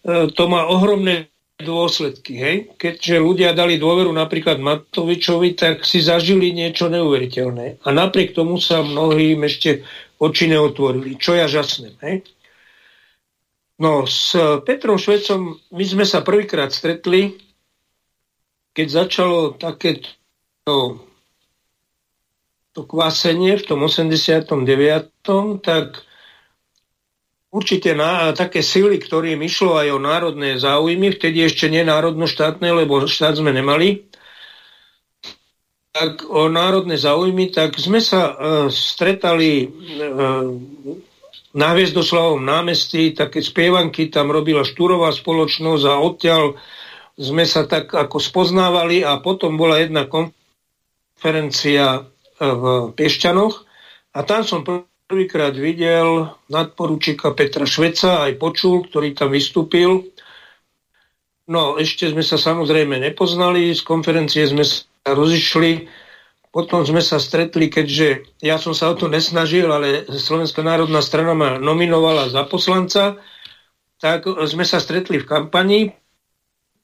[0.05, 1.31] to má ohromné
[1.63, 2.35] dôsledky.
[2.35, 2.57] Hej?
[2.75, 7.87] Keďže ľudia dali dôveru napríklad Matovičovi, tak si zažili niečo neuveriteľné.
[7.87, 9.87] A napriek tomu sa mnohým ešte
[10.19, 11.95] oči neotvorili, čo ja žasnem.
[12.03, 12.27] Hej?
[13.79, 14.35] No, s
[14.67, 17.39] Petrom Švecom my sme sa prvýkrát stretli,
[18.75, 20.99] keď začalo takéto
[22.75, 24.51] to kvásenie v tom 89.
[25.63, 26.03] tak
[27.55, 33.07] určite na, také sily, ktorým išlo aj o národné záujmy, vtedy ešte nie národno-štátne, lebo
[33.07, 34.11] štát sme nemali,
[35.95, 38.35] tak o národné záujmy, tak sme sa uh,
[38.67, 40.51] stretali uh,
[41.55, 46.59] na Hviezdoslavom námestí, také spievanky tam robila štúrová spoločnosť a odtiaľ
[47.15, 53.55] sme sa tak ako spoznávali a potom bola jedna konferencia e, v Piešťanoch
[54.19, 54.67] a tam som
[55.05, 60.09] prvýkrát videl nadporučíka Petra Šveca, aj počul, ktorý tam vystúpil.
[61.45, 65.85] No, ešte sme sa samozrejme nepoznali, z konferencie sme sa rozišli,
[66.49, 71.37] potom sme sa stretli, keďže ja som sa o to nesnažil, ale Slovenská národná strana
[71.37, 73.21] ma nominovala za poslanca,
[74.01, 75.81] tak sme sa stretli v kampani.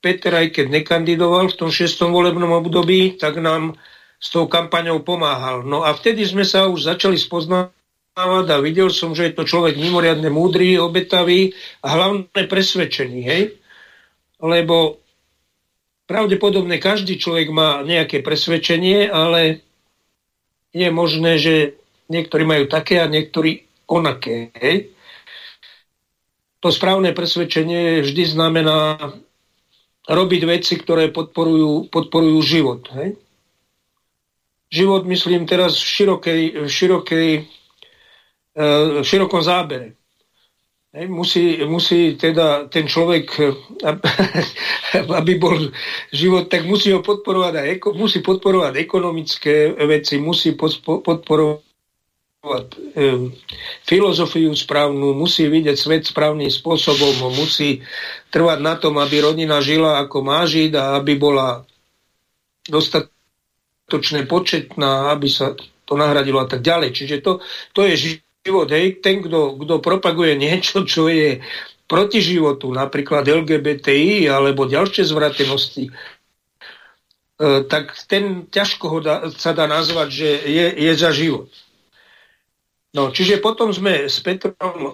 [0.04, 3.80] Peter, aj keď nekandidoval v tom šestom volebnom období, tak nám
[4.20, 5.64] s tou kampaňou pomáhal.
[5.64, 7.79] No a vtedy sme sa už začali spoznávať
[8.18, 13.20] a videl som, že je to človek mimoriadne múdry, obetavý a hlavne presvedčený.
[13.22, 13.42] Hej?
[14.40, 15.00] Lebo
[16.10, 19.62] Pravdepodobne každý človek má nejaké presvedčenie, ale
[20.74, 21.78] je možné, že
[22.10, 24.50] niektorí majú také a niektorí onaké.
[24.58, 24.90] Hej?
[26.66, 28.98] To správne presvedčenie vždy znamená
[30.10, 32.90] robiť veci, ktoré podporujú, podporujú život.
[32.90, 33.14] Hej?
[34.66, 37.28] Život myslím teraz v širokej, v širokej,
[38.54, 39.94] v širokom zábere.
[40.90, 43.30] Musí, musí teda ten človek,
[45.22, 45.70] aby bol
[46.10, 51.62] život, tak musí ho podporovať aj, musí podporovať ekonomické veci, musí podporovať
[52.98, 53.30] e,
[53.86, 57.86] filozofiu správnu, musí vidieť svet správnym spôsobom, musí
[58.34, 61.62] trvať na tom, aby rodina žila ako má žiť a aby bola
[62.66, 65.54] dostatočne početná, aby sa
[65.86, 66.98] to nahradilo a tak ďalej.
[66.98, 67.38] Čiže to,
[67.78, 67.94] to je
[68.50, 71.38] život hej, ten, kto, kto propaguje niečo, čo je
[71.86, 75.92] proti životu, napríklad LGBTI alebo ďalšie zvratenosti, e,
[77.66, 81.46] tak ten ťažko ho dá, sa dá nazvať, že je, je za život.
[82.90, 84.90] No, čiže potom sme s Petrom e,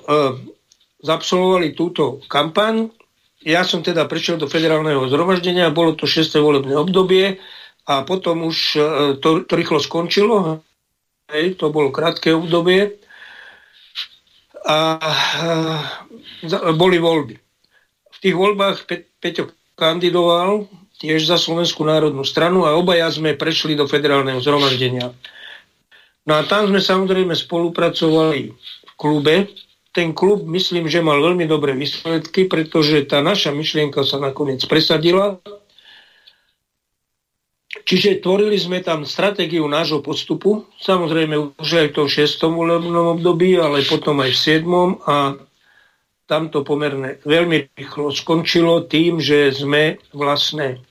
[1.01, 2.93] zabsolvovali túto kampaň.
[3.41, 6.29] Ja som teda prišiel do federálneho zhromaždenia, bolo to 6.
[6.41, 7.41] volebné obdobie
[7.89, 8.81] a potom už e,
[9.21, 10.65] to, to rýchlo skončilo.
[11.29, 13.05] Hej, to bolo krátke obdobie
[14.67, 14.99] a
[16.75, 17.39] boli voľby.
[18.11, 20.67] V tých voľbách Pe- Peťo kandidoval
[20.99, 25.13] tiež za Slovenskú národnú stranu a obaja sme prešli do federálneho zhromaždenia.
[26.27, 29.47] No a tam sme samozrejme spolupracovali v klube.
[29.95, 35.39] Ten klub myslím, že mal veľmi dobré výsledky, pretože tá naša myšlienka sa nakoniec presadila.
[37.85, 42.49] Čiže tvorili sme tam stratégiu nášho postupu, samozrejme už aj to v 6.
[42.49, 45.05] volebnom období, ale potom aj v 7.
[45.05, 45.17] a
[46.27, 50.83] tam to pomerne veľmi rýchlo skončilo tým, že sme vlastne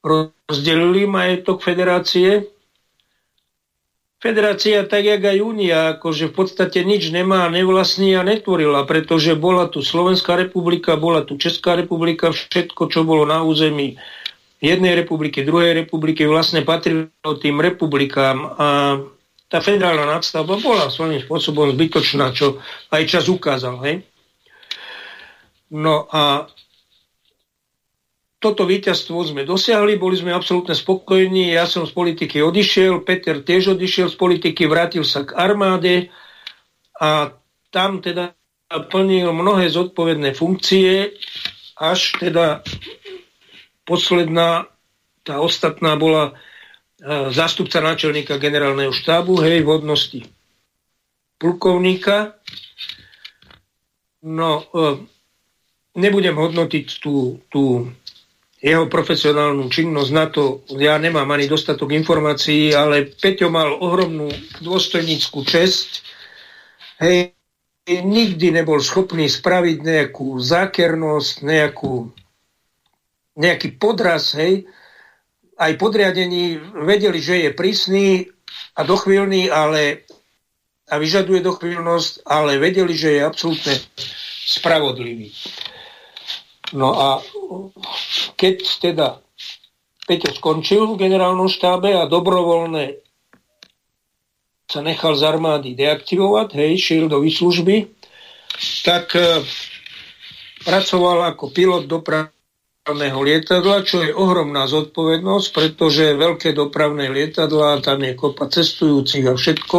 [0.00, 2.48] rozdelili majetok federácie.
[4.18, 9.70] Federácia, tak jak aj Únia, akože v podstate nič nemá, nevlastní a netvorila, pretože bola
[9.70, 14.00] tu Slovenská republika, bola tu Česká republika, všetko, čo bolo na území
[14.58, 18.68] jednej republiky, druhej republiky, vlastne patrilo tým republikám a
[19.48, 22.60] tá federálna nadstavba bola svojím spôsobom zbytočná, čo
[22.92, 23.80] aj čas ukázal.
[23.86, 24.04] Hej?
[25.72, 26.52] No a
[28.38, 33.74] toto víťazstvo sme dosiahli, boli sme absolútne spokojní, ja som z politiky odišiel, Peter tiež
[33.74, 36.12] odišiel z politiky, vrátil sa k armáde
[37.02, 37.34] a
[37.74, 41.18] tam teda plnil mnohé zodpovedné funkcie,
[41.78, 42.62] až teda
[43.88, 44.68] posledná,
[45.24, 46.36] tá ostatná bola
[47.00, 50.20] e, zástupca náčelníka generálneho štábu, hej, v hodnosti
[51.40, 52.36] plukovníka.
[54.28, 54.84] No, e,
[55.96, 57.88] nebudem hodnotiť tú, tú
[58.58, 64.26] jeho profesionálnu činnosť na to, ja nemám ani dostatok informácií, ale Peťo mal ohromnú
[64.58, 66.02] dôstojníckú česť.
[66.98, 67.38] Hej,
[67.86, 72.10] nikdy nebol schopný spraviť nejakú zákernosť, nejakú,
[73.38, 74.66] nejaký podraz, hej.
[75.58, 78.06] Aj podriadení vedeli, že je prísny
[78.74, 80.06] a dochvíľný, ale
[80.88, 83.76] a vyžaduje dochvíľnosť, ale vedeli, že je absolútne
[84.48, 85.28] spravodlivý.
[86.72, 87.08] No a
[88.36, 89.08] keď teda
[90.08, 92.96] Peťo skončil v generálnom štábe a dobrovoľne
[94.68, 97.88] sa nechal z armády deaktivovať, hej, šiel do výslužby,
[98.84, 99.44] tak e,
[100.64, 101.84] pracoval ako pilot
[102.88, 109.36] dopravného lietadla, čo je ohromná zodpovednosť, pretože veľké dopravné lietadla, tam je kopa cestujúcich a
[109.36, 109.76] všetko.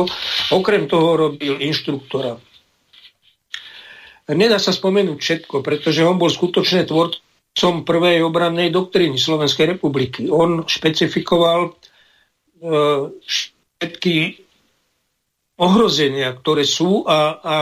[0.53, 2.37] Okrem toho robil inštruktora
[4.35, 10.29] nedá sa spomenúť všetko, pretože on bol skutočne tvorcom prvej obrannej doktríny Slovenskej republiky.
[10.29, 11.71] On špecifikoval e,
[13.25, 14.17] všetky
[15.59, 17.55] ohrozenia, ktoré sú a, a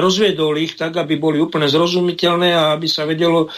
[0.00, 3.52] rozviedol ich tak, aby boli úplne zrozumiteľné a aby sa vedelo,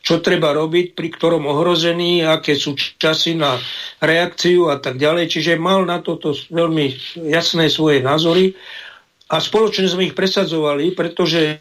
[0.00, 3.60] čo treba robiť, pri ktorom ohrození, aké sú časy na
[4.00, 5.28] reakciu a tak ďalej.
[5.28, 6.96] Čiže mal na toto veľmi
[7.28, 8.56] jasné svoje názory
[9.30, 11.60] a spoločne sme ich presadzovali, pretože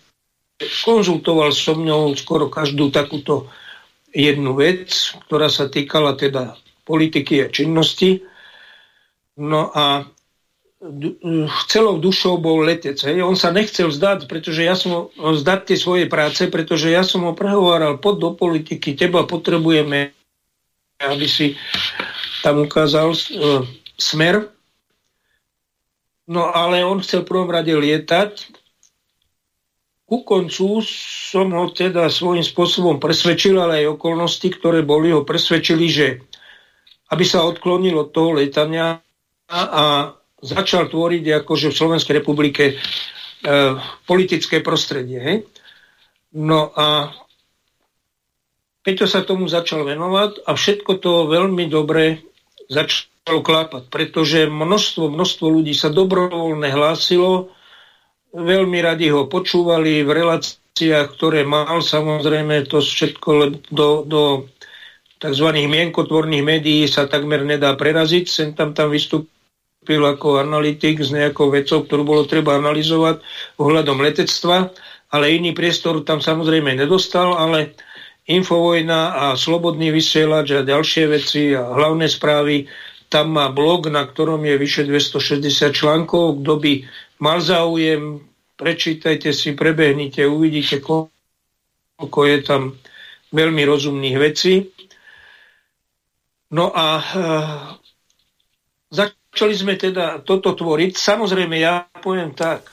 [0.59, 3.47] konzultoval so mňou skoro každú takúto
[4.11, 4.91] jednu vec,
[5.27, 8.25] ktorá sa týkala teda politiky a činnosti.
[9.39, 10.03] No a
[11.67, 12.95] celou dušou bol letec.
[13.03, 13.19] Hej.
[13.19, 17.35] On sa nechcel zdať, pretože ja som zdať tie svoje práce, pretože ja som ho
[17.35, 20.15] prehováral pod do politiky, teba potrebujeme,
[21.03, 21.59] aby si
[22.39, 23.67] tam ukázal uh,
[23.99, 24.47] smer.
[26.31, 28.59] No ale on chcel v prvom rade lietať
[30.09, 30.81] ku koncu
[31.29, 36.07] som ho teda svojím spôsobom presvedčil, ale aj okolnosti, ktoré boli, ho presvedčili, že
[37.13, 39.05] aby sa odklonil od toho letania
[39.49, 42.75] a začal tvoriť akože v Slovenskej republike e,
[44.07, 45.19] politické prostredie.
[45.19, 45.37] Hej?
[46.35, 47.11] No a
[48.79, 52.23] Peťo sa tomu začal venovať a všetko to veľmi dobre
[52.71, 57.51] začalo klápať, pretože množstvo, množstvo ľudí sa dobrovoľne hlásilo,
[58.31, 61.83] veľmi radi ho počúvali v reláciách, ktoré mal.
[61.83, 64.21] Samozrejme, to všetko do, do
[65.19, 65.47] tzv.
[65.51, 68.25] mienkotvorných médií sa takmer nedá preraziť.
[68.31, 69.38] Sem tam tam vystúpil
[69.97, 73.25] ako analytik s nejakou vecou, ktorú bolo treba analyzovať
[73.57, 74.69] ohľadom letectva,
[75.09, 77.73] ale iný priestor tam samozrejme nedostal, ale
[78.29, 82.69] Infovojna a Slobodný vysielač a ďalšie veci a hlavné správy
[83.09, 86.45] tam má blog, na ktorom je vyše 260 článkov.
[86.45, 86.73] Kto by
[87.25, 88.21] mal záujem,
[88.53, 92.77] prečítajte si, prebehnite, uvidíte, koľko je tam
[93.33, 94.69] veľmi rozumných vecí.
[96.53, 97.05] No a e,
[99.39, 100.99] začali sme teda toto tvoriť.
[100.99, 102.67] Samozrejme, ja poviem tak,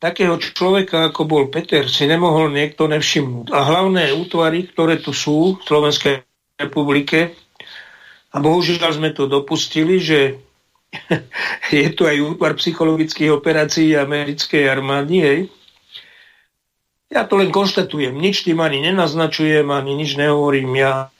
[0.00, 3.52] takého človeka, ako bol Peter, si nemohol niekto nevšimnúť.
[3.52, 6.24] A hlavné útvary, ktoré tu sú v Slovenskej
[6.56, 7.36] republike,
[8.32, 10.40] a bohužiaľ sme to dopustili, že
[11.76, 15.40] je tu aj útvar psychologických operácií americkej armády, hej.
[17.12, 20.72] Ja to len konštatujem, nič tým ani nenaznačujem, ani nič nehovorím.
[20.72, 21.12] Ja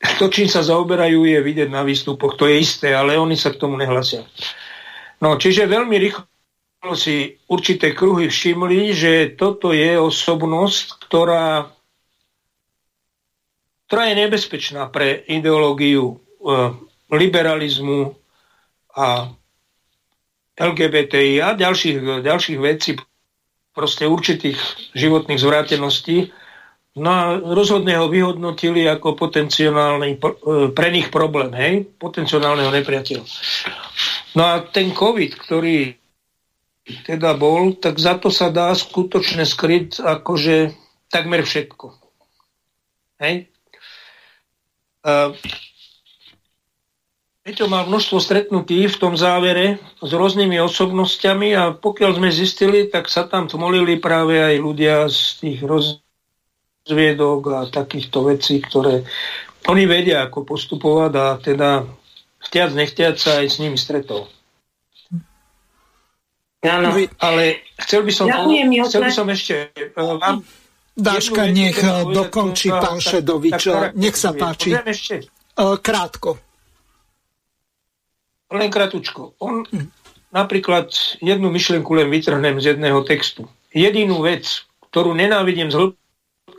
[0.00, 3.60] to, čím sa zaoberajú, je vidieť na výstupoch, to je isté, ale oni sa k
[3.60, 4.24] tomu nehlasia.
[5.20, 6.24] No, čiže veľmi rýchlo
[6.96, 11.68] si určité kruhy všimli, že toto je osobnosť, ktorá,
[13.84, 16.16] ktorá je nebezpečná pre ideológiu e,
[17.12, 18.16] liberalizmu
[18.96, 19.28] a
[20.56, 22.96] LGBTI a ďalších, ďalších vecí,
[23.76, 24.56] proste určitých
[24.96, 26.32] životných zvráteností.
[26.98, 30.18] No a rozhodne ho vyhodnotili ako potenciálny e,
[30.74, 33.26] pre nich problém, hej, potenciálneho nepriateľa.
[34.34, 35.94] No a ten COVID, ktorý
[37.06, 40.74] teda bol, tak za to sa dá skutočne skryť akože
[41.06, 41.94] takmer všetko.
[43.22, 43.46] Hej?
[45.06, 45.30] Uh,
[47.40, 53.08] Peťo mal množstvo stretnutí v tom závere s rôznymi osobnosťami a pokiaľ sme zistili, tak
[53.08, 55.60] sa tam tmolili práve aj ľudia z tých
[56.84, 59.04] rozviedok a takýchto vecí, ktoré
[59.68, 61.70] oni vedia, ako postupovať a teda
[62.48, 64.26] chtiac, nechtiac sa aj s nimi stretol.
[66.60, 66.92] Áno.
[67.20, 69.54] Ale chcel by som, Ďakujem, chcel by som ešte...
[69.96, 70.44] Uh, vám
[71.00, 73.94] Dáška, nech eh, dokončí pán Šedovič.
[73.96, 74.76] Nech sa páči.
[74.76, 75.32] Ešte?
[75.56, 76.36] Krátko.
[78.50, 79.38] Len kratučko.
[79.40, 79.86] On hm.
[80.34, 80.90] napríklad
[81.22, 83.46] jednu myšlienku len vytrhnem z jedného textu.
[83.70, 85.94] Jedinú vec, ktorú nenávidím z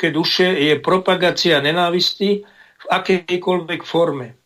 [0.01, 2.41] hĺbke duše, je propagácia nenávisti
[2.81, 4.41] v akejkoľvek forme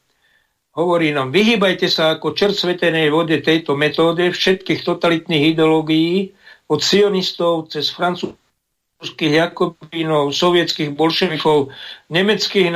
[0.76, 6.36] hovorí nám, vyhýbajte sa ako čersvetenej vode tejto metóde všetkých totalitných ideológií
[6.68, 11.72] od sionistov cez francúzských jakobínov, sovietských bolševikov,
[12.12, 12.76] nemeckých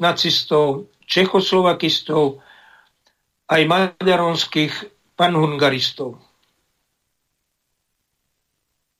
[0.00, 2.40] nacistov, čechoslovakistov,
[3.52, 4.72] aj maďaronských
[5.20, 6.16] panhungaristov.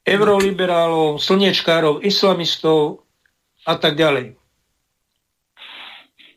[0.04, 3.03] Euroliberálov, slnečkárov, islamistov
[3.64, 4.36] a tak ďalej.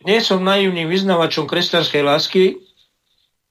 [0.07, 2.43] Nie som naivným vyznavačom kresťanskej lásky.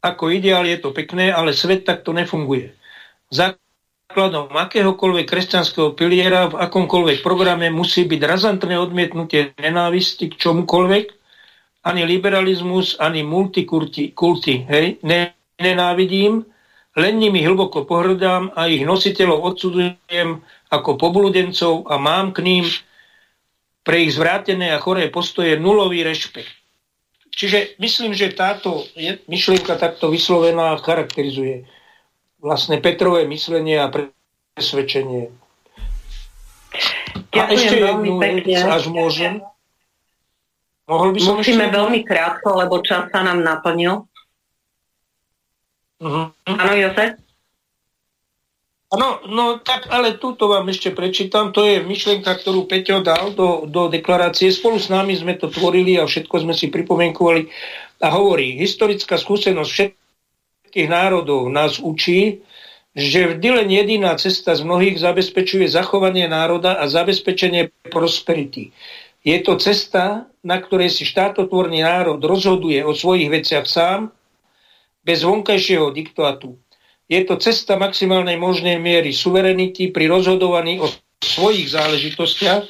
[0.01, 2.73] Ako ideál je to pekné, ale svet takto nefunguje.
[3.29, 11.05] Základom akéhokoľvek kresťanského piliera v akomkoľvek programe musí byť razantné odmietnutie nenávisti k čomukoľvek,
[11.87, 14.17] ani liberalizmus, ani multikulty.
[14.17, 15.03] Kulty, hej?
[15.03, 16.47] Ne, nenávidím,
[16.97, 20.41] len nimi hlboko pohrdám a ich nositeľov odsudzujem
[20.73, 22.65] ako pobludencov a mám k ním
[23.87, 26.51] pre ich zvrátené a choré postoje nulový rešpekt.
[27.31, 28.83] Čiže myslím, že táto
[29.31, 31.69] myšlienka takto vyslovená charakterizuje
[32.43, 35.31] vlastne Petrové myslenie a presvedčenie.
[37.31, 39.39] Ďakujem a ešte jednu vec, až môžem.
[40.89, 41.77] Mohol by som Musíme ešte...
[41.77, 44.07] veľmi krátko, lebo čas sa nám naplnil.
[46.01, 46.33] Uh-huh.
[46.49, 47.21] Áno, Jozef?
[48.87, 51.51] No, no tak ale túto vám ešte prečítam.
[51.51, 54.55] To je myšlienka, ktorú Peťo dal do, do deklarácie.
[54.55, 57.51] Spolu s nami sme to tvorili a všetko sme si pripomienkovali.
[57.99, 59.71] A hovorí, historická skúsenosť
[60.71, 62.47] všetkých národov nás učí,
[62.97, 68.71] že vždy len jediná cesta z mnohých zabezpečuje zachovanie národa a zabezpečenie prosperity.
[69.27, 74.15] Je to cesta, na ktorej si štátotvorný národ rozhoduje o svojich veciach sám,
[75.03, 76.55] bez vonkajšieho diktátu.
[77.07, 80.91] Je to cesta maximálnej možnej miery suverenity pri rozhodovaní o
[81.23, 82.67] svojich záležitostiach.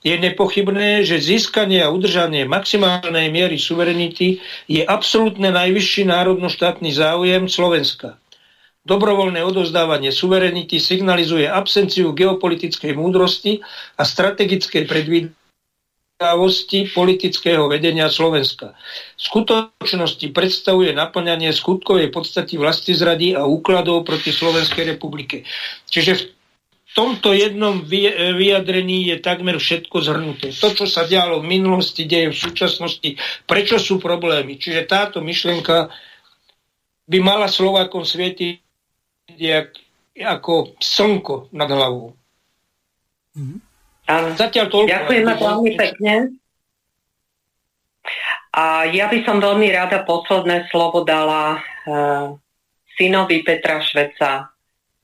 [0.00, 8.18] Je nepochybné, že získanie a udržanie maximálnej miery suverenity je absolútne najvyšší národno-štátny záujem Slovenska.
[8.80, 13.60] Dobrovoľné odozdávanie suverenity signalizuje absenciu geopolitickej múdrosti
[14.00, 15.39] a strategickej predvídania
[16.20, 18.76] očakávosti politického vedenia Slovenska.
[19.16, 25.48] V skutočnosti predstavuje naplňanie skutkovej podstaty vlasti zrady a úkladov proti Slovenskej republike.
[25.88, 27.88] Čiže v tomto jednom
[28.36, 30.52] vyjadrení je takmer všetko zhrnuté.
[30.60, 33.16] To, čo sa dialo v minulosti, deje v súčasnosti,
[33.48, 34.60] prečo sú problémy.
[34.60, 35.88] Čiže táto myšlienka
[37.08, 38.60] by mala Slovákom svietiť
[40.20, 42.12] ako slnko nad hlavou.
[43.40, 43.69] Mm-hmm.
[44.34, 44.90] Zatiaľ toľko.
[44.90, 46.14] Ďakujem veľmi pekne.
[48.50, 52.34] A ja by som veľmi rada posledné slovo dala uh,
[52.98, 54.50] synovi Petra Šveca,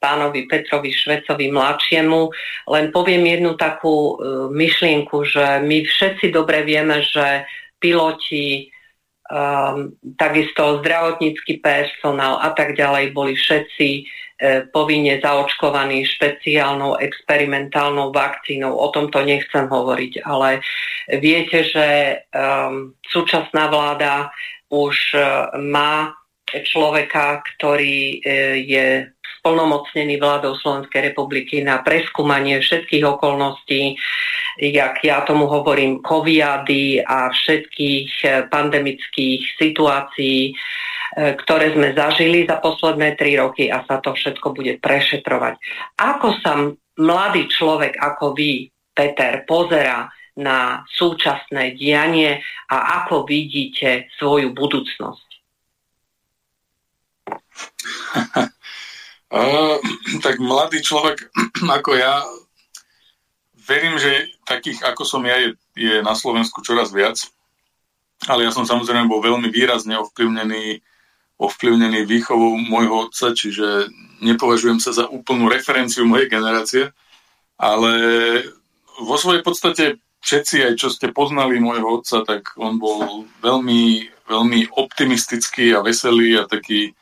[0.03, 2.21] pánovi Petrovi Švecovi mladšiemu.
[2.67, 7.47] Len poviem jednu takú uh, myšlienku, že my všetci dobre vieme, že
[7.79, 8.75] piloti,
[9.31, 13.89] um, takisto zdravotnícky personál a tak ďalej boli všetci
[14.26, 14.26] E,
[14.69, 18.77] povinne zaočkovaní špeciálnou experimentálnou vakcínou.
[18.77, 20.61] O tomto nechcem hovoriť, ale
[21.17, 24.29] viete, že um, súčasná vláda
[24.69, 26.13] už uh, má
[26.45, 29.09] človeka, ktorý uh, je
[29.41, 33.95] splnomocnený vládou Slovenskej republiky na preskúmanie všetkých okolností,
[34.59, 38.11] jak ja tomu hovorím, koviady a všetkých
[38.51, 40.51] pandemických situácií
[41.15, 45.55] ktoré sme zažili za posledné tri roky a sa to všetko bude prešetrovať.
[46.03, 48.67] Ako sa mladý človek ako vy,
[48.97, 55.29] Peter, pozera na súčasné dianie a ako vidíte svoju budúcnosť?
[60.25, 61.33] tak mladý človek
[61.81, 62.23] ako ja,
[63.67, 67.19] verím, že takých ako som ja je, je na Slovensku čoraz viac,
[68.29, 70.81] ale ja som samozrejme bol veľmi výrazne ovplyvnený,
[71.37, 73.93] ovplyvnený výchovou môjho otca, čiže
[74.25, 76.85] nepovažujem sa za úplnú referenciu mojej generácie,
[77.61, 77.93] ale
[78.97, 84.61] vo svojej podstate všetci, aj čo ste poznali môjho otca, tak on bol veľmi, veľmi
[84.75, 86.97] optimistický a veselý a taký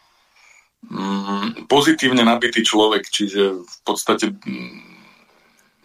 [0.91, 4.83] mm, pozitívne nabitý človek, čiže v podstate mm,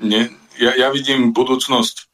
[0.10, 0.22] ne,
[0.58, 2.10] ja, ja vidím budúcnosť,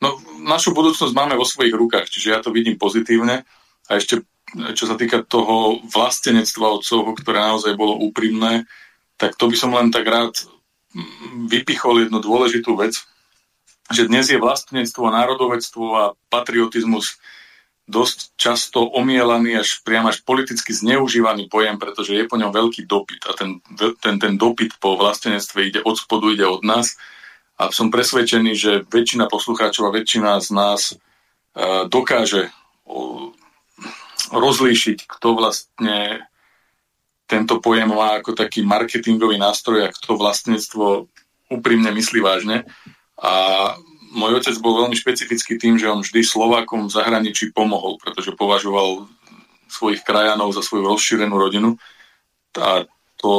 [0.00, 0.16] no
[0.46, 3.42] našu budúcnosť máme vo svojich rukách, čiže ja to vidím pozitívne
[3.88, 4.22] a ešte
[4.72, 8.64] čo sa týka toho vlastenectva otcovho, ktoré naozaj bolo úprimné,
[9.20, 10.32] tak to by som len tak rád
[10.94, 12.96] mm, vypichol jednu dôležitú vec,
[13.88, 17.20] že dnes je vlastenectvo, národovectvo a patriotizmus
[17.88, 23.24] dosť často omielaný až priam až politicky zneužívaný pojem, pretože je po ňom veľký dopyt
[23.24, 23.64] a ten,
[24.04, 27.00] ten, ten dopyt po vlastenectve ide od spodu, ide od nás.
[27.56, 32.52] A som presvedčený, že väčšina poslucháčov a väčšina z nás uh, dokáže
[34.32, 36.24] rozlíšiť, kto vlastne
[37.28, 41.08] tento pojem má ako taký marketingový nástroj a kto vlastníctvo
[41.52, 42.64] úprimne myslí vážne.
[43.20, 43.32] A
[44.16, 49.04] môj otec bol veľmi špecifický tým, že on vždy Slovákom v zahraničí pomohol, pretože považoval
[49.68, 51.76] svojich krajanov za svoju rozšírenú rodinu.
[52.56, 52.88] A
[53.20, 53.32] to,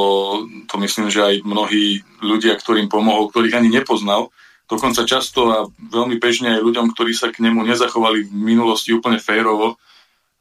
[0.69, 4.29] to myslím, že aj mnohí ľudia, ktorým pomohol, ktorých ani nepoznal,
[4.69, 9.17] dokonca často a veľmi bežne aj ľuďom, ktorí sa k nemu nezachovali v minulosti úplne
[9.17, 9.81] férovo.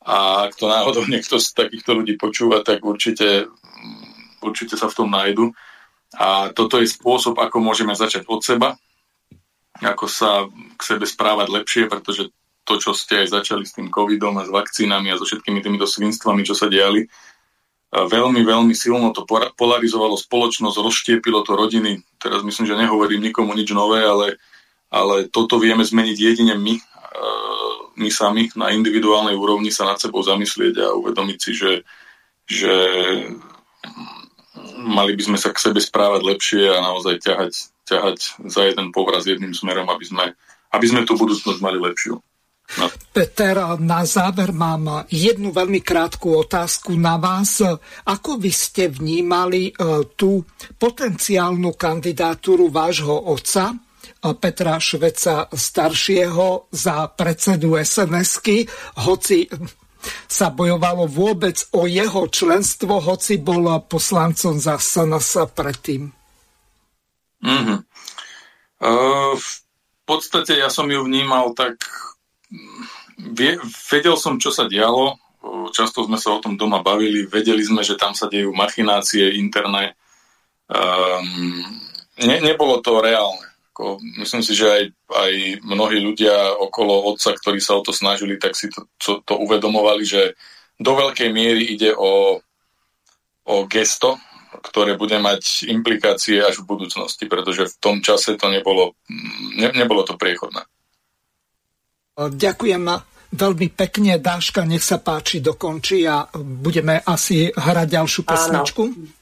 [0.09, 3.53] A ak to náhodou niekto z takýchto ľudí počúva, tak určite,
[4.41, 5.53] určite sa v tom nájdu.
[6.17, 8.81] A toto je spôsob, ako môžeme začať od seba,
[9.85, 12.33] ako sa k sebe správať lepšie, pretože
[12.65, 15.85] to, čo ste aj začali s tým covidom a s vakcínami a so všetkými týmito
[15.85, 17.05] svinstvami, čo sa diali,
[17.93, 19.25] veľmi, veľmi silno to
[19.57, 22.05] polarizovalo spoločnosť, rozštiepilo to rodiny.
[22.21, 24.37] Teraz myslím, že nehovorím nikomu nič nové, ale,
[24.93, 26.77] ale toto vieme zmeniť jedine my,
[27.99, 31.73] my sami na individuálnej úrovni sa nad sebou zamyslieť a uvedomiť si, že,
[32.47, 32.75] že
[34.79, 37.53] mali by sme sa k sebe správať lepšie a naozaj ťahať,
[37.85, 40.25] ťahať za jeden povraz jedným smerom, aby sme,
[40.73, 42.17] aby sme tú budúcnosť mali lepšiu.
[42.69, 42.85] No.
[43.17, 47.65] Peter, na záver mám jednu veľmi krátku otázku na vás.
[48.05, 50.45] Ako by ste vnímali e, tú
[50.77, 53.73] potenciálnu kandidatúru vášho otca,
[54.19, 58.67] Petra Šveca staršieho za predsedu SNS-ky,
[59.07, 59.47] hoci
[60.27, 66.11] sa bojovalo vôbec o jeho členstvo, hoci bol poslancom za SNS predtým?
[67.43, 67.79] Mm-hmm.
[68.79, 69.55] Uh, v
[70.07, 71.79] podstate ja som ju vnímal tak...
[73.19, 73.59] Vie,
[73.91, 75.19] vedel som, čo sa dialo,
[75.75, 79.99] často sme sa o tom doma bavili, vedeli sme, že tam sa dejú machinácie interné.
[80.71, 81.67] Um,
[82.23, 83.48] ne, nebolo to reálne.
[83.79, 85.33] Ako, myslím si, že aj, aj
[85.63, 90.03] mnohí ľudia okolo otca, ktorí sa o to snažili, tak si to, to, to uvedomovali,
[90.03, 90.35] že
[90.83, 92.43] do veľkej miery ide o,
[93.47, 94.19] o gesto,
[94.67, 98.99] ktoré bude mať implikácie až v budúcnosti, pretože v tom čase to nebolo,
[99.55, 100.67] ne, nebolo to priechodné.
[102.19, 102.83] Ďakujem
[103.31, 104.19] veľmi pekne.
[104.19, 108.83] Dáška, nech sa páči, dokončí a budeme asi hrať ďalšiu pesničku.
[108.91, 109.18] Áno.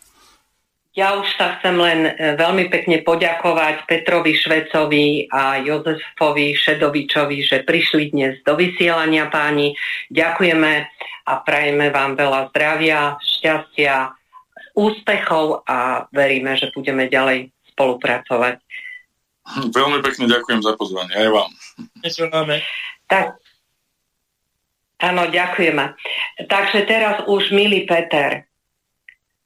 [0.97, 7.69] Ja už sa chcem len e, veľmi pekne poďakovať Petrovi Švecovi a Jozefovi Šedovičovi, že
[7.69, 9.77] prišli dnes do vysielania páni.
[10.09, 10.73] Ďakujeme
[11.29, 14.09] a prajeme vám veľa zdravia, šťastia,
[14.73, 18.57] úspechov a veríme, že budeme ďalej spolupracovať.
[19.77, 21.51] Veľmi pekne ďakujem za pozvanie, aj vám.
[23.05, 23.37] Tak,
[25.05, 25.93] áno, ďakujeme.
[26.49, 28.49] Takže teraz už, milý Peter,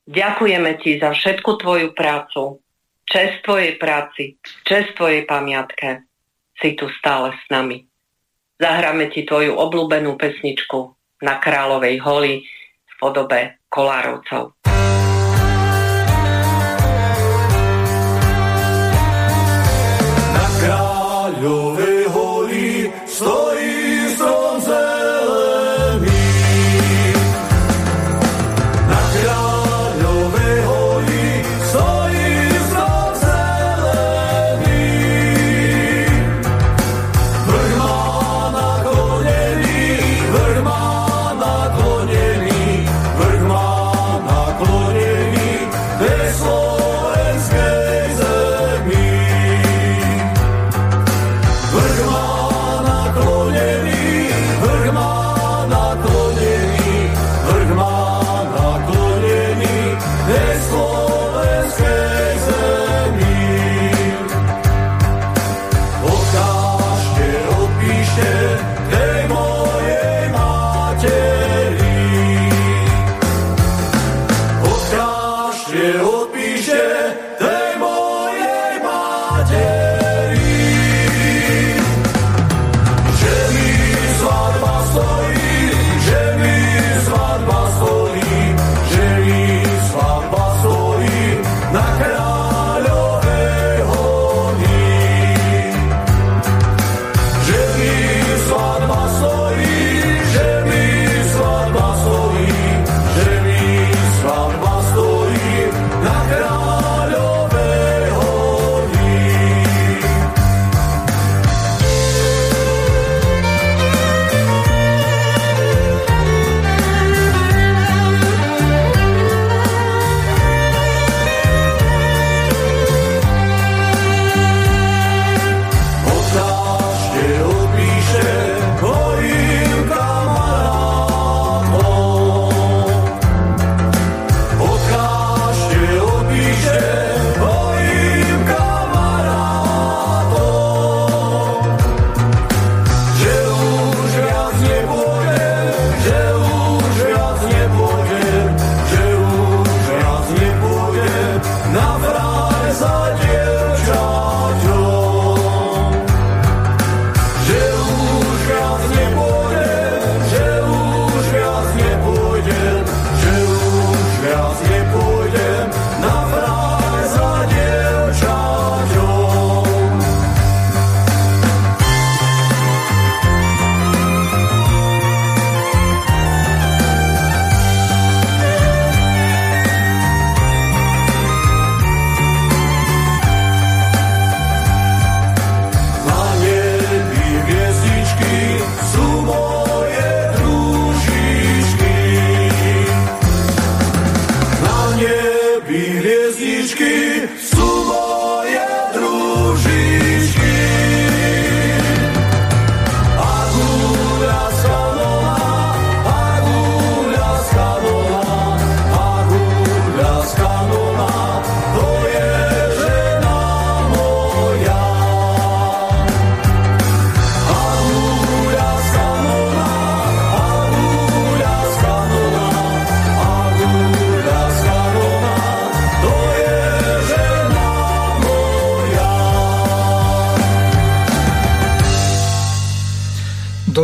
[0.09, 2.65] Ďakujeme ti za všetku tvoju prácu,
[3.05, 6.09] čest tvojej práci, čest tvojej pamiatke.
[6.57, 7.85] Si tu stále s nami.
[8.61, 10.93] Zahráme ti tvoju obľúbenú pesničku
[11.25, 12.45] na Kráľovej holi
[12.85, 14.57] v podobe Kolárovcov.
[20.33, 21.80] Na Kráľovej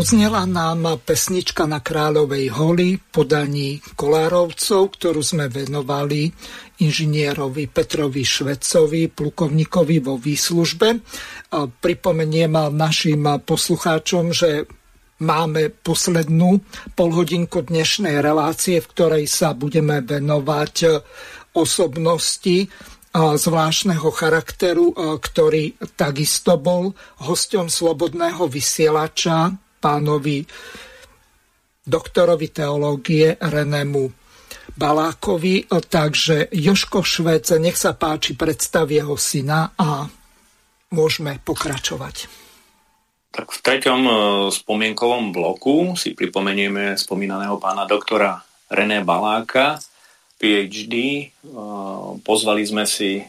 [0.06, 6.30] Odznela nám pesnička na Kráľovej holi podaní Kolárovcov, ktorú sme venovali
[6.78, 11.02] inžinierovi Petrovi Švecovi, plukovníkovi vo výslužbe.
[11.82, 14.70] Pripomeniem našim poslucháčom, že
[15.26, 16.62] máme poslednú
[16.94, 21.02] polhodinku dnešnej relácie, v ktorej sa budeme venovať
[21.50, 22.70] osobnosti
[23.10, 26.94] zvláštneho charakteru, ktorý takisto bol
[27.26, 30.42] hosťom slobodného vysielača pánovi
[31.86, 34.10] doktorovi teológie Renému
[34.74, 35.70] Balákovi.
[35.70, 40.10] Takže Joško Švec, nech sa páči, predstav jeho syna a
[40.90, 42.26] môžeme pokračovať.
[43.30, 44.12] Tak v treťom e,
[44.50, 48.40] spomienkovom bloku si pripomenieme spomínaného pána doktora
[48.72, 49.76] René Baláka,
[50.40, 50.94] PhD.
[50.96, 51.24] E,
[52.24, 53.24] pozvali sme si e,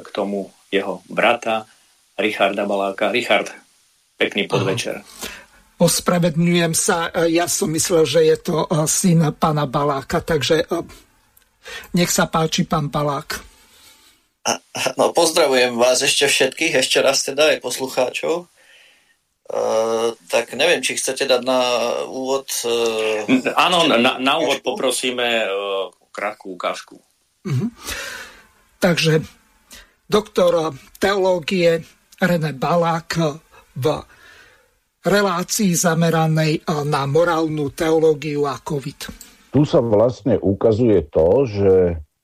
[0.00, 1.68] k tomu jeho brata
[2.16, 3.12] Richarda Baláka.
[3.12, 3.52] Richard,
[4.16, 5.04] pekný podvečer.
[5.04, 5.45] Aha.
[5.76, 10.84] Ospravedňujem sa, ja som myslel, že je to eh, syn pána Baláka, takže eh,
[11.92, 13.44] nech sa páči, pán Balák.
[14.94, 18.46] No, pozdravujem vás ešte všetkých, ešte raz teda aj poslucháčov.
[19.46, 21.60] Uh, tak neviem, či chcete dať na
[22.06, 22.50] úvod...
[22.66, 26.98] Uh, Áno, na, na úvod poprosíme uh, krátku ukážku.
[27.46, 27.70] Uh-huh.
[28.78, 29.22] Takže
[30.10, 31.82] doktor teológie
[32.22, 33.38] René Balák
[33.78, 33.86] v
[35.06, 39.00] relácii zameranej na morálnu teológiu a COVID.
[39.54, 41.72] Tu sa vlastne ukazuje to, že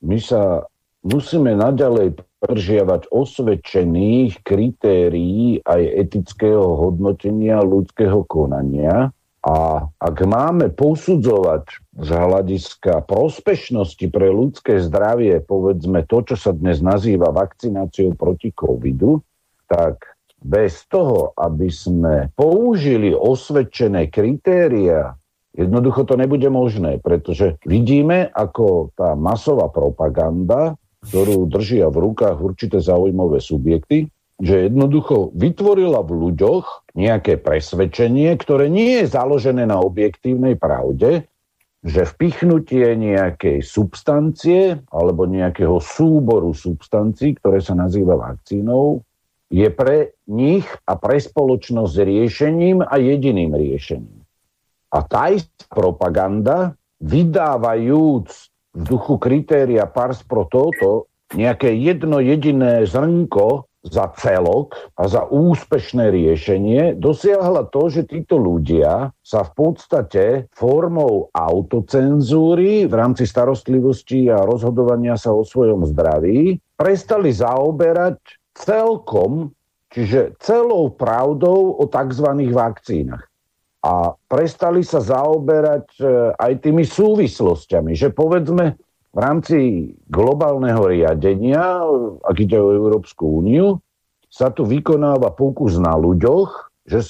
[0.02, 0.66] my sa
[1.06, 9.14] musíme naďalej pržiavať osvedčených kritérií aj etického hodnotenia ľudského konania.
[9.42, 11.66] A ak máme posudzovať
[11.98, 19.18] z hľadiska prospešnosti pre ľudské zdravie, povedzme to, čo sa dnes nazýva vakcináciou proti covidu,
[19.66, 20.11] tak
[20.42, 25.14] bez toho, aby sme použili osvedčené kritéria,
[25.54, 32.78] jednoducho to nebude možné, pretože vidíme, ako tá masová propaganda, ktorú držia v rukách určité
[32.78, 34.06] zaujímavé subjekty,
[34.42, 41.30] že jednoducho vytvorila v ľuďoch nejaké presvedčenie, ktoré nie je založené na objektívnej pravde,
[41.82, 49.02] že vpichnutie nejakej substancie alebo nejakého súboru substancií, ktoré sa nazýva vakcínou,
[49.52, 54.24] je pre nich a pre spoločnosť riešením a jediným riešením.
[54.92, 55.28] A tá
[55.68, 56.72] propaganda,
[57.04, 58.28] vydávajúc
[58.72, 66.14] v duchu kritéria pars pro toto nejaké jedno jediné zrnko za celok a za úspešné
[66.14, 74.46] riešenie, dosiahla to, že títo ľudia sa v podstate formou autocenzúry v rámci starostlivosti a
[74.46, 79.52] rozhodovania sa o svojom zdraví prestali zaoberať celkom,
[79.92, 82.28] čiže celou pravdou o tzv.
[82.52, 83.24] vakcínach.
[83.82, 86.04] A prestali sa zaoberať e,
[86.38, 88.78] aj tými súvislostiami, že povedzme
[89.12, 89.58] v rámci
[90.06, 91.82] globálneho riadenia,
[92.22, 93.82] ak ide o Európsku úniu,
[94.32, 97.04] sa tu vykonáva pokus na ľuďoch, že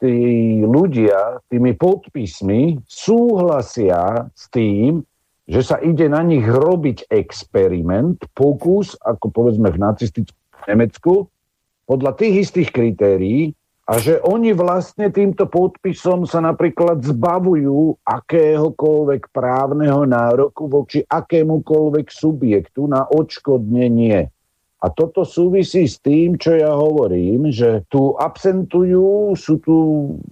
[0.00, 0.16] tí
[0.64, 5.04] ľudia tými podpismi súhlasia s tým,
[5.46, 11.28] že sa ide na nich robiť experiment, pokus, ako povedzme v nacistickom Nemecku
[11.86, 13.52] podľa tých istých kritérií
[13.82, 22.86] a že oni vlastne týmto podpisom sa napríklad zbavujú akéhokoľvek právneho nároku voči akémukoľvek subjektu
[22.86, 24.30] na odškodnenie.
[24.82, 29.74] A toto súvisí s tým, čo ja hovorím, že tu absentujú, sú tu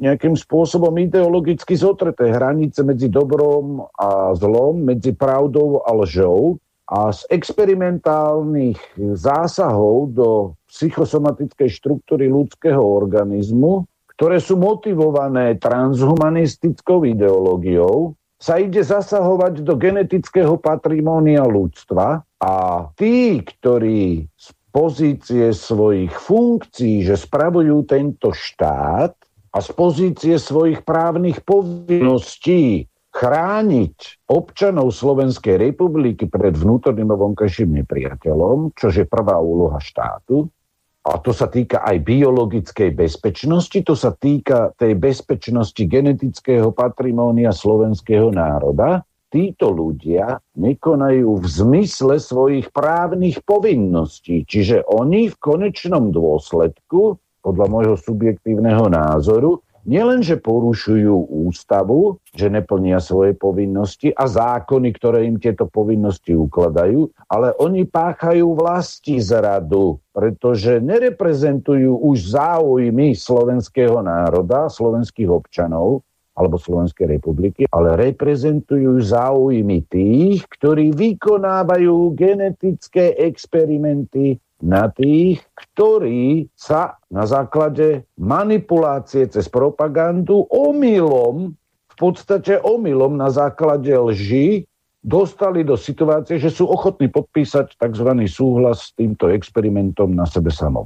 [0.03, 6.59] nejakým spôsobom ideologicky zotreté hranice medzi dobrom a zlom, medzi pravdou a lžou
[6.91, 10.29] a z experimentálnych zásahov do
[10.67, 13.87] psychosomatickej štruktúry ľudského organizmu,
[14.19, 22.55] ktoré sú motivované transhumanistickou ideológiou, sa ide zasahovať do genetického patrimónia ľudstva a
[22.99, 29.13] tí, ktorí z pozície svojich funkcií, že spravujú tento štát
[29.51, 32.91] a z pozície svojich právnych povinností
[33.21, 40.49] chrániť občanov Slovenskej republiky pred vnútorným a vonkajším nepriateľom, čo je prvá úloha štátu,
[41.01, 48.29] a to sa týka aj biologickej bezpečnosti, to sa týka tej bezpečnosti genetického patrimónia slovenského
[48.29, 49.01] národa.
[49.33, 57.97] Títo ľudia nekonajú v zmysle svojich právnych povinností, čiže oni v konečnom dôsledku, podľa môjho
[57.97, 66.37] subjektívneho názoru, nielenže porušujú ústavu, že neplnia svoje povinnosti a zákony, ktoré im tieto povinnosti
[66.37, 76.05] ukladajú, ale oni páchajú vlasti zradu, pretože nereprezentujú už záujmy slovenského národa, slovenských občanov,
[76.41, 87.01] alebo Slovenskej republiky, ale reprezentujú záujmy tých, ktorí vykonávajú genetické experimenty na tých, ktorí sa
[87.09, 91.57] na základe manipulácie cez propagandu omylom,
[91.91, 94.65] v podstate omylom na základe lži,
[95.01, 98.11] dostali do situácie, že sú ochotní podpísať tzv.
[98.29, 100.85] súhlas s týmto experimentom na sebe samom.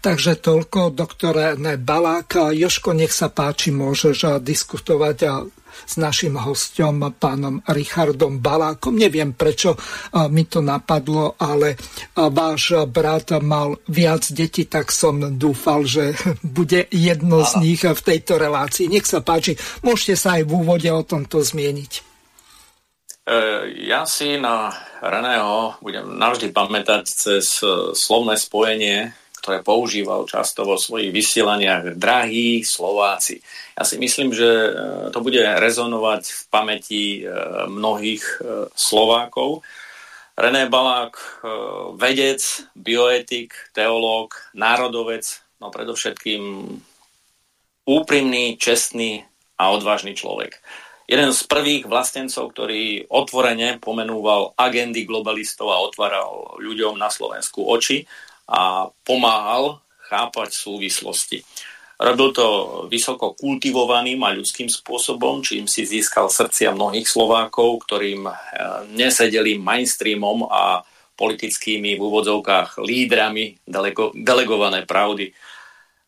[0.00, 2.56] Takže toľko, doktore Balák.
[2.56, 5.18] Joško, nech sa páči, môžeš diskutovať
[5.86, 8.96] s našim hostom, pánom Richardom Balákom.
[8.96, 9.76] Neviem, prečo
[10.32, 11.76] mi to napadlo, ale
[12.16, 16.16] váš brat mal viac detí, tak som dúfal, že
[16.56, 18.88] bude jedno z nich v tejto relácii.
[18.88, 21.92] Nech sa páči, môžete sa aj v úvode o tomto zmieniť.
[23.20, 23.36] E,
[23.84, 30.76] ja si na Reného budem navždy pamätať cez e, slovné spojenie ktoré používal často vo
[30.76, 33.40] svojich vysielaniach drahí Slováci.
[33.72, 34.70] Ja si myslím, že e,
[35.08, 37.20] to bude rezonovať v pamäti e,
[37.66, 38.36] mnohých e,
[38.76, 39.64] Slovákov.
[40.40, 41.20] René Balák,
[42.00, 42.40] vedec,
[42.72, 45.20] bioetik, teológ, národovec,
[45.60, 46.40] no predovšetkým
[47.84, 49.20] úprimný, čestný
[49.60, 50.56] a odvážny človek.
[51.10, 58.06] Jeden z prvých vlastencov, ktorý otvorene pomenúval agendy globalistov a otváral ľuďom na Slovensku oči
[58.50, 59.78] a pomáhal
[60.10, 61.46] chápať súvislosti.
[62.00, 62.46] Robil to
[62.88, 68.32] vysoko kultivovaným a ľudským spôsobom, čím si získal srdcia mnohých Slovákov, ktorým e,
[68.96, 70.80] nesedeli mainstreamom a
[71.20, 75.28] politickými v úvodzovkách lídrami delego, delegované pravdy.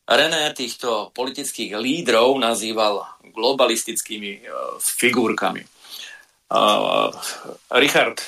[0.09, 5.62] René týchto politických lídrov nazýval globalistickými uh, figurkami.
[6.52, 7.12] Uh,
[7.77, 8.20] Richard,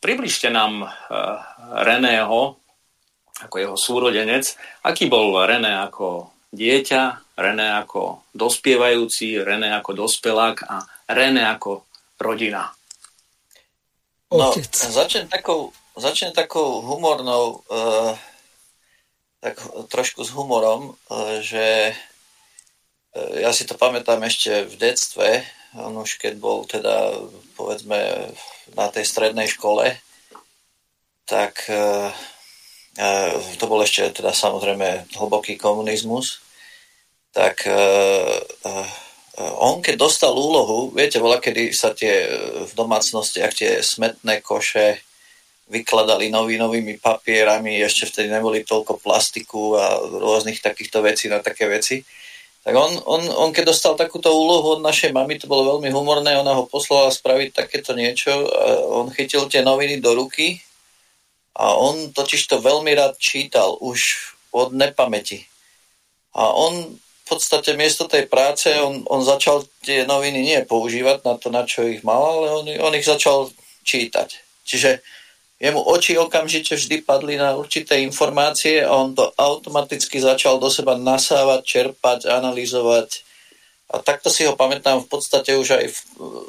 [0.00, 0.88] približte nám
[1.84, 2.63] Reného
[3.42, 4.54] ako jeho súrodenec.
[4.86, 11.82] Aký bol René ako dieťa, René ako dospievajúci, René ako dospelák a René ako
[12.22, 12.70] rodina?
[14.30, 18.14] No, začnem takou, začnem takou humornou, uh,
[19.42, 19.58] tak
[19.90, 21.94] trošku s humorom, uh, že
[23.14, 25.28] uh, ja si to pamätám ešte v detstve,
[25.74, 27.18] on už keď bol teda,
[27.58, 28.30] povedzme,
[28.74, 29.98] na tej strednej škole,
[31.26, 32.10] tak uh,
[33.58, 36.38] to bol ešte teda samozrejme hlboký komunizmus,
[37.34, 38.70] tak e, e,
[39.58, 42.30] on keď dostal úlohu, viete, bola, kedy sa tie
[42.62, 45.02] v domácnostiach tie smetné koše
[45.66, 51.66] vykladali nový, novými papierami, ešte vtedy neboli toľko plastiku a rôznych takýchto vecí na také
[51.66, 52.04] veci.
[52.64, 56.36] Tak on, on, on keď dostal takúto úlohu od našej mamy, to bolo veľmi humorné,
[56.36, 58.32] ona ho poslala spraviť takéto niečo,
[58.88, 60.62] on chytil tie noviny do ruky
[61.54, 64.02] a on totiž to veľmi rád čítal už
[64.50, 65.46] od nepamäti.
[66.34, 71.34] A on v podstate miesto tej práce, on, on začal tie noviny nie používať na
[71.40, 73.48] to, na čo ich mal, ale on, on ich začal
[73.86, 74.28] čítať.
[74.66, 75.00] Čiže
[75.56, 81.00] jemu oči okamžite vždy padli na určité informácie a on to automaticky začal do seba
[81.00, 83.24] nasávať, čerpať, analyzovať.
[83.94, 85.98] A takto si ho pamätám v podstate už aj v,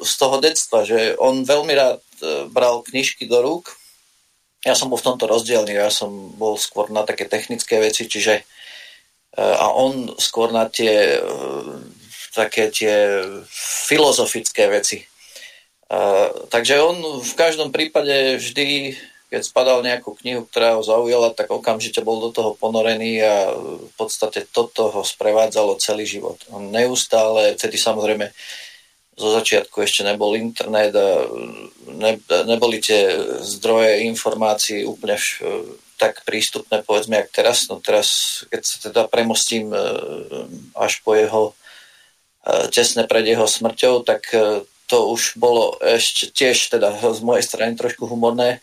[0.04, 3.70] z toho detstva, že on veľmi rád e, bral knižky do rúk,
[4.66, 8.34] ja som bol v tomto rozdielný, ja som bol skôr na také technické veci, čiže
[8.34, 8.44] e,
[9.38, 11.20] a on skôr na tie e,
[12.34, 13.24] také tie
[13.88, 15.00] filozofické veci.
[15.86, 18.98] Uh, takže on v každom prípade vždy,
[19.30, 23.92] keď spadal nejakú knihu, ktorá ho zaujala, tak okamžite bol do toho ponorený a v
[23.94, 26.42] podstate toto ho sprevádzalo celý život.
[26.50, 28.34] On neustále, vtedy samozrejme
[29.16, 31.24] zo začiatku ešte nebol internet a
[31.88, 35.40] ne, neboli tie zdroje informácií úplne vš,
[35.96, 37.64] tak prístupné, povedzme, jak teraz.
[37.72, 39.80] No teraz, keď sa teda premostím e,
[40.76, 41.56] až po jeho
[42.44, 47.42] e, tesne pred jeho smrťou, tak e, to už bolo ešte tiež teda z mojej
[47.42, 48.62] strany trošku humorné,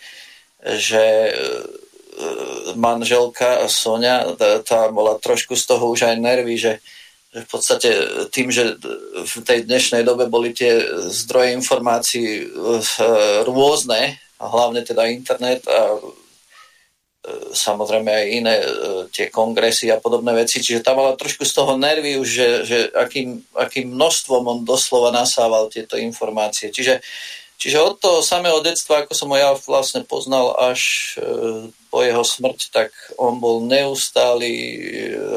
[0.64, 1.36] že
[2.80, 4.24] manželka Sonia,
[4.64, 6.72] tá bola trošku z toho už aj nervy, že
[7.34, 7.90] v podstate
[8.30, 8.78] tým, že
[9.26, 12.46] v tej dnešnej dobe boli tie zdroje informácií
[13.46, 15.96] rôzne, a hlavne teda internet a
[17.56, 18.56] samozrejme aj iné
[19.16, 22.78] tie kongresy a podobné veci, čiže tam mala trošku z toho nervy už, že, že
[22.92, 26.70] akým, akým množstvom on doslova nasával tieto informácie.
[26.70, 27.00] Čiže,
[27.54, 30.84] Čiže od toho samého detstva, ako som ho ja vlastne poznal až
[31.16, 32.90] e, po jeho smrť, tak
[33.22, 34.78] on bol neustály e,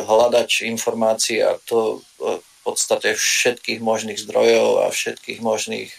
[0.08, 5.92] hľadač informácií a to e, v podstate všetkých možných zdrojov a všetkých možných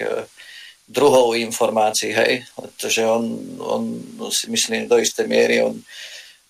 [0.90, 2.44] druhov informácií, hej.
[2.58, 3.24] Pretože on,
[3.62, 3.84] on
[4.34, 5.80] si myslím do istej miery, on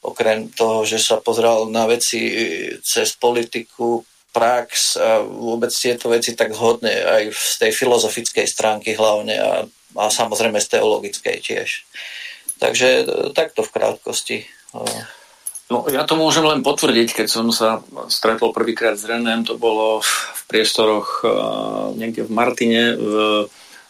[0.02, 2.34] okrem toho, že sa pozrel na veci
[2.82, 4.02] cez politiku,
[4.38, 9.66] prax a vôbec tieto veci tak hodne aj z tej filozofickej stránky hlavne a,
[9.98, 11.70] a samozrejme z teologickej tiež.
[12.58, 13.04] Takže e,
[13.34, 14.38] takto v krátkosti.
[15.68, 20.00] No, ja to môžem len potvrdiť, keď som sa stretol prvýkrát s Renem, to bolo
[20.00, 23.14] v priestoroch uh, niekde v Martine v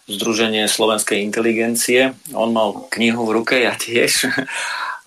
[0.09, 2.17] Združenie slovenskej inteligencie.
[2.33, 4.25] On mal knihu v ruke, ja tiež.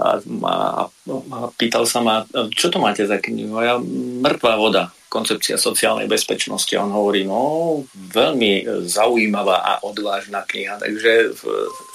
[0.01, 0.55] A, a,
[0.89, 2.25] a pýtal sa ma,
[2.57, 3.61] čo to máte za knihu?
[3.61, 3.75] A ja,
[4.23, 6.71] mŕtvá voda koncepcia sociálnej bezpečnosti.
[6.79, 11.35] On hovorí, no, veľmi zaujímavá a odvážna kniha, takže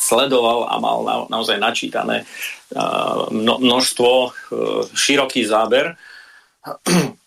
[0.05, 2.29] sledoval a mal na, naozaj načítané
[3.33, 4.37] množstvo,
[4.93, 5.97] široký záber.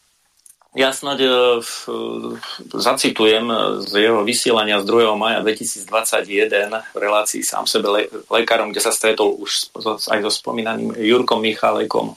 [0.76, 1.18] Ja snad
[2.70, 3.50] zacitujem
[3.82, 5.10] z jeho vysielania z 2.
[5.18, 9.74] maja 2021 v relácii sám sebe le- lekárom, kde sa stretol už
[10.06, 12.14] aj so spomínaným Jurkom Michalekom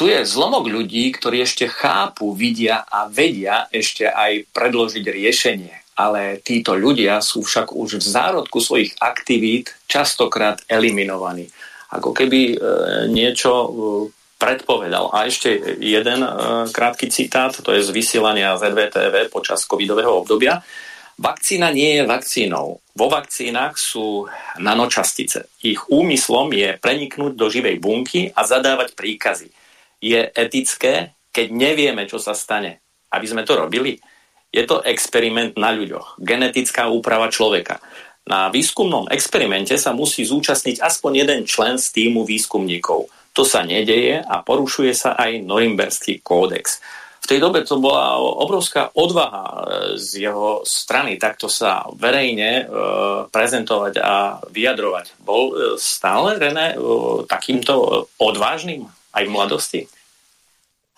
[0.00, 5.76] tu je zlomok ľudí, ktorí ešte chápu, vidia a vedia ešte aj predložiť riešenie.
[6.00, 11.52] Ale títo ľudia sú však už v zárodku svojich aktivít častokrát eliminovaní.
[11.92, 12.56] Ako keby e,
[13.12, 13.68] niečo e,
[14.40, 15.12] predpovedal.
[15.12, 16.30] A ešte jeden e,
[16.72, 20.64] krátky citát, to je z vysielania ZVTV počas covidového obdobia.
[21.20, 22.80] Vakcína nie je vakcínou.
[22.96, 24.24] Vo vakcínach sú
[24.56, 25.52] nanočastice.
[25.60, 29.52] Ich úmyslom je preniknúť do živej bunky a zadávať príkazy
[30.00, 32.80] je etické, keď nevieme, čo sa stane.
[33.12, 34.00] Aby sme to robili.
[34.50, 36.18] Je to experiment na ľuďoch.
[36.18, 37.78] Genetická úprava človeka.
[38.26, 43.10] Na výskumnom experimente sa musí zúčastniť aspoň jeden člen z týmu výskumníkov.
[43.34, 46.82] To sa nedeje a porušuje sa aj Norimberský kódex.
[47.20, 49.54] V tej dobe to bola obrovská odvaha e,
[50.00, 52.64] z jeho strany takto sa verejne e,
[53.28, 55.20] prezentovať a vyjadrovať.
[55.22, 56.74] Bol e, stále René
[57.28, 58.88] takýmto odvážnym?
[59.14, 59.80] aj v mladosti?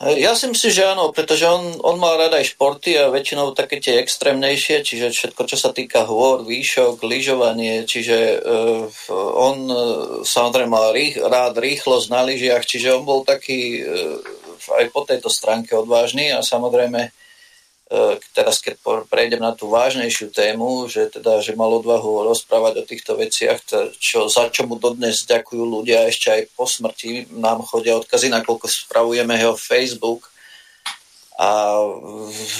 [0.02, 3.78] Ja si myslím, že áno, pretože on, on mal rada aj športy a väčšinou také
[3.78, 9.78] tie extrémnejšie, čiže všetko, čo sa týka hôr, výšok, lyžovanie, čiže uh, on uh,
[10.26, 14.18] samozrejme mal rých, rád rýchlosť na lyžiach, čiže on bol taký uh,
[14.82, 17.21] aj po tejto stránke odvážny a samozrejme
[18.32, 23.12] teraz keď prejdem na tú vážnejšiu tému, že teda, že mal odvahu rozprávať o týchto
[23.20, 23.60] veciach,
[24.00, 28.64] čo, za čo mu dodnes ďakujú ľudia ešte aj po smrti, nám chodia odkazy, nakoľko
[28.64, 30.32] spravujeme jeho Facebook
[31.36, 31.48] a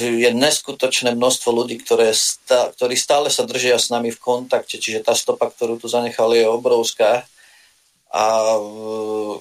[0.01, 5.05] je neskutočné množstvo ľudí, ktoré stá, ktorí stále sa držia s nami v kontakte, čiže
[5.05, 7.29] tá stopa, ktorú tu zanechali, je obrovská.
[8.13, 8.25] A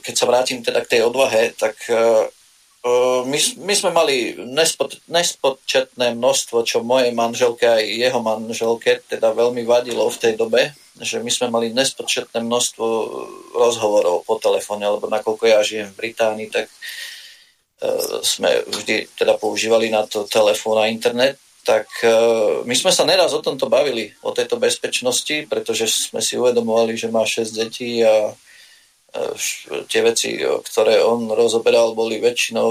[0.03, 2.27] keď sa vrátim teda k tej odvahe, tak e,
[3.29, 9.61] my, my sme mali nespod, nespočetné množstvo, čo mojej manželke aj jeho manželke teda veľmi
[9.69, 12.85] vadilo v tej dobe, že my sme mali nespočetné množstvo
[13.53, 16.73] rozhovorov po telefóne, lebo nakoľko ja žijem v Británii, tak
[17.85, 23.05] uh, sme vždy teda používali na to telefón a internet, tak uh, my sme sa
[23.05, 28.01] neraz o tomto bavili, o tejto bezpečnosti, pretože sme si uvedomovali, že má 6 detí
[28.01, 28.33] a
[29.91, 32.69] tie veci, ktoré on rozoberal, boli väčšinou,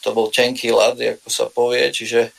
[0.00, 2.32] to bol tenký ľad, ako sa povie, čiže,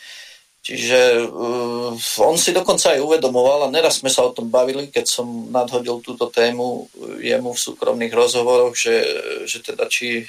[0.66, 1.94] čiže uh,
[2.26, 6.02] on si dokonca aj uvedomoval a neraz sme sa o tom bavili, keď som nadhodil
[6.02, 6.90] túto tému
[7.22, 8.98] jemu v súkromných rozhovoroch, že,
[9.46, 10.26] že teda či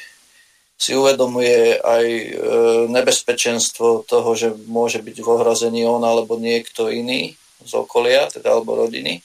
[0.81, 2.29] si uvedomuje aj e,
[2.89, 8.81] nebezpečenstvo toho, že môže byť v ohrození on alebo niekto iný z okolia, teda alebo
[8.81, 9.21] rodiny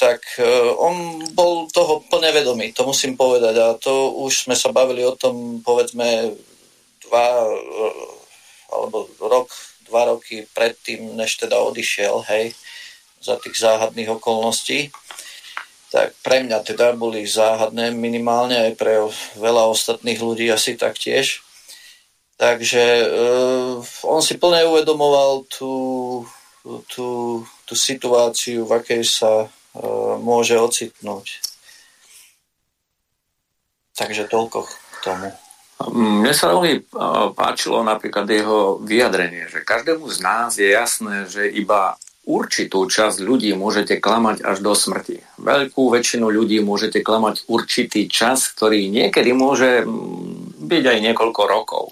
[0.00, 3.54] tak eh, on bol toho plne vedomý, to musím povedať.
[3.60, 6.34] A to už sme sa bavili o tom, povedzme,
[7.06, 8.18] dva eh,
[8.70, 9.50] alebo rok,
[9.86, 12.54] dva roky predtým, než teda odišiel, hej,
[13.18, 14.94] za tých záhadných okolností.
[15.90, 19.02] Tak pre mňa teda boli záhadné minimálne aj pre
[19.34, 21.42] veľa ostatných ľudí asi taktiež.
[22.38, 25.74] Takže uh, on si plne uvedomoval tú,
[26.88, 31.38] tú tú situáciu, v akej sa uh, môže ocitnúť.
[33.94, 35.30] Takže toľko k tomu.
[35.88, 36.80] Mne sa veľmi e,
[37.32, 41.96] páčilo napríklad jeho vyjadrenie, že každému z nás je jasné, že iba
[42.28, 45.24] určitú časť ľudí môžete klamať až do smrti.
[45.40, 49.88] Veľkú väčšinu ľudí môžete klamať určitý čas, ktorý niekedy môže
[50.60, 51.84] byť aj niekoľko rokov.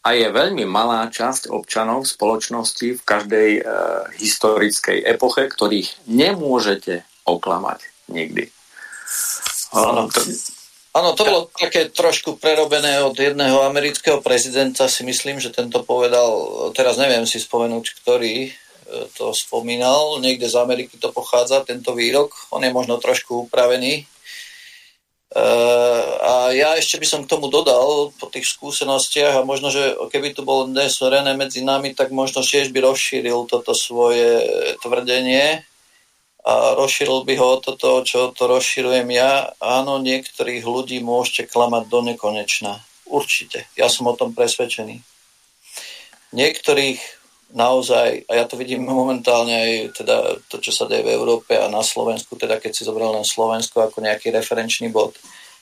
[0.00, 3.62] A je veľmi malá časť občanov spoločnosti v každej e,
[4.16, 8.48] historickej epoche, ktorých nemôžete oklamať nikdy.
[9.76, 10.20] Áno, to,
[10.90, 16.26] Áno, to bolo také trošku prerobené od jedného amerického prezidenta, si myslím, že tento povedal,
[16.74, 18.52] teraz neviem si spomenúť, ktorý e,
[19.14, 24.02] to spomínal, niekde z Ameriky to pochádza, tento výrok, on je možno trošku upravený,
[25.30, 30.34] a ja ešte by som k tomu dodal po tých skúsenostiach a možno, že keby
[30.34, 34.42] tu bol dnes René medzi nami, tak možno tiež by rozšíril toto svoje
[34.82, 35.62] tvrdenie
[36.42, 39.54] a rozšíril by ho toto, čo to rozširujem ja.
[39.62, 42.82] Áno, niektorých ľudí môžete klamať do nekonečna.
[43.06, 43.70] Určite.
[43.78, 44.98] Ja som o tom presvedčený.
[46.34, 47.19] Niektorých
[47.52, 49.72] naozaj, a ja to vidím momentálne aj
[50.02, 50.16] teda
[50.46, 53.82] to, čo sa deje v Európe a na Slovensku, teda keď si zobral len Slovensko
[53.82, 55.18] ako nejaký referenčný bod,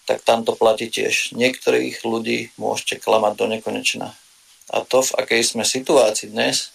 [0.08, 1.36] tak tam to platí tiež.
[1.36, 4.08] Niektorých ľudí môžete klamať do nekonečna.
[4.72, 6.72] A to, v akej sme situácii dnes,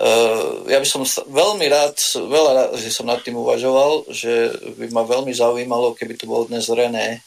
[0.00, 4.92] uh, ja by som veľmi rád, veľa rád, že som nad tým uvažoval, že by
[4.92, 7.20] ma veľmi zaujímalo, keby to bolo dnes René,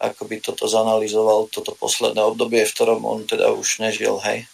[0.00, 4.44] ako by toto zanalizoval, toto posledné obdobie, v ktorom on teda už nežil, hej.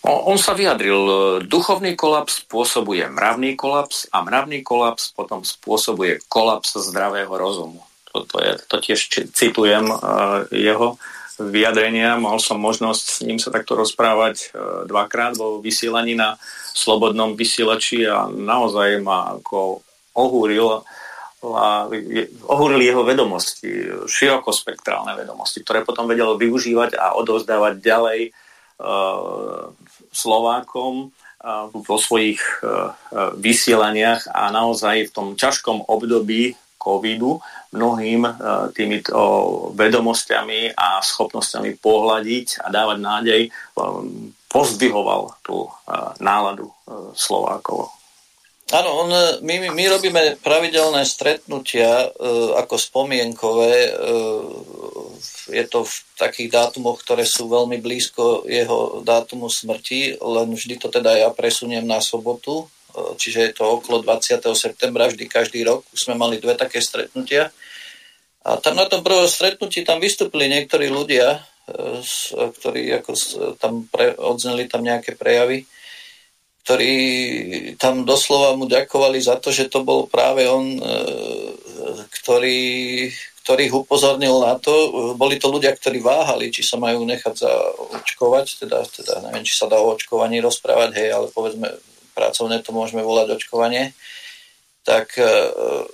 [0.00, 0.96] On sa vyjadril,
[1.44, 8.36] duchovný kolaps spôsobuje mravný kolaps a mravný kolaps potom spôsobuje kolaps zdravého rozumu to, to,
[8.42, 9.00] je, to tiež
[9.32, 10.98] citujem uh, jeho
[11.40, 12.20] vyjadrenia.
[12.20, 16.36] Mal som možnosť s ním sa takto rozprávať uh, dvakrát vo vysielaní na
[16.74, 19.82] slobodnom vysielači a naozaj ma ako
[20.18, 20.82] ohúril
[21.40, 21.88] a
[22.52, 28.20] ohúrili jeho vedomosti, širokospektrálne vedomosti, ktoré potom vedel využívať a odovzdávať ďalej
[30.10, 32.96] Slovákom uh, vo svojich uh,
[33.36, 38.32] vysielaniach a naozaj v tom ťažkom období covidu mnohým e,
[38.74, 39.20] týmito
[39.76, 43.50] vedomosťami a schopnosťami pohľadiť a dávať nádej, e,
[44.50, 45.70] pozdvihoval tú e,
[46.18, 46.72] náladu
[47.14, 47.99] Slovákov.
[48.70, 49.10] Áno, on,
[49.42, 52.08] my, my robíme pravidelné stretnutia e,
[52.54, 53.74] ako spomienkové.
[53.90, 53.92] E,
[55.50, 60.86] je to v takých dátumoch, ktoré sú veľmi blízko jeho dátumu smrti, len vždy to
[60.86, 62.70] teda ja presuniem na sobotu,
[63.18, 64.38] čiže je to okolo 20.
[64.54, 65.82] septembra, vždy každý rok.
[65.90, 67.50] Už sme mali dve také stretnutia.
[68.46, 73.10] A tam na tom prvom stretnutí tam vystúpili niektorí ľudia, e, ktorí ako
[73.58, 75.66] tam pre, odzneli tam nejaké prejavy,
[76.64, 76.94] ktorí
[77.80, 80.80] tam doslova mu ďakovali za to, že to bol práve on, e,
[82.20, 82.60] ktorý,
[83.42, 84.70] ktorý ich upozornil na to.
[85.16, 89.72] Boli to ľudia, ktorí váhali, či sa majú nechať zaočkovať, teda, teda neviem, či sa
[89.72, 91.74] dá o očkovaní rozprávať, hej, ale povedzme
[92.12, 93.96] pracovne to môžeme volať očkovanie,
[94.84, 95.84] tak e, e,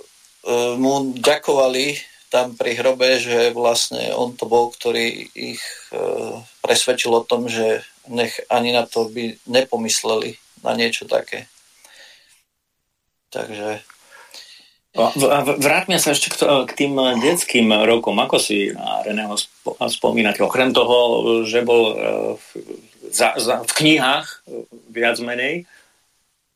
[0.75, 1.95] mu ďakovali
[2.27, 5.63] tam pri hrobe, že vlastne on to bol, ktorý ich
[6.59, 10.35] presvedčil o tom, že nech ani na to by nepomysleli
[10.67, 11.47] na niečo také.
[13.31, 13.79] Takže...
[15.61, 18.17] Vráťme sa ešte k tým detským rokom.
[18.17, 18.73] Ako si
[19.05, 19.37] Reného
[19.93, 20.41] spomínate?
[20.41, 20.97] Okrem toho,
[21.45, 21.93] že bol
[22.41, 22.45] v,
[23.13, 24.41] za, za, v knihách
[24.89, 25.69] viac menej,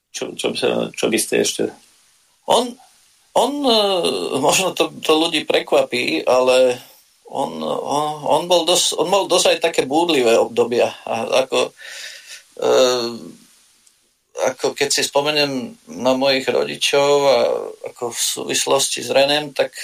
[0.09, 0.57] čo, čo,
[0.89, 1.63] čo by ste ešte...
[2.49, 2.73] On,
[3.38, 3.51] on
[4.41, 6.81] možno to, to ľudí prekvapí, ale
[7.29, 10.91] on, on, on, bol dos, on mal dosť aj také búdlivé obdobia.
[11.07, 11.71] A ako,
[12.59, 12.69] e,
[14.49, 17.38] ako keď si spomeniem na mojich rodičov a
[17.93, 19.76] ako v súvislosti s Renem, tak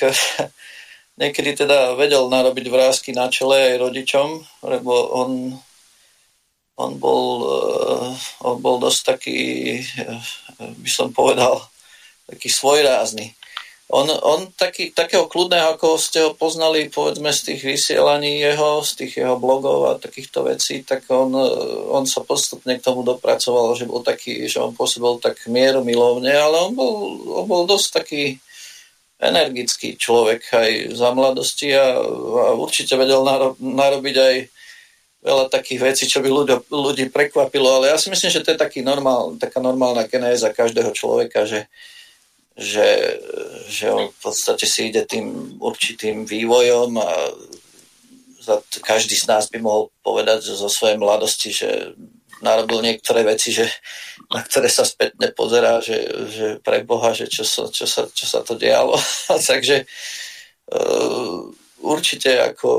[1.21, 4.27] niekedy teda vedel narobiť vrázky na čele aj rodičom,
[4.65, 5.57] lebo on
[6.77, 8.13] on bol, eh,
[8.45, 9.39] on bol dosť taký,
[9.81, 10.21] eh,
[10.61, 11.65] by som povedal,
[12.29, 13.33] taký svojrázny.
[13.87, 18.91] On, on taký, takého kľudného, ako ste ho poznali, povedzme, z tých vysielaní jeho, z
[18.99, 21.31] tých jeho blogov a takýchto vecí, tak on,
[21.87, 26.35] on sa postupne k tomu dopracoval, že bol taký, že on pôsobil tak mieru milovne,
[26.35, 28.23] ale on bol, on bol dosť taký
[29.23, 33.23] energický človek aj za mladosti a, a určite vedel
[33.55, 34.35] narobiť aj
[35.23, 38.59] veľa takých vecí, čo by ľudia, ľudí prekvapilo, ale ja si myslím, že to je
[38.59, 41.65] taký normál, taká normálna genéza každého človeka, že,
[42.57, 43.21] že,
[43.69, 47.09] že on v podstate si ide tým určitým vývojom a
[48.41, 51.93] za, každý z nás by mohol povedať že zo svojej mladosti, že
[52.41, 53.69] narobil niektoré veci, že,
[54.33, 58.25] na ktoré sa spätne pozerá, že, že pre Boha, že čo sa, čo sa, čo
[58.25, 58.97] sa to dialo.
[59.49, 59.85] Takže
[60.73, 61.49] uh,
[61.85, 62.69] určite ako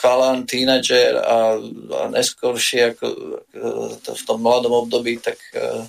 [0.00, 1.60] chalan, tínedžer a,
[2.00, 3.06] a neskôršie ako,
[4.00, 5.84] ako v tom mladom období, tak uh,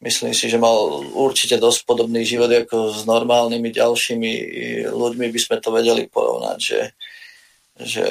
[0.00, 4.32] myslím si, že mal určite dosť podobný život ako s normálnymi ďalšími
[4.88, 6.80] ľuďmi by sme to vedeli porovnať, že,
[7.76, 8.04] že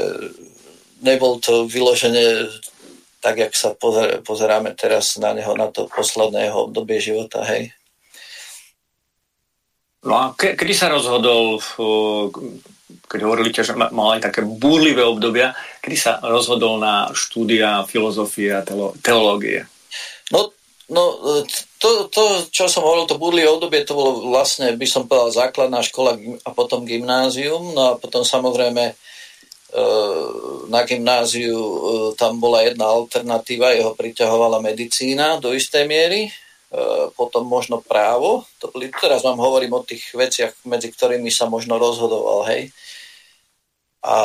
[1.02, 2.49] nebol to vyložené
[3.20, 7.76] tak, jak sa pozer, pozeráme teraz na neho, na to posledného obdobie života, hej.
[9.99, 11.60] No a ke, kedy sa rozhodol,
[13.11, 15.52] keď hovorili, že mal aj také búrlivé obdobia,
[15.84, 18.64] kedy sa rozhodol na štúdia filozofie a
[19.03, 19.68] teológie?
[20.32, 20.56] No,
[20.88, 21.03] no
[21.80, 25.80] to, to, čo som hovoril, to búrlivé obdobie, to bolo vlastne, by som povedal, základná
[25.80, 28.94] škola a potom gymnázium, no a potom samozrejme
[29.70, 29.84] E,
[30.66, 31.78] na gymnáziu e,
[32.18, 36.32] tam bola jedna alternatíva, jeho priťahovala medicína do istej miery, e,
[37.14, 38.50] potom možno právo.
[38.66, 42.74] To, teraz vám hovorím o tých veciach, medzi ktorými sa možno rozhodoval, hej.
[44.02, 44.18] A,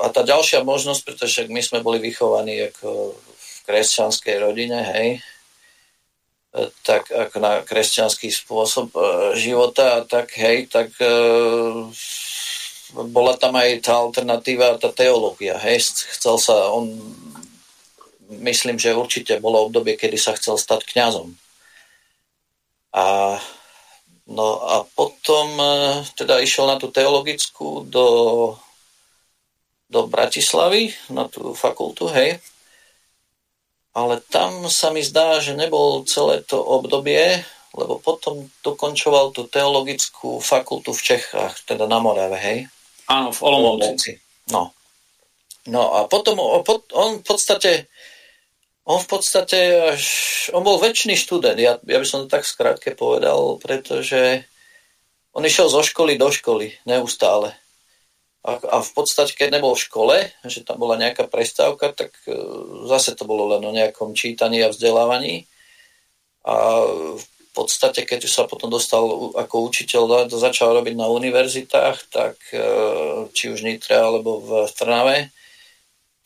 [0.00, 5.20] a tá ďalšia možnosť, pretože my sme boli vychovaní ako v kresťanskej rodine, hej,
[6.84, 8.92] tak ako na kresťanský spôsob
[9.40, 10.92] života, tak hej, tak
[12.92, 15.56] bola tam aj tá alternatíva, tá teológia.
[15.56, 15.96] Hej.
[16.12, 16.92] Chcel sa, on,
[18.28, 21.32] myslím, že určite bolo obdobie, kedy sa chcel stať kňazom.
[22.92, 23.40] A,
[24.28, 28.08] no a potom e, teda išiel na tú teologickú do,
[29.88, 32.36] do Bratislavy, na tú fakultu, hej.
[33.92, 37.44] Ale tam sa mi zdá, že nebol celé to obdobie,
[37.76, 42.58] lebo potom dokončoval tú teologickú fakultu v Čechách, teda na Morave, hej.
[43.08, 44.16] Áno, v Olomouci.
[44.48, 44.72] No.
[45.68, 46.40] No a potom
[46.96, 47.86] on v podstate
[48.82, 49.58] on v podstate
[49.94, 50.02] až,
[50.50, 54.42] on bol väčší študent, ja, ja by som to tak skrátke povedal, pretože
[55.32, 57.54] on išiel zo školy do školy neustále.
[58.42, 62.34] A, a v podstate, keď nebol v škole, že tam bola nejaká prestávka, tak e,
[62.90, 65.46] zase to bolo len o nejakom čítaní a vzdelávaní.
[66.42, 66.82] A
[67.22, 69.06] v podstate, keď sa potom dostal
[69.38, 72.58] ako učiteľ, začal robiť na univerzitách, tak e,
[73.30, 75.30] či už Nitre alebo v Trnave,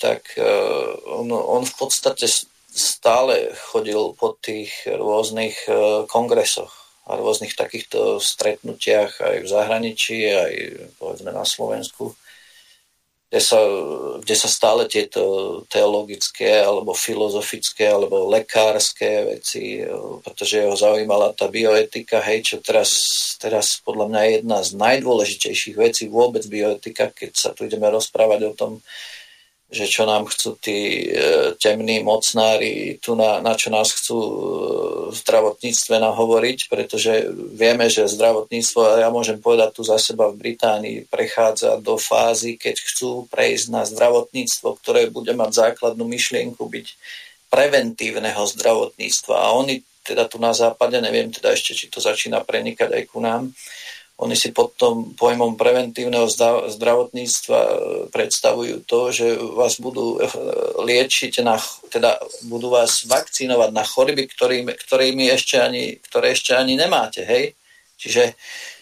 [0.00, 0.48] tak e,
[1.04, 2.32] on, on v podstate
[2.72, 5.68] stále chodil po tých rôznych
[6.08, 10.52] kongresoch a rôznych takýchto stretnutiach aj v zahraničí, aj
[10.98, 12.18] povedzme na Slovensku
[13.26, 13.58] kde sa,
[14.22, 15.22] kde sa stále tieto
[15.66, 19.82] teologické alebo filozofické alebo lekárske veci,
[20.22, 22.94] pretože ho zaujímala tá bioetika, hej, čo teraz,
[23.42, 28.40] teraz podľa mňa je jedna z najdôležitejších vecí vôbec bioetika, keď sa tu ideme rozprávať
[28.46, 28.72] o tom,
[29.66, 34.30] že čo nám chcú tí e, temní mocnári, tu na, na čo nás chcú e,
[35.10, 40.38] v zdravotníctve nahovoriť, pretože vieme, že zdravotníctvo, a ja môžem povedať tu za seba v
[40.38, 46.86] Británii, prechádza do fázy, keď chcú prejsť na zdravotníctvo, ktoré bude mať základnú myšlienku byť
[47.50, 49.34] preventívneho zdravotníctva.
[49.34, 53.18] A oni teda tu na západe, neviem teda ešte, či to začína prenikať aj ku
[53.18, 53.50] nám,
[54.16, 56.24] oni si pod tom pojmom preventívneho
[56.72, 57.76] zdravotníctva e,
[58.08, 60.24] predstavujú to, že vás budú e,
[60.80, 61.60] liečiť, na,
[61.92, 62.16] teda
[62.48, 67.28] budú vás vakcinovať na choroby, ktorými, ktorými ešte ani, ktoré ešte ani nemáte.
[67.28, 67.60] Hej?
[68.00, 68.32] Čiže,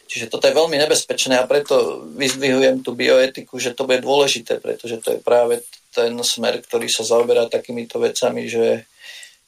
[0.06, 5.02] čiže toto je veľmi nebezpečné a preto vyzdvihujem tú bioetiku, že to bude dôležité, pretože
[5.02, 8.86] to je práve ten smer, ktorý sa zaoberá takýmito vecami, že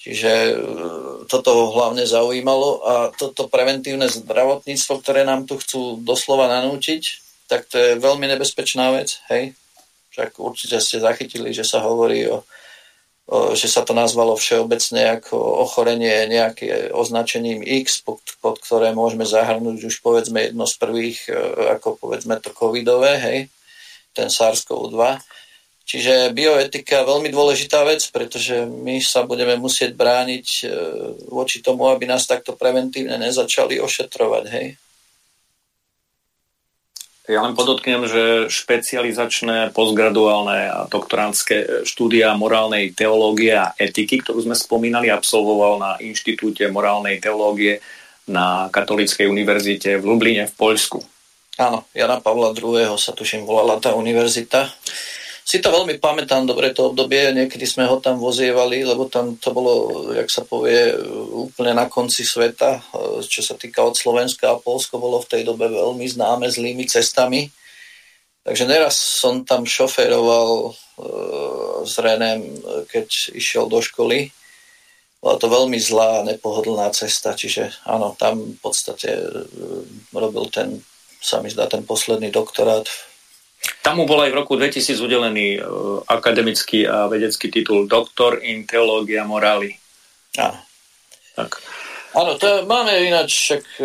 [0.06, 0.54] Čiže e,
[1.26, 7.02] toto ho hlavne zaujímalo a toto preventívne zdravotníctvo, ktoré nám tu chcú doslova nanútiť,
[7.50, 9.58] tak to je veľmi nebezpečná vec, hej.
[10.14, 12.46] Však určite ste zachytili, že sa hovorí o,
[13.26, 15.34] o že sa to nazvalo všeobecne ako
[15.66, 21.34] ochorenie nejaké označením X, pod, pod ktoré môžeme zahrnúť už povedzme jedno z prvých, e,
[21.82, 23.38] ako povedzme to covidové, hej,
[24.14, 25.18] ten SARS-CoV-2
[25.86, 30.64] Čiže bioetika je veľmi dôležitá vec, pretože my sa budeme musieť brániť e,
[31.30, 34.44] voči tomu, aby nás takto preventívne nezačali ošetrovať.
[34.50, 34.66] Hej?
[37.30, 44.58] Ja len podotknem, že špecializačné, postgraduálne a doktorantské štúdia morálnej teológie a etiky, ktorú sme
[44.58, 47.78] spomínali, absolvoval na Inštitúte morálnej teológie
[48.26, 50.98] na Katolíckej univerzite v Lubline v Poľsku.
[51.62, 52.90] Áno, Jana Pavla II.
[52.98, 54.70] sa tuším volala tá univerzita
[55.46, 59.54] si to veľmi pamätám dobre to obdobie, niekedy sme ho tam vozievali, lebo tam to
[59.54, 60.90] bolo, jak sa povie,
[61.30, 62.82] úplne na konci sveta,
[63.22, 67.46] čo sa týka od Slovenska a Polsko, bolo v tej dobe veľmi známe zlými cestami.
[68.42, 70.70] Takže neraz som tam šoféroval e,
[71.86, 72.42] s Renem,
[72.90, 73.06] keď
[73.38, 74.34] išiel do školy.
[75.22, 79.30] Bola to veľmi zlá, nepohodlná cesta, čiže áno, tam v podstate e,
[80.10, 80.82] robil ten,
[81.22, 82.86] sa mi zdá, ten posledný doktorát
[83.82, 88.66] tam mu bol aj v roku 2000 udelený uh, akademický a vedecký titul Doktor in
[88.66, 89.70] Teológia Morali.
[90.36, 90.58] Áno.
[91.36, 91.62] Tak.
[92.16, 93.84] Áno, to máme ináč, však e,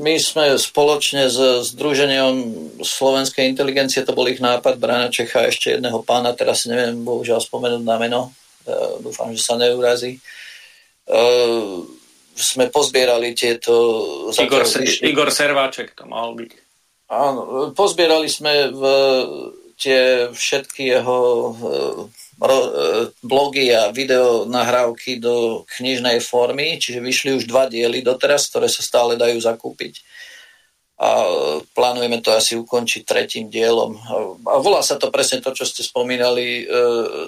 [0.00, 1.36] my sme spoločne s
[1.76, 7.04] Združením Slovenskej inteligencie, to bol ich nápad, Brana Čecha a ešte jedného pána, teraz neviem
[7.04, 8.32] bohužiaľ spomenúť na meno,
[8.64, 10.16] e, dúfam, že sa neurazí.
[10.16, 10.20] E,
[12.32, 14.32] sme pozbierali tieto...
[14.32, 14.64] Igor,
[15.04, 16.65] Igor Serváček to mal byť.
[17.06, 18.82] Áno, pozbierali sme v
[19.78, 21.18] tie všetky jeho
[22.36, 28.68] E, blogy a video nahrávky do knižnej formy, čiže vyšli už dva diely doteraz, ktoré
[28.68, 30.04] sa stále dajú zakúpiť.
[31.00, 31.24] A
[31.72, 33.96] plánujeme to asi ukončiť tretím dielom.
[34.44, 36.68] A volá sa to presne to, čo ste spomínali,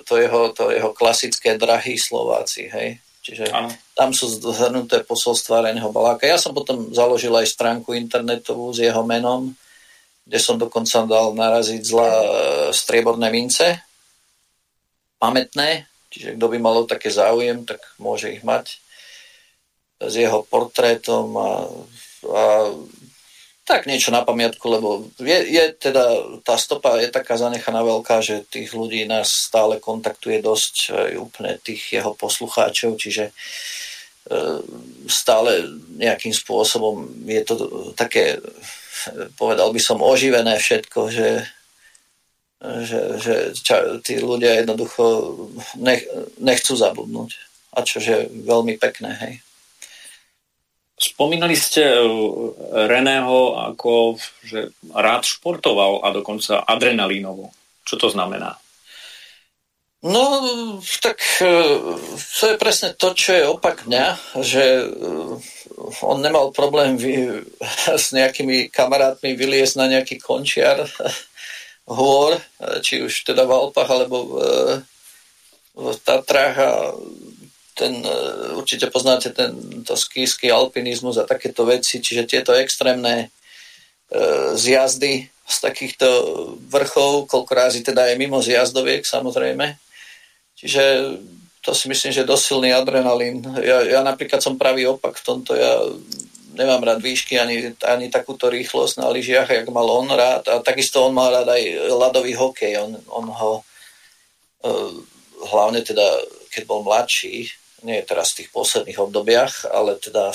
[0.05, 3.01] to jeho, to jeho klasické drahý Slováci, hej?
[3.25, 3.69] Čiže ano.
[3.93, 6.25] tam sú zhrnuté posolstvá Reného Baláka.
[6.25, 9.53] Ja som potom založil aj stránku internetovú s jeho menom,
[10.29, 12.29] kde som dokonca dal naraziť zla e,
[12.77, 13.81] strieborné mince,
[15.17, 18.77] pamätné, čiže kto by mal také záujem, tak môže ich mať.
[19.99, 21.51] S jeho portrétom a,
[22.29, 22.43] a
[23.69, 24.89] tak niečo na pamiatku, lebo
[25.21, 30.41] je, je teda, tá stopa je taká zanechaná veľká, že tých ľudí nás stále kontaktuje
[30.41, 33.33] dosť, aj úplne tých jeho poslucháčov, čiže e,
[35.05, 35.69] stále
[36.01, 37.55] nejakým spôsobom je to
[37.93, 38.41] také,
[39.39, 41.29] povedal by som, oživené všetko, že
[42.59, 45.05] že, že ča, tí ľudia jednoducho
[45.79, 46.03] nech,
[46.43, 47.31] nechcú zabudnúť.
[47.79, 49.35] A čo je veľmi pekné, hej.
[50.99, 52.11] Spomínali ste uh,
[52.91, 57.55] Reného ako, že rád športoval a dokonca adrenalínovo.
[57.87, 58.59] Čo to znamená?
[60.03, 60.23] No,
[60.99, 64.07] tak uh, to je presne to, čo je opak mňa,
[64.43, 65.39] že uh,
[66.03, 67.45] on nemal problém vy,
[67.95, 70.83] s nejakými kamarátmi vyliesť na nejaký končiar
[71.89, 72.37] hôr,
[72.85, 74.57] či už teda v Alpách alebo v, e,
[75.79, 76.73] v Tatrách a
[77.73, 78.19] ten, e,
[78.59, 83.27] určite poznáte tento skýsky alpinizmus a takéto veci, čiže tieto extrémne e,
[84.59, 86.09] zjazdy z takýchto
[86.69, 89.81] vrchov, koľko rázy teda aj mimo zjazdoviek samozrejme.
[90.59, 90.83] Čiže
[91.69, 93.45] to si myslím, že je dosilný adrenalín.
[93.61, 95.53] Ja, ja napríklad som pravý opak v tomto.
[95.53, 95.85] Ja
[96.57, 100.49] nemám rád výšky ani, ani takúto rýchlosť na lyžiach, jak mal on rád.
[100.49, 102.81] A takisto on mal rád aj ľadový hokej.
[102.81, 103.53] On, on ho
[104.65, 104.93] uh,
[105.53, 107.53] hlavne teda, keď bol mladší,
[107.87, 110.35] nie teraz v tých posledných obdobiach, ale teda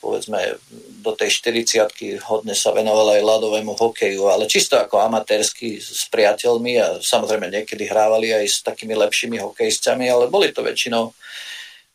[0.00, 0.56] povedzme
[1.04, 6.72] do tej 40 hodne sa venoval aj ľadovému hokeju, ale čisto ako amatérsky s priateľmi
[6.80, 11.12] a samozrejme niekedy hrávali aj s takými lepšími hokejistami, ale boli to väčšinou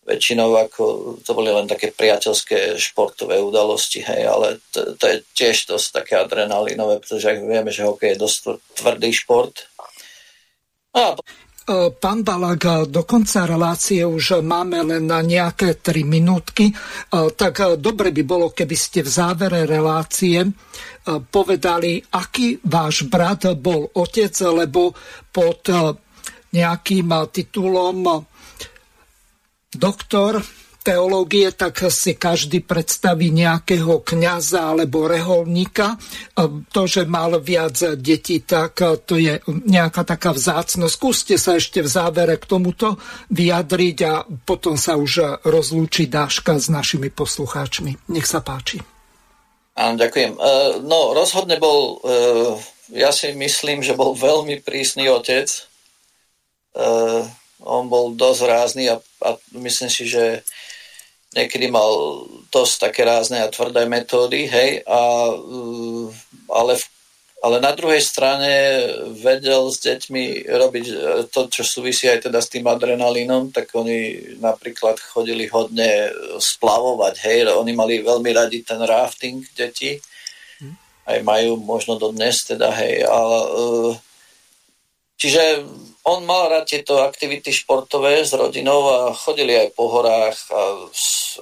[0.06, 0.84] väčšinou ako,
[1.26, 6.14] to boli len také priateľské športové udalosti, hej, ale to, to je tiež dosť také
[6.22, 8.38] adrenalinové, pretože ak vieme, že hokej je dosť
[8.78, 9.66] tvrdý šport.
[10.94, 11.18] A...
[11.66, 16.74] E, pán Balak, do konca relácie už máme len na nejaké 3 minútky, e,
[17.34, 20.50] tak dobre by bolo, keby ste v závere relácie e,
[21.26, 24.94] povedali, aký váš brat bol otec, lebo
[25.34, 25.66] pod
[26.54, 28.24] nejakým titulom
[29.74, 30.40] doktor
[30.86, 35.98] teológie, tak si každý predstaví nejakého kňaza alebo reholníka.
[36.70, 38.78] To, že mal viac detí, tak
[39.10, 40.94] to je nejaká taká vzácnosť.
[40.94, 43.02] Skúste sa ešte v závere k tomuto
[43.34, 44.14] vyjadriť a
[44.46, 48.14] potom sa už rozlúči Dáška s našimi poslucháčmi.
[48.14, 48.78] Nech sa páči.
[49.76, 50.38] Áno, ďakujem.
[50.38, 50.50] E,
[50.86, 52.16] no, rozhodne bol, e,
[52.96, 55.60] ja si myslím, že bol veľmi prísny otec e,
[57.66, 60.46] on bol dosť rázny a, a myslím si, že
[61.36, 66.08] niekedy mal dosť také rázne a tvrdé metódy, hej, a, uh,
[66.48, 66.80] ale,
[67.44, 68.52] ale na druhej strane
[69.20, 70.86] vedel s deťmi robiť
[71.30, 76.10] to, čo súvisí aj teda s tým adrenalínom, tak oni napríklad chodili hodne
[76.40, 80.00] splavovať, hej, oni mali veľmi radi ten rafting deti,
[80.64, 80.76] hm.
[81.12, 83.38] aj majú možno do dnes teda, hej, ale
[85.20, 85.68] čiže
[86.06, 90.62] on mal rád tieto aktivity športové s rodinou a chodili aj po horách, a,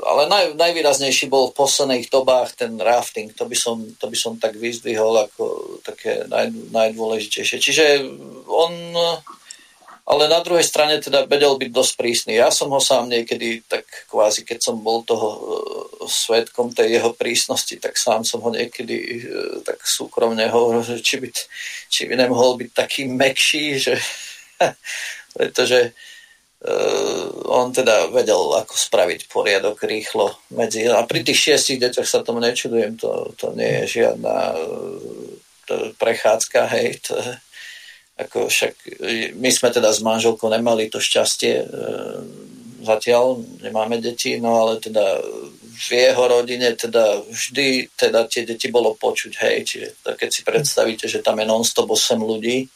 [0.07, 4.39] ale naj, najvýraznejší bol v posledných dobách ten rafting, to by som, to by som
[4.39, 5.43] tak vyzdvihol ako
[5.83, 7.57] také naj, najdôležitejšie.
[7.59, 7.85] Čiže
[8.47, 8.71] on
[10.03, 12.31] ale na druhej strane teda vedel byť dosť prísny.
[12.35, 15.39] Ja som ho sám niekedy, tak kvázi, keď som bol toho e,
[16.11, 19.19] svetkom tej jeho prísnosti, tak sám som ho niekedy e,
[19.63, 21.27] tak súkromne hovoril, či by,
[21.87, 23.95] či by nemohol byť taký mekší, že
[25.37, 30.87] pretože uh, on teda vedel, ako spraviť poriadok rýchlo medzi...
[30.87, 34.55] A pri tých šiestich deťoch sa tomu nečudujem, to, to nie je žiadna
[35.63, 37.15] to prechádzka, hej, to,
[38.19, 38.75] ako však
[39.39, 42.19] my sme teda s manželkou nemali to šťastie, uh,
[42.83, 45.23] zatiaľ nemáme deti, no ale teda
[45.73, 51.05] v jeho rodine teda vždy teda tie deti bolo počuť, hej, čiže keď si predstavíte,
[51.09, 52.69] že tam je non-stop 8 ľudí,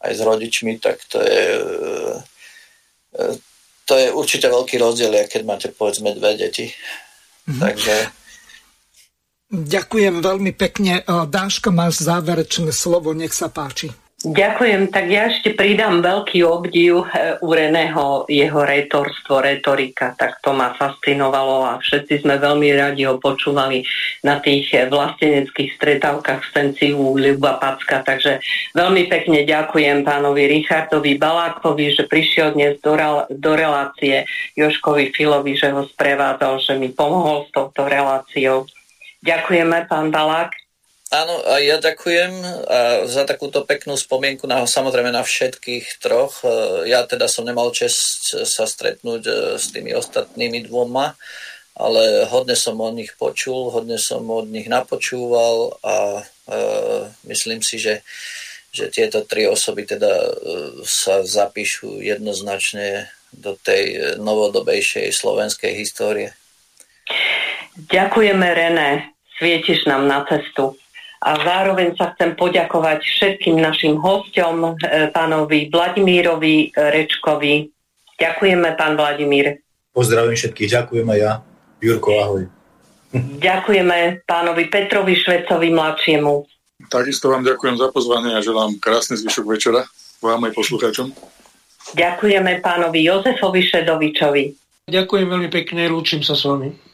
[0.00, 1.44] aj s rodičmi, tak to je
[3.90, 6.70] to je určite veľký rozdiel, keď máte povedzme dve deti.
[6.70, 7.60] Mm-hmm.
[7.60, 7.94] Takže
[9.50, 11.02] Ďakujem veľmi pekne.
[11.26, 13.90] Dáška, máš záverečné slovo, nech sa páči.
[14.20, 20.52] Ďakujem, tak ja ešte pridám veľký obdiv e, u Reného, jeho retorstvo, retorika, tak to
[20.52, 23.80] ma fascinovalo a všetci sme veľmi radi ho počúvali
[24.20, 28.44] na tých e, vlasteneckých stretávkach v Stenciu Ľuba Packa, takže
[28.76, 33.00] veľmi pekne ďakujem pánovi Richardovi Balákovi, že prišiel dnes do,
[33.32, 38.68] do relácie, Joškovi Filovi, že ho sprevádzal, že mi pomohol s touto reláciou.
[39.24, 40.52] Ďakujeme, pán Balák.
[41.10, 42.38] Áno, a ja ďakujem
[43.10, 46.46] za takúto peknú spomienku na, samozrejme na všetkých troch.
[46.46, 51.18] E, ja teda som nemal čest sa stretnúť e, s tými ostatnými dvoma,
[51.74, 56.24] ale hodne som od nich počul, hodne som od nich napočúval a e,
[57.26, 58.06] myslím si, že,
[58.70, 60.32] že tieto tri osoby teda e,
[60.86, 66.38] sa zapíšu jednoznačne do tej novodobejšej slovenskej histórie.
[67.90, 69.10] Ďakujeme, René.
[69.42, 70.78] Svietiš nám na cestu
[71.20, 77.68] a zároveň sa chcem poďakovať všetkým našim hostom, e, pánovi Vladimírovi Rečkovi.
[78.16, 79.60] Ďakujeme, pán Vladimír.
[79.92, 81.32] Pozdravím všetkých, ďakujem aj ja.
[81.80, 82.42] Jurko, ahoj.
[83.40, 86.46] Ďakujeme pánovi Petrovi Švecovi mladšiemu.
[86.88, 89.82] Takisto vám ďakujem za pozvanie a želám krásny zvyšok večera
[90.22, 91.12] vám aj poslucháčom.
[91.96, 94.44] Ďakujeme pánovi Jozefovi Šedovičovi.
[94.86, 96.89] Ďakujem veľmi pekne, lúčim sa s vami.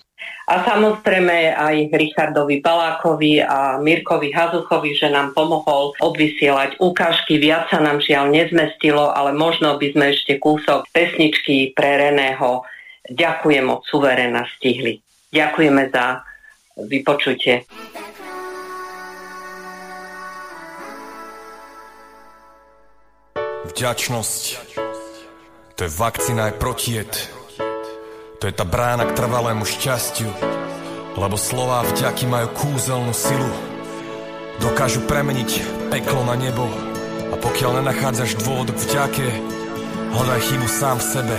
[0.47, 7.43] A samozrejme aj Richardovi Palákovi a Mirkovi Hazuchovi, že nám pomohol odvysielať ukážky.
[7.43, 12.63] Viac sa nám žiaľ nezmestilo, ale možno by sme ešte kúsok pesničky pre Reného
[13.07, 14.99] Ďakujem od suverena stihli.
[15.31, 16.27] Ďakujeme za
[16.91, 17.63] vypočutie.
[23.67, 24.43] Vďačnosť.
[25.77, 27.13] To je vakcína aj protiet
[28.37, 30.29] to je tá brána k trvalému šťastiu,
[31.17, 33.49] lebo slová vďaky majú kúzelnú silu.
[34.61, 36.69] Dokážu premeniť peklo na nebo
[37.33, 39.27] a pokiaľ nenachádzaš dôvod k vďake,
[40.13, 41.39] hľadaj chybu sám v sebe.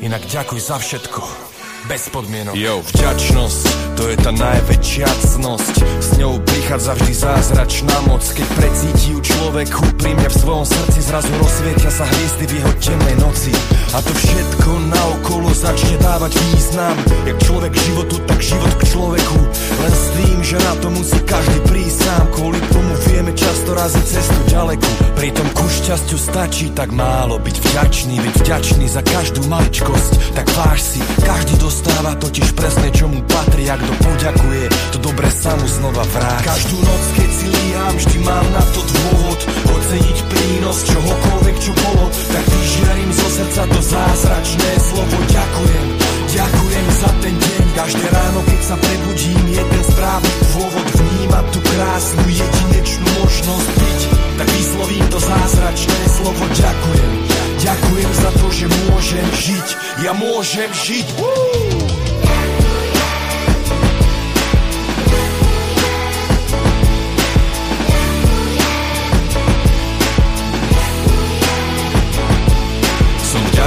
[0.00, 1.49] Inak ďakuj za všetko,
[1.90, 2.54] bez podmienok.
[2.54, 5.74] Jo, vďačnosť to je tá najväčšia cnosť.
[5.98, 8.22] S ňou prichádza vždy zázračná moc.
[8.22, 13.16] Keď precíti ju človek úprimne v svojom srdci Zrazu rozsvietia sa hviezdy v jeho temnej
[13.18, 13.50] noci.
[13.90, 16.94] A to všetko naokolo začne dávať význam.
[17.26, 19.38] Jak človek k životu, tak život k človeku.
[19.82, 22.24] Len s tým, že na to musí každý prísť sám.
[22.30, 24.90] Kvôli tomu vieme často raziť cestu ďaleku
[25.20, 30.32] Pritom ku šťastiu stačí tak málo Byť vďačný, byť vďačný za každú maličkosť.
[30.32, 35.28] Tak váž si, každý dostáva totiž presne čo mu patrí Ak kto poďakuje, to dobre
[35.32, 36.44] sa mu znova vráti.
[36.44, 42.04] Každú noc, keď si líham, vždy mám na to dôvod oceniť prínos čohokoľvek, čo bolo,
[42.12, 45.86] tak vyžiarím zo srdca to zázračné slovo ďakujem.
[46.30, 52.24] Ďakujem za ten deň, každé ráno, keď sa prebudím, jeden správny dôvod vnímať tú krásnu
[52.28, 54.00] jedinečnú možnosť byť.
[54.36, 57.29] Tak vyslovím to zázračné slovo ďakujem.
[57.60, 59.68] Ďakujem za to, že môžem žiť,
[60.00, 61.06] ja môžem žiť.
[61.20, 61.60] Woo!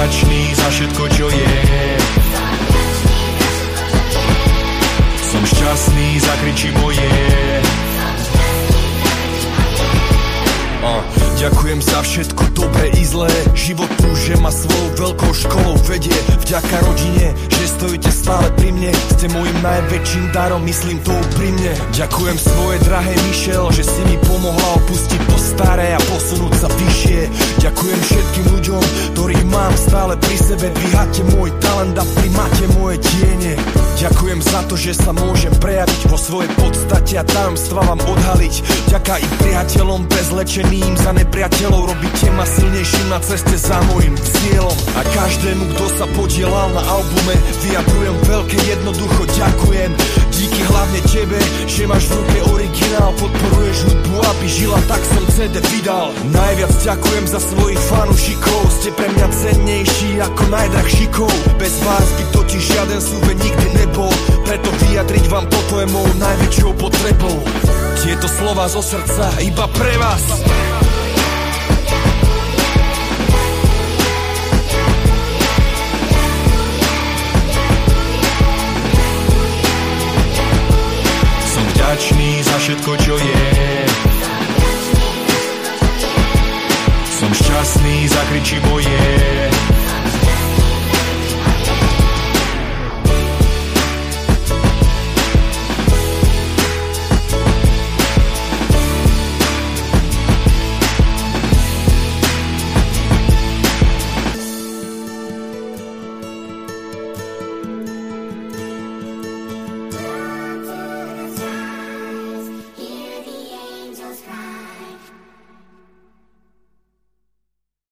[0.04, 1.54] vďačný za všetko, čo je.
[5.32, 7.10] Som šťastný za kriči moje.
[10.84, 11.23] Uh.
[11.34, 13.26] Ďakujem za všetko dobré i zlé.
[13.58, 15.74] Život tu, že ma svojou veľkou školou.
[15.90, 16.14] Vedie
[16.46, 18.94] Vďaka rodine, že stojíte stále pri mne.
[19.18, 21.74] Ste môjim najväčším darom, myslím to úprimne.
[21.90, 27.20] Ďakujem svoje drahé Michel, že si mi pomohla opustiť to staré a posunúť sa vyššie.
[27.66, 28.82] Ďakujem všetkým ľuďom,
[29.18, 30.70] ktorých mám stále pri sebe.
[30.70, 33.58] Dvíhate môj talent a primáte moje tiene
[33.94, 38.54] Ďakujem za to, že sa môžem prejaviť vo svojej podstate a tajomstva vám odhaliť.
[38.90, 44.76] Ďaká i priateľom bezlečeným za nepr- priateľov robíte ma silnejším na ceste za môjim cieľom.
[44.98, 47.34] A každému, kto sa podielal na albume
[47.64, 49.90] Vyjadrujem veľké jednoducho ďakujem.
[50.34, 51.38] Díky hlavne tebe,
[51.70, 56.10] že máš v ruke originál Podporuješ hudbu, aby žila, tak som CD vydal.
[56.34, 61.32] Najviac ďakujem za svojich fanušikov Ste pre mňa cennejší ako najdrahšikov.
[61.56, 64.12] Bez vás by totiž žiaden súve nikdy nebol
[64.44, 67.36] Preto vyjadriť vám toto je mou najväčšou potrebou
[68.02, 70.24] Tieto slova zo srdca iba pre vás
[81.94, 83.46] vďačný za všetko, čo je.
[87.06, 88.82] Som šťastný, zakričí boj